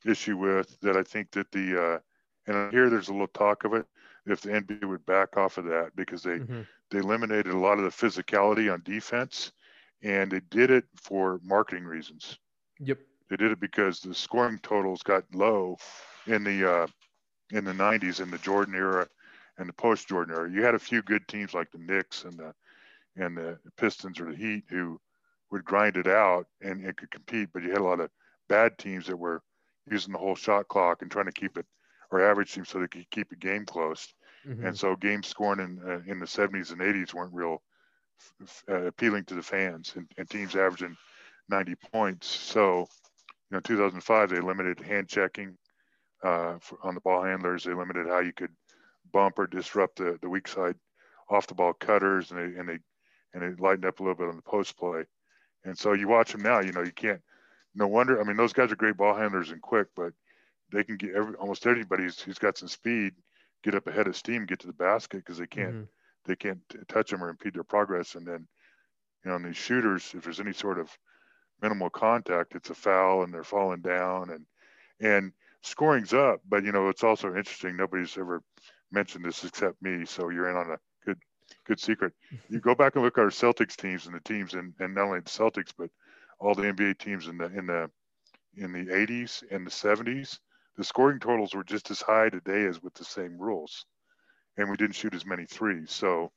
issue 0.05 0.37
with 0.37 0.79
that 0.81 0.95
I 0.95 1.03
think 1.03 1.31
that 1.31 1.51
the 1.51 1.81
uh, 1.81 1.99
and 2.47 2.71
here 2.71 2.89
there's 2.89 3.09
a 3.09 3.13
little 3.13 3.27
talk 3.27 3.63
of 3.63 3.73
it 3.73 3.85
if 4.25 4.41
the 4.41 4.49
NBA 4.49 4.85
would 4.85 5.05
back 5.05 5.37
off 5.37 5.57
of 5.57 5.65
that 5.65 5.91
because 5.95 6.23
they 6.23 6.39
mm-hmm. 6.39 6.61
they 6.91 6.99
eliminated 6.99 7.53
a 7.53 7.57
lot 7.57 7.79
of 7.79 7.83
the 7.83 7.89
physicality 7.89 8.71
on 8.71 8.81
defense 8.83 9.51
and 10.01 10.31
they 10.31 10.41
did 10.49 10.71
it 10.71 10.85
for 10.95 11.39
marketing 11.43 11.85
reasons. 11.85 12.37
Yep. 12.79 12.99
They 13.29 13.35
did 13.35 13.51
it 13.51 13.59
because 13.59 13.99
the 13.99 14.15
scoring 14.15 14.59
totals 14.63 15.03
got 15.03 15.23
low 15.33 15.77
in 16.27 16.43
the 16.43 16.69
uh, 16.69 16.87
in 17.51 17.65
the 17.65 17.73
90s 17.73 18.21
in 18.21 18.31
the 18.31 18.37
Jordan 18.39 18.75
era 18.75 19.07
and 19.57 19.67
the 19.67 19.73
post 19.73 20.07
Jordan 20.07 20.35
era. 20.35 20.49
You 20.49 20.63
had 20.63 20.75
a 20.75 20.79
few 20.79 21.01
good 21.01 21.27
teams 21.27 21.53
like 21.53 21.71
the 21.71 21.79
Knicks 21.79 22.23
and 22.23 22.37
the 22.37 22.53
and 23.15 23.37
the 23.37 23.59
Pistons 23.77 24.19
or 24.19 24.31
the 24.31 24.37
Heat 24.37 24.63
who 24.69 24.99
would 25.51 25.65
grind 25.65 25.97
it 25.97 26.07
out 26.07 26.47
and, 26.61 26.83
and 26.85 26.95
could 26.95 27.11
compete, 27.11 27.49
but 27.53 27.63
you 27.63 27.69
had 27.69 27.79
a 27.79 27.83
lot 27.83 27.99
of 27.99 28.09
bad 28.47 28.77
teams 28.77 29.07
that 29.07 29.17
were 29.17 29.41
using 29.89 30.13
the 30.13 30.19
whole 30.19 30.35
shot 30.35 30.67
clock 30.67 31.01
and 31.01 31.11
trying 31.11 31.25
to 31.25 31.31
keep 31.31 31.57
it 31.57 31.65
or 32.11 32.21
average 32.21 32.53
teams 32.53 32.69
so 32.69 32.79
they 32.79 32.87
could 32.87 33.09
keep 33.09 33.31
a 33.31 33.35
game 33.35 33.65
close. 33.65 34.13
Mm-hmm. 34.47 34.67
And 34.67 34.77
so 34.77 34.95
game 34.95 35.23
scoring 35.23 35.59
in 35.59 35.91
uh, 35.91 36.01
in 36.11 36.19
the 36.19 36.25
70s 36.25 36.71
and 36.71 36.81
80s 36.81 37.13
weren't 37.13 37.33
real 37.33 37.61
uh, 38.69 38.85
appealing 38.85 39.25
to 39.25 39.35
the 39.35 39.43
fans 39.43 39.93
and, 39.95 40.07
and, 40.17 40.29
teams 40.29 40.55
averaging 40.55 40.95
90 41.49 41.75
points. 41.93 42.27
So, 42.27 42.87
you 43.49 43.55
know, 43.55 43.59
2005 43.61 44.29
they 44.29 44.39
limited 44.39 44.79
hand 44.79 45.07
checking 45.07 45.57
uh, 46.23 46.55
for, 46.59 46.77
on 46.83 46.95
the 46.95 47.01
ball 47.01 47.23
handlers. 47.23 47.63
They 47.63 47.73
limited 47.73 48.07
how 48.07 48.19
you 48.19 48.33
could 48.33 48.51
bump 49.11 49.39
or 49.39 49.47
disrupt 49.47 49.97
the, 49.97 50.17
the 50.21 50.29
weak 50.29 50.47
side 50.47 50.75
off 51.29 51.47
the 51.47 51.55
ball 51.55 51.73
cutters, 51.73 52.31
and 52.31 52.39
they 52.39 52.59
and 52.59 52.67
they 52.67 52.79
and 53.33 53.43
they 53.43 53.61
lightened 53.61 53.85
up 53.85 53.99
a 53.99 54.03
little 54.03 54.15
bit 54.15 54.29
on 54.29 54.35
the 54.35 54.41
post 54.41 54.77
play. 54.77 55.03
And 55.65 55.77
so 55.77 55.93
you 55.93 56.07
watch 56.07 56.31
them 56.31 56.41
now. 56.41 56.59
You 56.59 56.71
know, 56.71 56.83
you 56.83 56.91
can't. 56.91 57.21
No 57.75 57.87
wonder. 57.87 58.19
I 58.19 58.23
mean, 58.23 58.37
those 58.37 58.53
guys 58.53 58.71
are 58.71 58.75
great 58.75 58.97
ball 58.97 59.15
handlers 59.15 59.51
and 59.51 59.61
quick, 59.61 59.87
but 59.95 60.13
they 60.71 60.83
can 60.83 60.97
get 60.97 61.15
every 61.15 61.35
almost 61.35 61.65
anybody 61.67 62.03
who's, 62.03 62.19
who's 62.19 62.39
got 62.39 62.57
some 62.57 62.67
speed 62.67 63.13
get 63.63 63.75
up 63.75 63.87
ahead 63.87 64.07
of 64.07 64.15
steam, 64.15 64.45
get 64.45 64.59
to 64.59 64.67
the 64.67 64.73
basket 64.73 65.17
because 65.17 65.37
they 65.37 65.47
can't 65.47 65.73
mm-hmm. 65.73 65.83
they 66.25 66.35
can't 66.35 66.61
touch 66.87 67.11
them 67.11 67.23
or 67.23 67.29
impede 67.29 67.53
their 67.53 67.63
progress. 67.63 68.15
And 68.15 68.25
then, 68.25 68.47
you 69.23 69.29
know, 69.29 69.35
on 69.35 69.43
these 69.43 69.57
shooters, 69.57 70.13
if 70.15 70.23
there's 70.23 70.39
any 70.39 70.53
sort 70.53 70.79
of 70.79 70.89
minimal 71.61 71.89
contact, 71.89 72.55
it's 72.55 72.69
a 72.69 72.75
foul 72.75 73.23
and 73.23 73.33
they're 73.33 73.43
falling 73.43 73.81
down 73.81 74.29
and 74.29 74.45
and 75.01 75.33
scoring's 75.61 76.13
up. 76.13 76.41
But 76.47 76.63
you 76.63 76.71
know, 76.71 76.89
it's 76.89 77.03
also 77.03 77.35
interesting. 77.35 77.75
Nobody's 77.75 78.17
ever 78.17 78.41
mentioned 78.91 79.25
this 79.25 79.43
except 79.43 79.81
me, 79.81 80.05
so 80.05 80.29
you're 80.29 80.49
in 80.49 80.55
on 80.55 80.71
a 80.71 80.77
good 81.69 81.79
secret. 81.79 82.13
You 82.49 82.59
go 82.59 82.75
back 82.75 82.95
and 82.95 83.03
look 83.05 83.17
at 83.17 83.21
our 83.21 83.29
Celtics 83.29 83.75
teams 83.75 84.07
and 84.07 84.15
the 84.15 84.19
teams 84.21 84.53
and 84.53 84.73
and 84.79 84.95
not 84.95 85.05
only 85.05 85.19
the 85.19 85.29
Celtics 85.29 85.71
but 85.77 85.89
all 86.39 86.55
the 86.55 86.63
NBA 86.63 86.97
teams 86.97 87.27
in 87.27 87.37
the 87.37 87.45
in 87.45 87.67
the 87.67 87.89
in 88.57 88.73
the 88.73 88.91
80s 88.91 89.43
and 89.51 89.65
the 89.65 89.71
70s 89.71 90.39
the 90.79 90.83
scoring 90.85 91.19
totals 91.19 91.53
were 91.53 91.63
just 91.63 91.91
as 91.91 92.01
high 92.01 92.29
today 92.29 92.65
as 92.65 92.81
with 92.81 92.93
the 92.93 93.03
same 93.03 93.37
rules, 93.37 93.85
and 94.57 94.69
we 94.69 94.77
didn't 94.77 94.95
shoot 94.95 95.13
as 95.13 95.25
many 95.25 95.45
threes. 95.45 95.91
So 95.91 96.31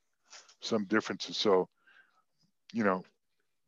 some 0.59 0.83
differences. 0.85 1.37
So 1.37 1.69
you 2.73 2.83
know, 2.83 3.03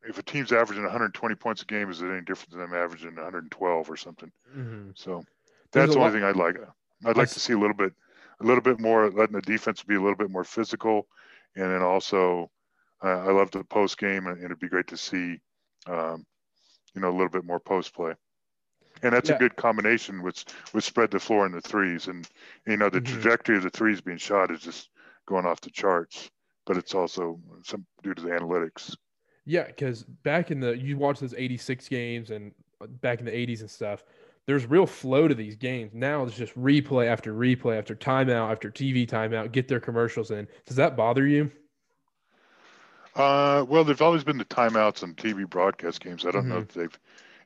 if 0.04 0.18
a 0.18 0.24
team's 0.24 0.52
averaging 0.52 0.84
120 0.84 1.36
points 1.36 1.62
a 1.62 1.66
game, 1.66 1.90
is 1.90 2.02
it 2.02 2.12
any 2.12 2.22
different 2.22 2.52
than 2.52 2.60
them 2.60 2.74
averaging 2.74 3.16
112 3.16 3.90
or 3.90 3.96
something? 3.96 4.32
Mm-hmm. 4.56 4.90
So 4.96 5.24
that's 5.72 5.94
the 5.94 6.00
only 6.00 6.12
thing 6.12 6.24
I'd 6.24 6.36
like. 6.36 6.58
I'd 7.06 7.18
like 7.18 7.30
to 7.30 7.40
see 7.40 7.54
a 7.54 7.58
little 7.58 7.76
bit, 7.76 7.94
a 8.42 8.44
little 8.44 8.62
bit 8.62 8.80
more, 8.80 9.10
letting 9.10 9.36
the 9.36 9.42
defense 9.42 9.82
be 9.82 9.96
a 9.96 10.02
little 10.02 10.18
bit 10.18 10.30
more 10.30 10.44
physical, 10.44 11.08
and 11.56 11.72
then 11.72 11.82
also, 11.82 12.50
I 13.02 13.32
love 13.32 13.52
the 13.52 13.64
post 13.64 13.98
game, 13.98 14.28
and 14.28 14.44
it'd 14.44 14.60
be 14.60 14.70
great 14.70 14.88
to 14.88 14.98
see, 14.98 15.40
um, 15.88 16.26
you 16.94 17.02
know, 17.02 17.10
a 17.10 17.16
little 17.16 17.30
bit 17.30 17.46
more 17.46 17.60
post 17.60 17.94
play 17.94 18.14
and 19.04 19.14
that's 19.14 19.30
yeah. 19.30 19.36
a 19.36 19.40
good 19.40 19.56
combination 19.56 20.22
with 20.22 20.44
with 20.74 20.84
spread 20.84 21.12
the 21.12 21.20
floor 21.20 21.46
in 21.46 21.52
the 21.52 21.62
threes 21.62 22.08
and 22.08 22.28
you 22.66 22.78
know 22.78 22.90
the 22.90 23.00
mm-hmm. 23.00 23.14
trajectory 23.14 23.58
of 23.58 23.64
the 23.64 23.70
threes 23.70 24.02
being 24.02 24.18
shot 24.18 24.52
is 24.52 24.62
just 24.62 24.90
going 25.26 25.46
off 25.46 25.62
the 25.62 25.70
charts 25.70 26.30
but 26.66 26.78
it's 26.78 26.96
also 26.96 27.40
some 27.64 27.86
due 28.04 28.14
to 28.14 28.22
the 28.22 28.30
analytics 28.30 28.96
yeah 29.46 29.66
because 29.66 30.04
back 30.24 30.52
in 30.52 30.60
the 30.60 30.78
you 30.78 30.98
watch 30.98 31.20
those 31.20 31.34
86 31.36 31.88
games 31.88 32.32
and 32.32 32.52
uh, 32.82 32.88
back 32.88 33.20
in 33.20 33.26
the 33.26 33.32
80s 33.32 33.62
and 33.62 33.70
stuff 33.70 34.04
there's 34.48 34.66
real 34.66 34.86
flow 34.86 35.28
to 35.28 35.36
these 35.36 35.56
games 35.56 35.94
now 35.94 36.24
it's 36.24 36.36
just 36.38 36.56
replay 36.56 37.08
after 37.08 37.34
replay 37.34 37.78
after 37.78 37.96
timeout 37.96 38.52
after 38.52 38.70
tv 38.72 39.08
timeout 39.08 39.52
get 39.52 39.68
their 39.68 39.80
commercials 39.80 40.32
in 40.32 40.48
does 40.66 40.78
that 40.78 40.96
bother 40.98 41.26
you 41.28 41.52
Uh, 43.16 43.66
well, 43.68 43.84
there's 43.84 44.02
always 44.02 44.24
been 44.24 44.38
the 44.38 44.46
timeouts 44.46 45.02
on 45.04 45.16
TV 45.16 45.44
broadcast 45.46 46.02
games. 46.02 46.26
I 46.26 46.32
don't 46.32 46.48
know 46.50 46.58
Mhm. 46.58 46.68
if 46.68 46.68
they've 46.74 47.00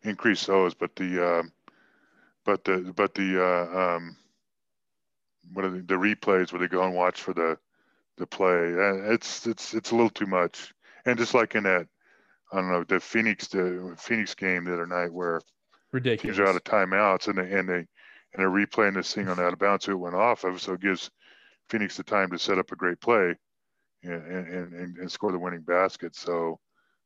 increased 0.03 0.47
those, 0.47 0.73
but 0.73 0.95
the 0.95 1.39
um, 1.39 1.51
but 2.45 2.65
the 2.65 2.93
but 2.95 3.15
the 3.15 3.43
uh, 3.43 3.79
um, 3.97 4.17
what 5.53 5.65
are 5.65 5.69
the, 5.71 5.81
the 5.81 5.95
replays 5.95 6.51
where 6.51 6.59
they 6.59 6.67
go 6.67 6.83
and 6.83 6.93
watch 6.95 7.21
for 7.21 7.33
the 7.33 7.57
the 8.17 8.27
play? 8.27 8.73
Uh, 8.75 9.13
it's 9.13 9.47
it's 9.47 9.73
it's 9.73 9.91
a 9.91 9.95
little 9.95 10.09
too 10.09 10.27
much. 10.27 10.73
And 11.05 11.17
just 11.19 11.33
like 11.33 11.55
in 11.55 11.63
that, 11.63 11.87
I 12.53 12.57
don't 12.57 12.71
know, 12.71 12.83
the 12.85 12.99
Phoenix 12.99 13.47
the 13.49 13.95
Phoenix 13.99 14.35
game 14.35 14.65
the 14.65 14.73
other 14.73 14.87
night 14.87 15.13
where 15.13 15.41
Ridiculous. 15.91 16.37
teams 16.37 16.39
are 16.39 16.49
out 16.49 16.55
of 16.55 16.63
timeouts 16.63 17.27
and 17.27 17.37
they 17.37 17.57
and 17.57 17.67
they 17.67 17.75
and 18.33 18.37
they're 18.37 18.49
replaying 18.49 18.95
this 18.95 19.13
thing 19.13 19.27
on 19.27 19.39
out 19.39 19.53
of 19.53 19.59
bounds 19.59 19.85
who 19.85 19.93
it 19.93 19.97
went 19.97 20.15
off 20.15 20.43
of, 20.43 20.61
so 20.61 20.73
it 20.73 20.81
gives 20.81 21.09
Phoenix 21.69 21.97
the 21.97 22.03
time 22.03 22.29
to 22.29 22.39
set 22.39 22.59
up 22.59 22.71
a 22.71 22.75
great 22.75 22.99
play 23.01 23.35
and 24.03 24.13
and, 24.13 24.73
and, 24.73 24.97
and 24.97 25.11
score 25.11 25.31
the 25.31 25.39
winning 25.39 25.61
basket. 25.61 26.15
So 26.15 26.59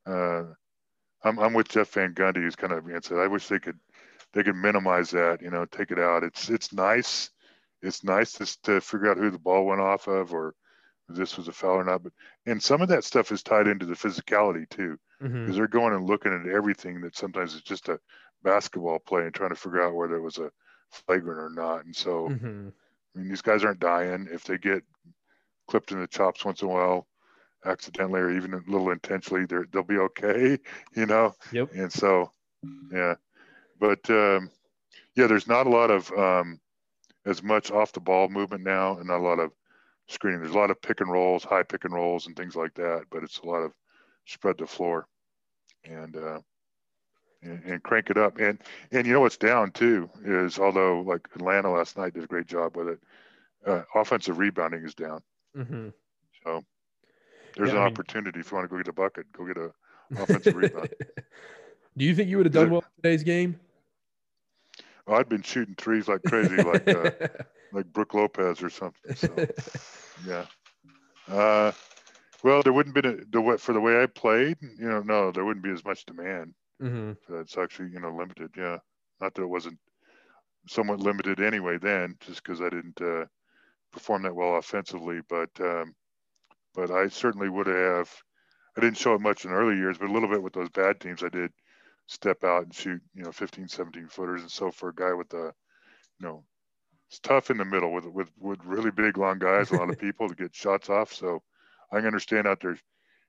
uh, 0.05 0.43
I'm 1.23 1.39
I'm 1.39 1.53
with 1.53 1.69
Jeff 1.69 1.89
Van 1.91 2.13
Gundy 2.13 2.41
who's 2.41 2.55
kind 2.55 2.73
of 2.73 2.89
answered. 2.89 3.21
I 3.21 3.27
wish 3.27 3.47
they 3.47 3.59
could 3.59 3.79
they 4.33 4.43
could 4.43 4.55
minimize 4.55 5.11
that, 5.11 5.41
you 5.41 5.49
know, 5.51 5.65
take 5.65 5.91
it 5.91 5.99
out. 5.99 6.23
It's 6.23 6.49
it's 6.49 6.73
nice. 6.73 7.29
It's 7.81 8.03
nice 8.03 8.33
to, 8.33 8.61
to 8.63 8.81
figure 8.81 9.11
out 9.11 9.17
who 9.17 9.29
the 9.29 9.39
ball 9.39 9.65
went 9.65 9.81
off 9.81 10.07
of 10.07 10.33
or 10.33 10.55
this 11.09 11.37
was 11.37 11.47
a 11.47 11.51
foul 11.51 11.75
or 11.75 11.83
not. 11.83 12.03
But 12.03 12.13
and 12.45 12.61
some 12.61 12.81
of 12.81 12.89
that 12.89 13.03
stuff 13.03 13.31
is 13.31 13.43
tied 13.43 13.67
into 13.67 13.85
the 13.85 13.95
physicality 13.95 14.69
too 14.69 14.97
because 15.41 15.55
they're 15.55 15.67
going 15.67 15.93
and 15.93 16.05
looking 16.05 16.33
at 16.33 16.51
everything 16.51 17.01
that 17.01 17.15
sometimes 17.15 17.53
is 17.53 17.61
just 17.61 17.89
a 17.89 17.99
basketball 18.43 18.99
play 18.99 19.23
and 19.23 19.33
trying 19.33 19.49
to 19.49 19.55
figure 19.55 19.81
out 19.81 19.95
whether 19.95 20.15
it 20.15 20.21
was 20.21 20.37
a 20.37 20.51
flagrant 20.91 21.39
or 21.39 21.49
not. 21.49 21.85
And 21.85 21.95
so, 21.95 22.29
Mhm. 22.29 22.73
I 23.15 23.19
mean, 23.19 23.29
these 23.29 23.41
guys 23.41 23.63
aren't 23.63 23.79
dying. 23.79 24.27
If 24.31 24.43
they 24.43 24.57
get 24.57 24.83
clipped 25.67 25.91
in 25.91 25.99
the 25.99 26.07
chops 26.07 26.45
once 26.45 26.61
in 26.61 26.67
a 26.67 26.71
while, 26.71 27.07
accidentally 27.65 28.19
or 28.19 28.29
even 28.31 28.53
a 28.53 28.61
little 28.67 28.91
intentionally, 28.91 29.45
they're, 29.45 29.65
they'll 29.71 29.83
be 29.83 29.97
okay, 29.97 30.59
you 30.95 31.05
know? 31.05 31.35
Yep. 31.51 31.71
And 31.73 31.91
so, 31.91 32.31
yeah. 32.91 33.15
But 33.79 34.09
um, 34.09 34.49
yeah, 35.15 35.27
there's 35.27 35.47
not 35.47 35.67
a 35.67 35.69
lot 35.69 35.91
of 35.91 36.11
um, 36.11 36.59
as 37.25 37.41
much 37.43 37.71
off 37.71 37.93
the 37.93 37.99
ball 37.99 38.29
movement 38.29 38.63
now 38.63 38.97
and 38.97 39.07
not 39.07 39.19
a 39.19 39.23
lot 39.23 39.39
of 39.39 39.51
screening. 40.07 40.41
There's 40.41 40.55
a 40.55 40.57
lot 40.57 40.71
of 40.71 40.81
pick 40.81 41.01
and 41.01 41.11
rolls, 41.11 41.43
high 41.43 41.63
pick 41.63 41.85
and 41.85 41.93
rolls, 41.93 42.27
and 42.27 42.35
things 42.35 42.55
like 42.55 42.73
that, 42.75 43.05
but 43.09 43.23
it's 43.23 43.39
a 43.39 43.45
lot 43.45 43.63
of 43.63 43.73
spread 44.25 44.57
the 44.57 44.67
floor 44.67 45.07
and 45.85 46.15
uh, 46.15 46.39
and, 47.43 47.63
and 47.65 47.83
crank 47.83 48.09
it 48.09 48.17
up. 48.17 48.37
And 48.39 48.59
and 48.91 49.05
you 49.05 49.13
know 49.13 49.21
what's 49.21 49.37
down 49.37 49.71
too 49.71 50.09
is 50.25 50.59
although 50.59 51.01
like 51.01 51.27
Atlanta 51.35 51.71
last 51.71 51.97
night 51.97 52.13
did 52.13 52.23
a 52.23 52.27
great 52.27 52.47
job 52.47 52.75
with 52.77 52.87
it, 52.89 52.99
uh, 53.65 53.83
offensive 53.95 54.37
rebounding 54.37 54.83
is 54.83 54.95
down. 54.95 55.21
Mhm. 55.55 55.93
So 56.43 56.63
there's 57.55 57.69
Yeah, 57.69 57.75
an 57.75 57.81
I 57.81 57.85
mean- 57.85 57.93
opportunity 57.93 58.39
if 58.39 58.51
you 58.51 58.55
want 58.57 58.65
to 58.69 58.69
go 58.69 58.77
get 58.77 58.87
a 58.87 58.93
bucket, 58.93 59.31
go 59.31 59.45
get 59.45 59.57
a 59.57 59.71
offensive 60.21 60.55
rebound. 60.55 60.89
Do 61.97 62.05
you 62.05 62.15
think 62.15 62.29
you 62.29 62.37
would 62.37 62.47
have 62.47 62.53
done 62.53 62.71
well 62.71 62.81
in 62.81 63.03
today's 63.03 63.23
game? 63.23 63.59
Oh, 65.05 65.15
I'd 65.15 65.29
been 65.29 65.41
shooting 65.43 65.75
threes 65.77 66.07
like 66.07 66.23
crazy, 66.23 66.55
like 66.55 66.87
uh, 66.87 67.11
like 67.73 67.85
Brooke 67.93 68.13
Lopez 68.13 68.63
or 68.63 68.69
something. 68.69 69.15
So 69.15 69.29
yeah. 70.25 70.45
Uh, 71.27 71.71
well, 72.43 72.63
there 72.63 72.73
wouldn't 72.73 72.95
been 72.95 73.05
a, 73.05 73.15
the 73.29 73.41
way 73.41 73.57
for 73.57 73.73
the 73.73 73.79
way 73.81 74.01
I 74.01 74.05
played. 74.07 74.57
You 74.61 74.87
know, 74.89 75.01
no, 75.01 75.31
there 75.31 75.45
wouldn't 75.45 75.63
be 75.63 75.71
as 75.71 75.83
much 75.85 76.05
demand. 76.05 76.53
Mhm. 76.79 77.17
It's 77.29 77.57
actually 77.57 77.91
you 77.91 77.99
know 77.99 78.15
limited. 78.15 78.51
Yeah, 78.57 78.79
not 79.19 79.33
that 79.33 79.41
it 79.43 79.47
wasn't 79.47 79.79
somewhat 80.67 80.99
limited 80.99 81.39
anyway 81.41 81.77
then, 81.79 82.17
just 82.21 82.43
because 82.43 82.61
I 82.61 82.69
didn't 82.69 83.01
uh, 83.01 83.25
perform 83.91 84.23
that 84.23 84.35
well 84.35 84.57
offensively. 84.57 85.21
But 85.29 85.49
um, 85.61 85.95
but 86.75 86.91
I 86.91 87.07
certainly 87.09 87.49
would 87.49 87.67
have. 87.67 88.11
I 88.77 88.81
didn't 88.81 88.97
show 88.97 89.15
it 89.15 89.21
much 89.21 89.45
in 89.45 89.51
early 89.51 89.77
years, 89.77 89.97
but 89.99 90.09
a 90.09 90.13
little 90.13 90.29
bit 90.29 90.43
with 90.43 90.53
those 90.53 90.69
bad 90.69 90.99
teams, 91.01 91.23
I 91.23 91.29
did 91.29 91.51
step 92.07 92.43
out 92.43 92.63
and 92.63 92.75
shoot, 92.75 93.01
you 93.15 93.23
know, 93.23 93.31
15, 93.31 93.67
17 93.67 94.07
footers. 94.09 94.41
And 94.41 94.51
so 94.51 94.71
for 94.71 94.89
a 94.89 94.95
guy 94.95 95.13
with 95.13 95.29
the, 95.29 95.53
you 96.19 96.27
know, 96.27 96.45
it's 97.09 97.19
tough 97.19 97.51
in 97.51 97.57
the 97.57 97.65
middle 97.65 97.93
with 97.93 98.05
with 98.07 98.29
with 98.37 98.59
really 98.65 98.91
big 98.91 99.17
long 99.17 99.39
guys, 99.39 99.71
a 99.71 99.75
lot 99.75 99.89
of 99.89 99.97
people 99.99 100.29
to 100.29 100.35
get 100.35 100.55
shots 100.55 100.89
off. 100.89 101.13
So 101.13 101.43
I 101.91 101.97
can 101.97 102.07
understand 102.07 102.47
out 102.47 102.59
there, 102.61 102.77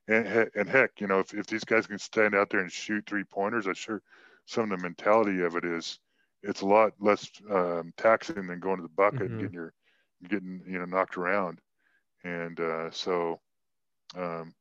and 0.09 0.51
and 0.55 0.69
heck, 0.69 1.01
you 1.01 1.07
know, 1.07 1.21
if, 1.21 1.35
if 1.35 1.47
these 1.47 1.65
guys 1.65 1.87
can 1.87 1.99
stand 1.99 2.35
out 2.35 2.51
there 2.51 2.61
and 2.61 2.71
shoot 2.73 3.07
three 3.07 3.25
pointers, 3.25 3.67
I'm 3.67 3.75
sure 3.75 4.03
some 4.47 4.71
of 4.73 4.79
the 4.79 4.83
mentality 4.83 5.43
of 5.43 5.57
it 5.57 5.65
is 5.65 5.99
it's 6.43 6.63
a 6.63 6.67
lot 6.67 6.93
less 7.01 7.31
um, 7.51 7.93
taxing 7.97 8.41
than 8.41 8.55
going 8.55 8.73
to 8.73 8.77
the 8.79 8.83
bucket 8.85 9.23
Mhm. 9.23 9.33
and 9.33 9.39
getting 9.39 9.55
your 9.55 9.73
getting 10.29 10.63
you 10.67 10.79
know 10.79 10.85
knocked 10.85 11.17
around, 11.17 11.61
and 12.25 12.61
uh, 12.61 12.91
so. 12.91 13.41
Um, 14.17 14.55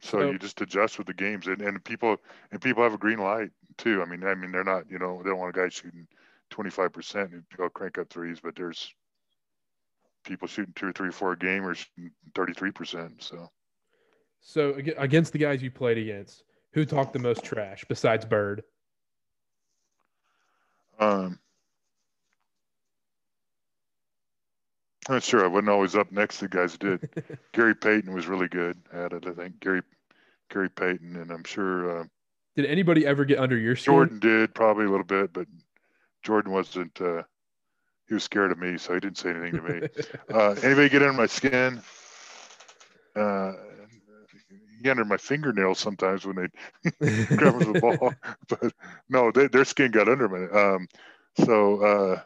so, 0.00 0.20
So- 0.20 0.22
you 0.22 0.38
just 0.38 0.60
adjust 0.60 0.98
with 0.98 1.06
the 1.06 1.14
games, 1.14 1.46
and, 1.46 1.60
and 1.62 1.84
people 1.84 2.16
and 2.50 2.60
people 2.60 2.82
have 2.82 2.94
a 2.94 2.98
green 2.98 3.18
light 3.18 3.50
too. 3.78 4.02
I 4.02 4.06
mean, 4.06 4.24
I 4.24 4.34
mean 4.34 4.52
they're 4.52 4.64
not 4.64 4.90
you 4.90 4.98
know 4.98 5.22
they 5.22 5.30
don't 5.30 5.38
want 5.38 5.56
a 5.56 5.60
guy 5.60 5.68
shooting 5.68 6.06
twenty 6.50 6.70
five 6.70 6.92
percent 6.92 7.32
and 7.32 7.44
go 7.56 7.68
crank 7.68 7.98
up 7.98 8.08
threes, 8.10 8.40
but 8.40 8.54
there's 8.56 8.94
people 10.24 10.48
shooting 10.48 10.72
two 10.76 10.88
or 10.88 10.92
three, 10.92 11.10
four 11.10 11.32
a 11.32 11.38
game 11.38 11.64
or 11.66 11.74
thirty 12.34 12.52
three 12.52 12.70
percent. 12.72 13.22
So 13.22 13.50
So 14.40 14.74
against 14.96 15.32
the 15.32 15.38
guys 15.38 15.62
you 15.62 15.70
played 15.70 15.98
against, 15.98 16.42
who 16.72 16.84
talked 16.84 17.12
the 17.12 17.18
most 17.18 17.44
trash 17.44 17.84
besides 17.88 18.24
Bird? 18.24 18.62
um, 20.98 21.38
I'm 25.08 25.14
not 25.14 25.22
sure. 25.22 25.44
I 25.44 25.48
wasn't 25.48 25.70
always 25.70 25.94
up 25.94 26.12
next 26.12 26.38
to 26.38 26.48
the 26.48 26.56
guys 26.56 26.72
who 26.80 26.98
did. 26.98 27.38
Gary 27.52 27.74
Payton 27.74 28.12
was 28.12 28.26
really 28.26 28.48
good 28.48 28.76
at 28.92 29.12
it. 29.12 29.26
I 29.26 29.32
think 29.32 29.60
Gary 29.60 29.82
Gary 30.50 30.68
Payton, 30.68 31.16
and 31.16 31.30
I'm 31.30 31.44
sure 31.44 32.00
uh, 32.00 32.04
Did 32.56 32.66
anybody 32.66 33.06
ever 33.06 33.24
get 33.24 33.38
under 33.38 33.56
your 33.56 33.76
skin? 33.76 33.94
Jordan 33.94 34.18
did 34.18 34.54
probably 34.54 34.84
a 34.86 34.90
little 34.90 35.06
bit, 35.06 35.32
but 35.32 35.46
Jordan 36.22 36.52
wasn't. 36.52 37.00
Uh, 37.00 37.22
he 38.08 38.14
was 38.14 38.24
scared 38.24 38.52
of 38.52 38.58
me, 38.58 38.78
so 38.78 38.94
he 38.94 39.00
didn't 39.00 39.18
say 39.18 39.30
anything 39.30 39.52
to 39.52 39.62
me. 39.62 39.88
Uh, 40.32 40.54
anybody 40.62 40.88
get 40.90 41.02
under 41.02 41.14
my 41.14 41.26
skin? 41.26 41.80
Uh, 43.16 43.52
get 44.82 44.92
under 44.92 45.04
my 45.04 45.16
fingernails 45.16 45.78
sometimes 45.78 46.26
when 46.26 46.36
they 46.36 46.90
grab 47.36 47.58
the 47.58 47.80
ball, 47.80 48.14
but 48.48 48.72
no, 49.08 49.30
they, 49.30 49.48
their 49.48 49.64
skin 49.64 49.90
got 49.90 50.08
under 50.08 50.28
me. 50.28 50.46
Um, 50.52 50.86
so 51.44 51.82
uh, 51.82 52.20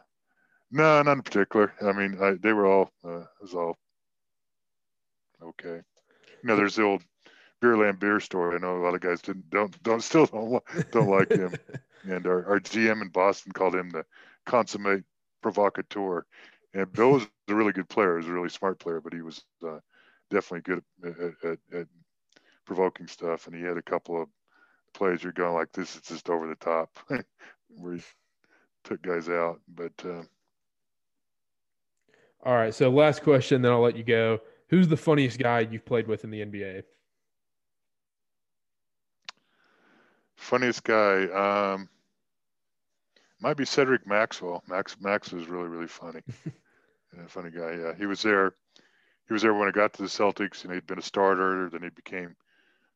no, 0.71 1.01
not 1.01 1.13
in 1.13 1.21
particular. 1.21 1.73
I 1.81 1.93
mean, 1.93 2.17
I, 2.21 2.33
they 2.33 2.53
were 2.53 2.65
all 2.65 2.91
uh, 3.05 3.21
it 3.21 3.41
was 3.41 3.53
all 3.53 3.77
okay. 5.41 5.81
You 6.41 6.47
know, 6.47 6.55
there's 6.55 6.75
the 6.75 6.83
old 6.83 7.03
Bill 7.61 7.77
Laimbeer 7.77 8.21
story. 8.21 8.55
I 8.55 8.59
know 8.59 8.77
a 8.77 8.83
lot 8.83 8.95
of 8.95 9.01
guys 9.01 9.21
didn't 9.21 9.49
don't 9.49 9.81
don't 9.83 10.03
still 10.03 10.25
don't 10.25 10.63
don't 10.91 11.09
like 11.09 11.31
him. 11.31 11.53
And 12.03 12.27
our, 12.27 12.45
our 12.47 12.59
GM 12.59 13.01
in 13.01 13.07
Boston 13.09 13.53
called 13.53 13.75
him 13.75 13.89
the 13.89 14.05
consummate 14.45 15.05
provocateur. 15.43 16.25
And 16.73 16.91
Bill 16.91 17.11
was 17.11 17.27
a 17.47 17.53
really 17.53 17.71
good 17.71 17.89
player. 17.89 18.13
He 18.13 18.25
was 18.25 18.27
a 18.27 18.33
really 18.33 18.49
smart 18.49 18.79
player, 18.79 18.99
but 18.99 19.13
he 19.13 19.21
was 19.21 19.43
uh, 19.65 19.79
definitely 20.31 20.61
good 20.61 20.83
at, 21.05 21.49
at, 21.51 21.59
at 21.79 21.87
provoking 22.65 23.07
stuff. 23.07 23.45
And 23.45 23.55
he 23.55 23.61
had 23.61 23.77
a 23.77 23.83
couple 23.83 24.19
of 24.19 24.27
plays 24.93 25.21
you're 25.21 25.31
going 25.33 25.53
like, 25.53 25.71
this 25.71 25.95
is 25.95 26.01
just 26.01 26.29
over 26.29 26.47
the 26.47 26.55
top, 26.55 26.89
where 27.77 27.93
he 27.95 28.01
took 28.83 29.01
guys 29.03 29.29
out. 29.29 29.59
But 29.67 29.93
uh, 30.03 30.23
All 32.43 32.55
right. 32.55 32.73
So 32.73 32.89
last 32.89 33.21
question, 33.21 33.61
then 33.61 33.71
I'll 33.71 33.81
let 33.81 33.95
you 33.95 34.03
go. 34.03 34.39
Who's 34.69 34.87
the 34.87 34.97
funniest 34.97 35.37
guy 35.37 35.59
you've 35.59 35.85
played 35.85 36.07
with 36.07 36.23
in 36.23 36.31
the 36.31 36.43
NBA? 36.43 36.83
funniest 40.43 40.83
guy 40.83 41.23
um, 41.73 41.89
might 43.43 43.57
be 43.57 43.65
Cedric 43.65 44.07
Maxwell. 44.07 44.63
Max 44.67 44.95
Max 45.01 45.31
was 45.31 45.47
really 45.47 45.67
really 45.67 45.87
funny. 45.87 46.21
yeah, 46.45 47.27
funny 47.27 47.51
guy. 47.51 47.73
Yeah, 47.73 47.93
he 47.93 48.05
was 48.05 48.21
there. 48.21 48.55
He 49.27 49.33
was 49.33 49.41
there 49.41 49.53
when 49.53 49.67
I 49.67 49.71
got 49.71 49.93
to 49.93 50.01
the 50.01 50.07
Celtics, 50.07 50.63
and 50.63 50.73
he'd 50.73 50.87
been 50.87 50.97
a 50.97 51.03
starter. 51.03 51.69
Then 51.69 51.83
he 51.83 51.89
became 51.89 52.35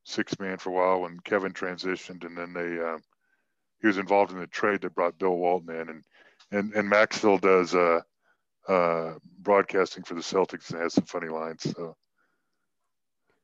six 0.06 0.40
man 0.40 0.58
for 0.58 0.70
a 0.70 0.74
while 0.74 1.02
when 1.02 1.20
Kevin 1.20 1.52
transitioned, 1.52 2.26
and 2.26 2.38
then 2.38 2.54
they 2.54 2.80
uh, 2.80 2.98
he 3.82 3.88
was 3.88 3.98
involved 3.98 4.32
in 4.32 4.40
the 4.40 4.48
trade 4.48 4.82
that 4.82 4.96
brought 4.96 5.20
Bill 5.20 5.38
Walton 5.38 5.76
in, 5.76 5.90
and 5.90 6.04
and 6.52 6.74
and 6.74 6.90
Max 6.90 7.18
still 7.18 7.38
does 7.38 7.76
uh, 7.76 8.00
uh, 8.70 9.16
broadcasting 9.40 10.04
for 10.04 10.14
the 10.14 10.22
Celtics 10.22 10.72
and 10.72 10.82
has 10.82 10.94
some 10.94 11.06
funny 11.06 11.28
lines. 11.28 11.64
So 11.64 11.98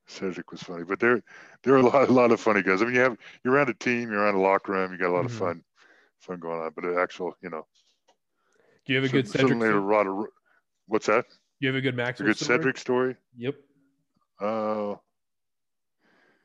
Cedric 0.06 0.50
was 0.50 0.62
funny, 0.62 0.84
but 0.84 1.00
there 1.00 1.22
there 1.62 1.74
are 1.74 1.78
a 1.78 1.86
lot 1.86 2.08
a 2.08 2.12
lot 2.12 2.32
of 2.32 2.40
funny 2.40 2.62
guys. 2.62 2.80
I 2.80 2.86
mean, 2.86 2.94
you 2.94 3.00
have 3.02 3.18
you're 3.44 3.52
around 3.52 3.68
a 3.68 3.74
team, 3.74 4.10
you're 4.10 4.20
around 4.20 4.36
a 4.36 4.40
locker 4.40 4.72
room, 4.72 4.90
you 4.90 4.98
got 4.98 5.10
a 5.10 5.16
lot 5.16 5.24
Mhm. 5.24 5.26
of 5.26 5.32
fun 5.32 5.64
fun 6.24 6.40
going 6.40 6.60
on. 6.60 6.72
But 6.74 6.98
actual, 6.98 7.36
you 7.42 7.50
know, 7.50 7.66
Do 8.86 8.92
you 8.92 9.00
have 9.00 9.08
a 9.08 9.12
good 9.12 9.28
Cedric? 9.28 9.42
certainly 9.42 9.68
a 9.68 9.72
story? 9.72 9.94
lot 9.94 10.06
of 10.06 10.26
what's 10.86 11.06
that? 11.06 11.26
You 11.60 11.68
have 11.68 11.76
a 11.76 11.80
good 11.80 11.96
Max. 11.96 12.20
A 12.20 12.24
good 12.24 12.36
story? 12.36 12.58
Cedric 12.58 12.78
story. 12.78 13.16
Yep. 13.36 13.54
Oh, 14.40 15.00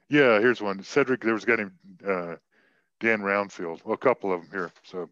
yeah. 0.09 0.39
Here's 0.39 0.61
one. 0.61 0.83
Cedric. 0.83 1.21
There 1.23 1.33
was 1.33 1.43
a 1.43 1.47
guy 1.47 1.55
named 1.57 1.71
uh, 2.07 2.35
Dan 2.99 3.21
Roundfield. 3.21 3.83
Well, 3.83 3.95
a 3.95 3.97
couple 3.97 4.33
of 4.33 4.41
them 4.41 4.49
here. 4.51 4.71
So 4.83 5.09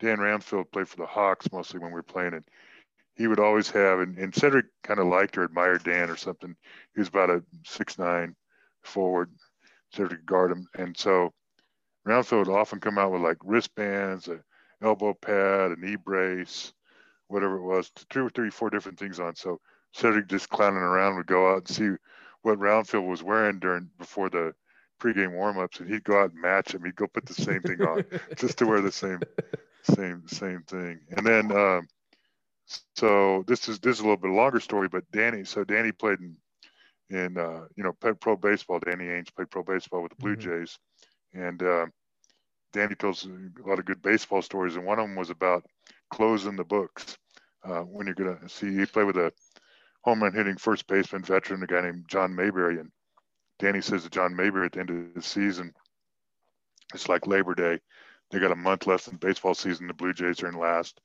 Dan 0.00 0.18
Roundfield 0.18 0.70
played 0.72 0.88
for 0.88 0.96
the 0.96 1.06
Hawks 1.06 1.50
mostly 1.52 1.80
when 1.80 1.90
we 1.90 1.94
were 1.96 2.02
playing, 2.02 2.34
and 2.34 2.44
he 3.16 3.26
would 3.26 3.40
always 3.40 3.68
have, 3.70 3.98
and, 4.00 4.16
and 4.18 4.34
Cedric 4.34 4.66
kind 4.84 5.00
of 5.00 5.06
liked 5.06 5.36
or 5.36 5.44
admired 5.44 5.82
Dan 5.84 6.08
or 6.10 6.16
something. 6.16 6.54
He 6.94 7.00
was 7.00 7.08
about 7.08 7.30
a 7.30 7.42
six 7.66 7.98
nine 7.98 8.34
forward, 8.82 9.30
Cedric 9.92 10.24
guard 10.24 10.52
him, 10.52 10.68
and 10.74 10.96
so 10.96 11.32
Roundfield 12.08 12.46
would 12.46 12.56
often 12.56 12.80
come 12.80 12.98
out 12.98 13.12
with 13.12 13.22
like 13.22 13.38
wristbands, 13.44 14.28
a 14.28 14.40
elbow 14.82 15.14
pad, 15.14 15.72
a 15.72 15.76
knee 15.76 15.96
brace, 15.96 16.72
whatever 17.28 17.56
it 17.56 17.62
was, 17.62 17.90
two 18.08 18.26
or 18.26 18.30
three, 18.30 18.50
four 18.50 18.70
different 18.70 18.98
things 18.98 19.20
on. 19.20 19.34
So 19.34 19.60
Cedric 19.92 20.28
just 20.28 20.48
clowning 20.48 20.78
around 20.78 21.16
would 21.16 21.26
go 21.26 21.52
out 21.52 21.58
and 21.58 21.68
see 21.68 21.90
what 22.42 22.58
Roundfield 22.58 23.06
was 23.06 23.22
wearing 23.22 23.58
during 23.58 23.90
before 23.98 24.30
the 24.30 24.54
pregame 25.00 25.32
warmups, 25.32 25.80
and 25.80 25.88
he'd 25.88 26.04
go 26.04 26.20
out 26.20 26.32
and 26.32 26.40
match 26.40 26.74
him. 26.74 26.84
He'd 26.84 26.96
go 26.96 27.06
put 27.06 27.26
the 27.26 27.34
same 27.34 27.62
thing 27.62 27.80
on 27.82 28.04
just 28.36 28.58
to 28.58 28.66
wear 28.66 28.80
the 28.80 28.92
same, 28.92 29.20
same, 29.82 30.26
same 30.26 30.62
thing. 30.62 31.00
And 31.10 31.26
then, 31.26 31.52
um, 31.52 31.88
so 32.96 33.44
this 33.46 33.68
is 33.68 33.78
this 33.80 33.96
is 33.96 34.00
a 34.00 34.02
little 34.02 34.16
bit 34.16 34.30
longer 34.30 34.60
story, 34.60 34.88
but 34.88 35.10
Danny. 35.10 35.44
So 35.44 35.64
Danny 35.64 35.92
played 35.92 36.18
in, 36.20 36.36
in 37.10 37.38
uh, 37.38 37.66
you 37.76 37.84
know, 37.84 37.92
pro 37.92 38.36
baseball. 38.36 38.78
Danny 38.78 39.04
Ainge 39.04 39.34
played 39.34 39.50
pro 39.50 39.62
baseball 39.62 40.02
with 40.02 40.10
the 40.10 40.16
Blue 40.16 40.36
mm-hmm. 40.36 40.60
Jays, 40.60 40.78
and 41.32 41.62
uh, 41.62 41.86
Danny 42.72 42.94
tells 42.94 43.24
a 43.24 43.68
lot 43.68 43.78
of 43.78 43.84
good 43.84 44.02
baseball 44.02 44.42
stories, 44.42 44.76
and 44.76 44.84
one 44.84 44.98
of 44.98 45.06
them 45.06 45.16
was 45.16 45.30
about 45.30 45.64
closing 46.10 46.56
the 46.56 46.64
books. 46.64 47.16
Uh, 47.64 47.80
when 47.80 48.06
you're 48.06 48.14
gonna 48.14 48.48
see, 48.48 48.76
he 48.76 48.86
played 48.86 49.06
with 49.06 49.16
a 49.16 49.32
home 50.02 50.22
run 50.22 50.32
hitting 50.32 50.56
first 50.56 50.86
baseman 50.86 51.22
veteran, 51.22 51.62
a 51.62 51.66
guy 51.66 51.80
named 51.80 52.08
John 52.08 52.34
Mayberry, 52.34 52.78
and 52.78 52.90
Danny 53.58 53.80
says 53.80 54.04
to 54.04 54.10
John 54.10 54.36
Mayberry 54.36 54.66
at 54.66 54.72
the 54.72 54.80
end 54.80 54.90
of 54.90 55.14
the 55.14 55.22
season, 55.22 55.74
it's 56.94 57.08
like 57.08 57.26
Labor 57.26 57.54
Day. 57.54 57.80
They 58.30 58.38
got 58.38 58.52
a 58.52 58.56
month 58.56 58.86
left 58.86 59.08
in 59.08 59.14
the 59.14 59.18
baseball 59.18 59.54
season. 59.54 59.86
The 59.86 59.94
Blue 59.94 60.12
Jays 60.12 60.42
are 60.42 60.48
in 60.48 60.58
last. 60.58 61.00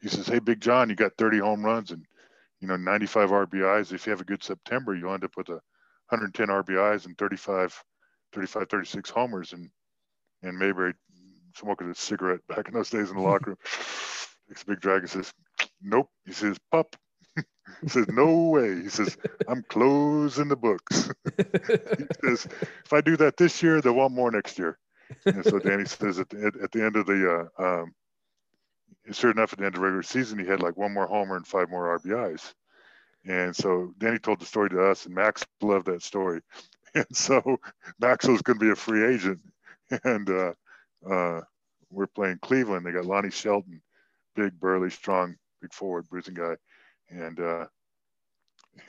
He 0.00 0.08
says, 0.08 0.26
"Hey, 0.26 0.38
Big 0.38 0.60
John, 0.60 0.90
you 0.90 0.96
got 0.96 1.16
30 1.16 1.38
home 1.38 1.64
runs 1.64 1.90
and 1.90 2.04
you 2.60 2.68
know 2.68 2.76
95 2.76 3.30
RBIs. 3.30 3.92
If 3.92 4.06
you 4.06 4.10
have 4.10 4.20
a 4.20 4.24
good 4.24 4.42
September, 4.42 4.94
you'll 4.94 5.14
end 5.14 5.24
up 5.24 5.36
with 5.36 5.48
a 5.48 5.60
110 6.08 6.48
RBIs 6.48 7.06
and 7.06 7.16
35, 7.16 7.82
35, 8.32 8.68
36 8.68 9.10
homers." 9.10 9.52
And 9.52 9.70
and 10.42 10.58
Mayberry 10.58 10.94
smoking 11.54 11.90
a 11.90 11.94
cigarette 11.94 12.46
back 12.48 12.68
in 12.68 12.74
those 12.74 12.90
days 12.90 13.10
in 13.10 13.16
the 13.16 13.22
locker 13.22 13.50
room. 13.50 13.58
Takes 14.48 14.62
a 14.62 14.66
big 14.66 14.80
drag 14.80 15.02
and 15.02 15.10
says, 15.10 15.32
"Nope." 15.82 16.08
He 16.24 16.32
says, 16.32 16.56
"Pup." 16.70 16.94
he 17.82 17.88
says, 17.88 18.06
"No 18.08 18.50
way." 18.50 18.82
He 18.82 18.88
says, 18.88 19.16
"I'm 19.48 19.64
closing 19.64 20.48
the 20.48 20.56
books." 20.56 21.10
he 21.24 22.06
says, 22.28 22.46
"If 22.84 22.92
I 22.92 23.00
do 23.00 23.16
that 23.16 23.36
this 23.36 23.62
year, 23.62 23.80
they'll 23.80 23.94
want 23.94 24.12
more 24.12 24.30
next 24.30 24.58
year." 24.58 24.78
And 25.24 25.44
so 25.44 25.58
Danny 25.58 25.84
says 25.84 26.18
at 26.18 26.28
the, 26.28 26.52
at 26.62 26.72
the 26.72 26.84
end 26.84 26.96
of 26.96 27.06
the, 27.06 27.48
uh, 27.58 27.62
um, 27.62 27.94
sure 29.12 29.30
enough, 29.30 29.52
at 29.52 29.58
the 29.58 29.66
end 29.66 29.74
of 29.74 29.80
the 29.80 29.84
regular 29.84 30.02
season, 30.02 30.38
he 30.38 30.46
had 30.46 30.60
like 30.60 30.76
one 30.76 30.92
more 30.92 31.06
homer 31.06 31.36
and 31.36 31.46
five 31.46 31.70
more 31.70 31.98
RBIs. 31.98 32.54
And 33.24 33.54
so 33.54 33.92
Danny 33.98 34.18
told 34.18 34.40
the 34.40 34.46
story 34.46 34.70
to 34.70 34.84
us, 34.84 35.06
and 35.06 35.14
Max 35.14 35.44
loved 35.60 35.86
that 35.86 36.02
story. 36.02 36.40
And 36.94 37.04
so 37.14 37.58
Maxwell's 38.00 38.40
going 38.40 38.58
to 38.58 38.64
be 38.64 38.70
a 38.70 38.74
free 38.74 39.04
agent, 39.04 39.40
and 40.04 40.28
uh, 40.30 40.52
uh, 41.08 41.40
we're 41.90 42.06
playing 42.06 42.38
Cleveland. 42.42 42.84
They 42.84 42.92
got 42.92 43.06
Lonnie 43.06 43.30
Shelton, 43.30 43.80
big, 44.34 44.58
burly, 44.58 44.90
strong, 44.90 45.36
big 45.60 45.72
forward, 45.72 46.08
bruising 46.08 46.34
guy, 46.34 46.54
and 47.10 47.40
uh, 47.40 47.66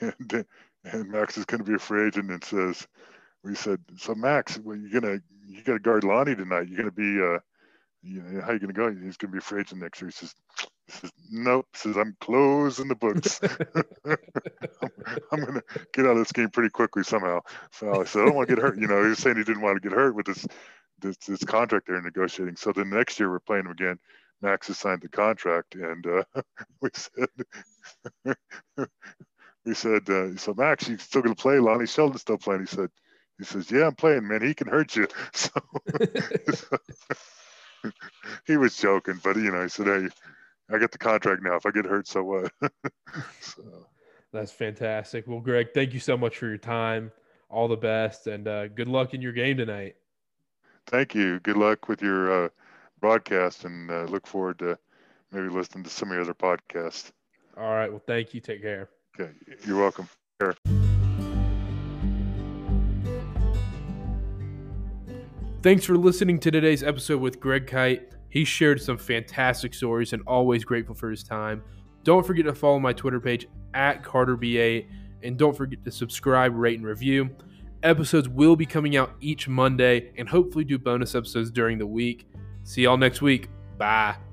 and, 0.00 0.44
and 0.84 1.10
Max 1.10 1.38
is 1.38 1.44
going 1.44 1.62
to 1.62 1.68
be 1.68 1.74
a 1.74 1.78
free 1.78 2.06
agent, 2.06 2.30
and 2.30 2.42
says, 2.42 2.86
we 3.44 3.54
said, 3.54 3.80
so 3.96 4.14
Max, 4.14 4.58
well, 4.58 4.76
you're 4.76 5.00
gonna 5.00 5.18
you 5.46 5.62
got 5.62 5.74
to 5.74 5.78
guard 5.78 6.04
Lonnie 6.04 6.34
tonight. 6.34 6.68
You're 6.68 6.82
to 6.90 6.92
be, 6.92 7.20
uh, 7.22 7.38
you 8.02 8.22
know, 8.22 8.42
how 8.42 8.52
you 8.52 8.58
to 8.58 8.72
go? 8.72 8.90
He's 8.90 9.16
to 9.30 9.34
be 9.34 9.38
a 9.38 9.42
free 9.42 9.60
agent 9.60 9.80
next 9.80 10.00
year. 10.00 10.10
He 10.10 10.12
says, 10.12 10.34
says, 10.88 11.12
nope. 11.30 11.66
Says, 11.74 11.96
I'm 11.96 12.16
closing 12.20 12.88
the 12.88 12.94
books. 12.94 13.40
I'm, 14.04 14.16
I'm 15.32 15.40
going 15.40 15.54
to 15.54 15.62
get 15.92 16.06
out 16.06 16.12
of 16.12 16.18
this 16.18 16.32
game 16.32 16.50
pretty 16.50 16.70
quickly 16.70 17.02
somehow. 17.02 17.40
So 17.72 18.00
I 18.00 18.04
said, 18.04 18.22
I 18.22 18.24
don't 18.26 18.34
want 18.34 18.48
to 18.48 18.54
get 18.54 18.62
hurt. 18.62 18.78
You 18.78 18.86
know, 18.86 19.02
he 19.02 19.10
was 19.10 19.18
saying 19.18 19.36
he 19.36 19.44
didn't 19.44 19.62
want 19.62 19.80
to 19.80 19.88
get 19.88 19.96
hurt 19.96 20.14
with 20.14 20.26
this, 20.26 20.46
this, 21.00 21.16
this 21.18 21.44
contract 21.44 21.86
they're 21.86 22.00
negotiating. 22.00 22.56
So 22.56 22.72
then 22.72 22.90
the 22.90 22.96
next 22.96 23.18
year 23.20 23.30
we're 23.30 23.40
playing 23.40 23.66
him 23.66 23.72
again. 23.72 23.98
Max 24.40 24.68
has 24.68 24.78
signed 24.78 25.02
the 25.02 25.08
contract, 25.08 25.74
and 25.74 26.06
uh, 26.06 26.22
we 26.80 26.90
said, 26.92 27.28
we 29.66 29.74
said, 29.74 30.08
uh, 30.08 30.36
so 30.36 30.54
Max, 30.54 30.88
you 30.88 30.96
still 30.96 31.22
going 31.22 31.34
to 31.34 31.42
play? 31.42 31.58
Lonnie 31.58 31.86
Shelton's 31.86 32.20
still 32.20 32.38
playing. 32.38 32.60
He 32.60 32.66
said, 32.66 32.90
he 33.38 33.44
says, 33.44 33.70
"Yeah, 33.70 33.86
I'm 33.86 33.94
playing, 33.94 34.26
man. 34.26 34.42
He 34.42 34.54
can 34.54 34.68
hurt 34.68 34.96
you." 34.96 35.06
So, 35.32 35.50
he 38.46 38.56
was 38.56 38.76
joking, 38.76 39.20
but 39.22 39.36
you 39.36 39.52
know, 39.52 39.62
he 39.62 39.68
said, 39.68 39.86
"Hey, 39.86 40.08
I 40.70 40.78
get 40.78 40.92
the 40.92 40.98
contract 40.98 41.42
now. 41.42 41.56
If 41.56 41.66
I 41.66 41.70
get 41.70 41.84
hurt, 41.84 42.06
so 42.06 42.24
what?" 42.24 42.52
so. 43.40 43.86
That's 44.32 44.52
fantastic. 44.52 45.26
Well, 45.26 45.40
Greg, 45.40 45.68
thank 45.72 45.94
you 45.94 46.00
so 46.00 46.16
much 46.16 46.36
for 46.36 46.46
your 46.46 46.58
time. 46.58 47.10
All 47.50 47.66
the 47.66 47.76
best, 47.76 48.26
and 48.26 48.46
uh, 48.46 48.68
good 48.68 48.88
luck 48.88 49.14
in 49.14 49.22
your 49.22 49.32
game 49.32 49.56
tonight. 49.56 49.96
Thank 50.86 51.14
you. 51.14 51.40
Good 51.40 51.56
luck 51.56 51.88
with 51.88 52.02
your 52.02 52.44
uh, 52.44 52.48
broadcast, 53.00 53.64
and 53.64 53.90
uh, 53.90 54.04
look 54.04 54.26
forward 54.26 54.58
to 54.58 54.78
maybe 55.32 55.48
listening 55.48 55.84
to 55.84 55.90
some 55.90 56.10
of 56.10 56.14
your 56.14 56.22
other 56.22 56.34
podcasts. 56.34 57.10
All 57.56 57.70
right. 57.70 57.90
Well, 57.90 58.02
thank 58.06 58.34
you. 58.34 58.40
Take 58.40 58.60
care. 58.60 58.90
Okay. 59.18 59.32
You're 59.66 59.80
welcome. 59.80 60.08
Care. 60.40 60.54
Thanks 65.62 65.84
for 65.84 65.96
listening 65.96 66.38
to 66.40 66.50
today's 66.50 66.82
episode 66.82 67.20
with 67.20 67.40
Greg 67.40 67.66
Kite. 67.66 68.12
He 68.28 68.44
shared 68.44 68.80
some 68.80 68.98
fantastic 68.98 69.74
stories 69.74 70.12
and 70.12 70.22
always 70.26 70.64
grateful 70.64 70.94
for 70.94 71.10
his 71.10 71.22
time. 71.22 71.62
Don't 72.04 72.26
forget 72.26 72.44
to 72.46 72.54
follow 72.54 72.78
my 72.78 72.92
Twitter 72.92 73.20
page 73.20 73.46
at 73.74 74.02
CarterB8 74.02 74.86
and 75.22 75.36
don't 75.36 75.56
forget 75.56 75.84
to 75.84 75.90
subscribe, 75.90 76.54
rate, 76.54 76.78
and 76.78 76.86
review. 76.86 77.30
Episodes 77.82 78.28
will 78.28 78.56
be 78.56 78.66
coming 78.66 78.96
out 78.96 79.12
each 79.20 79.48
Monday 79.48 80.12
and 80.16 80.28
hopefully 80.28 80.64
do 80.64 80.78
bonus 80.78 81.14
episodes 81.14 81.50
during 81.50 81.78
the 81.78 81.86
week. 81.86 82.26
See 82.64 82.82
y'all 82.82 82.96
next 82.96 83.22
week. 83.22 83.48
Bye. 83.78 84.27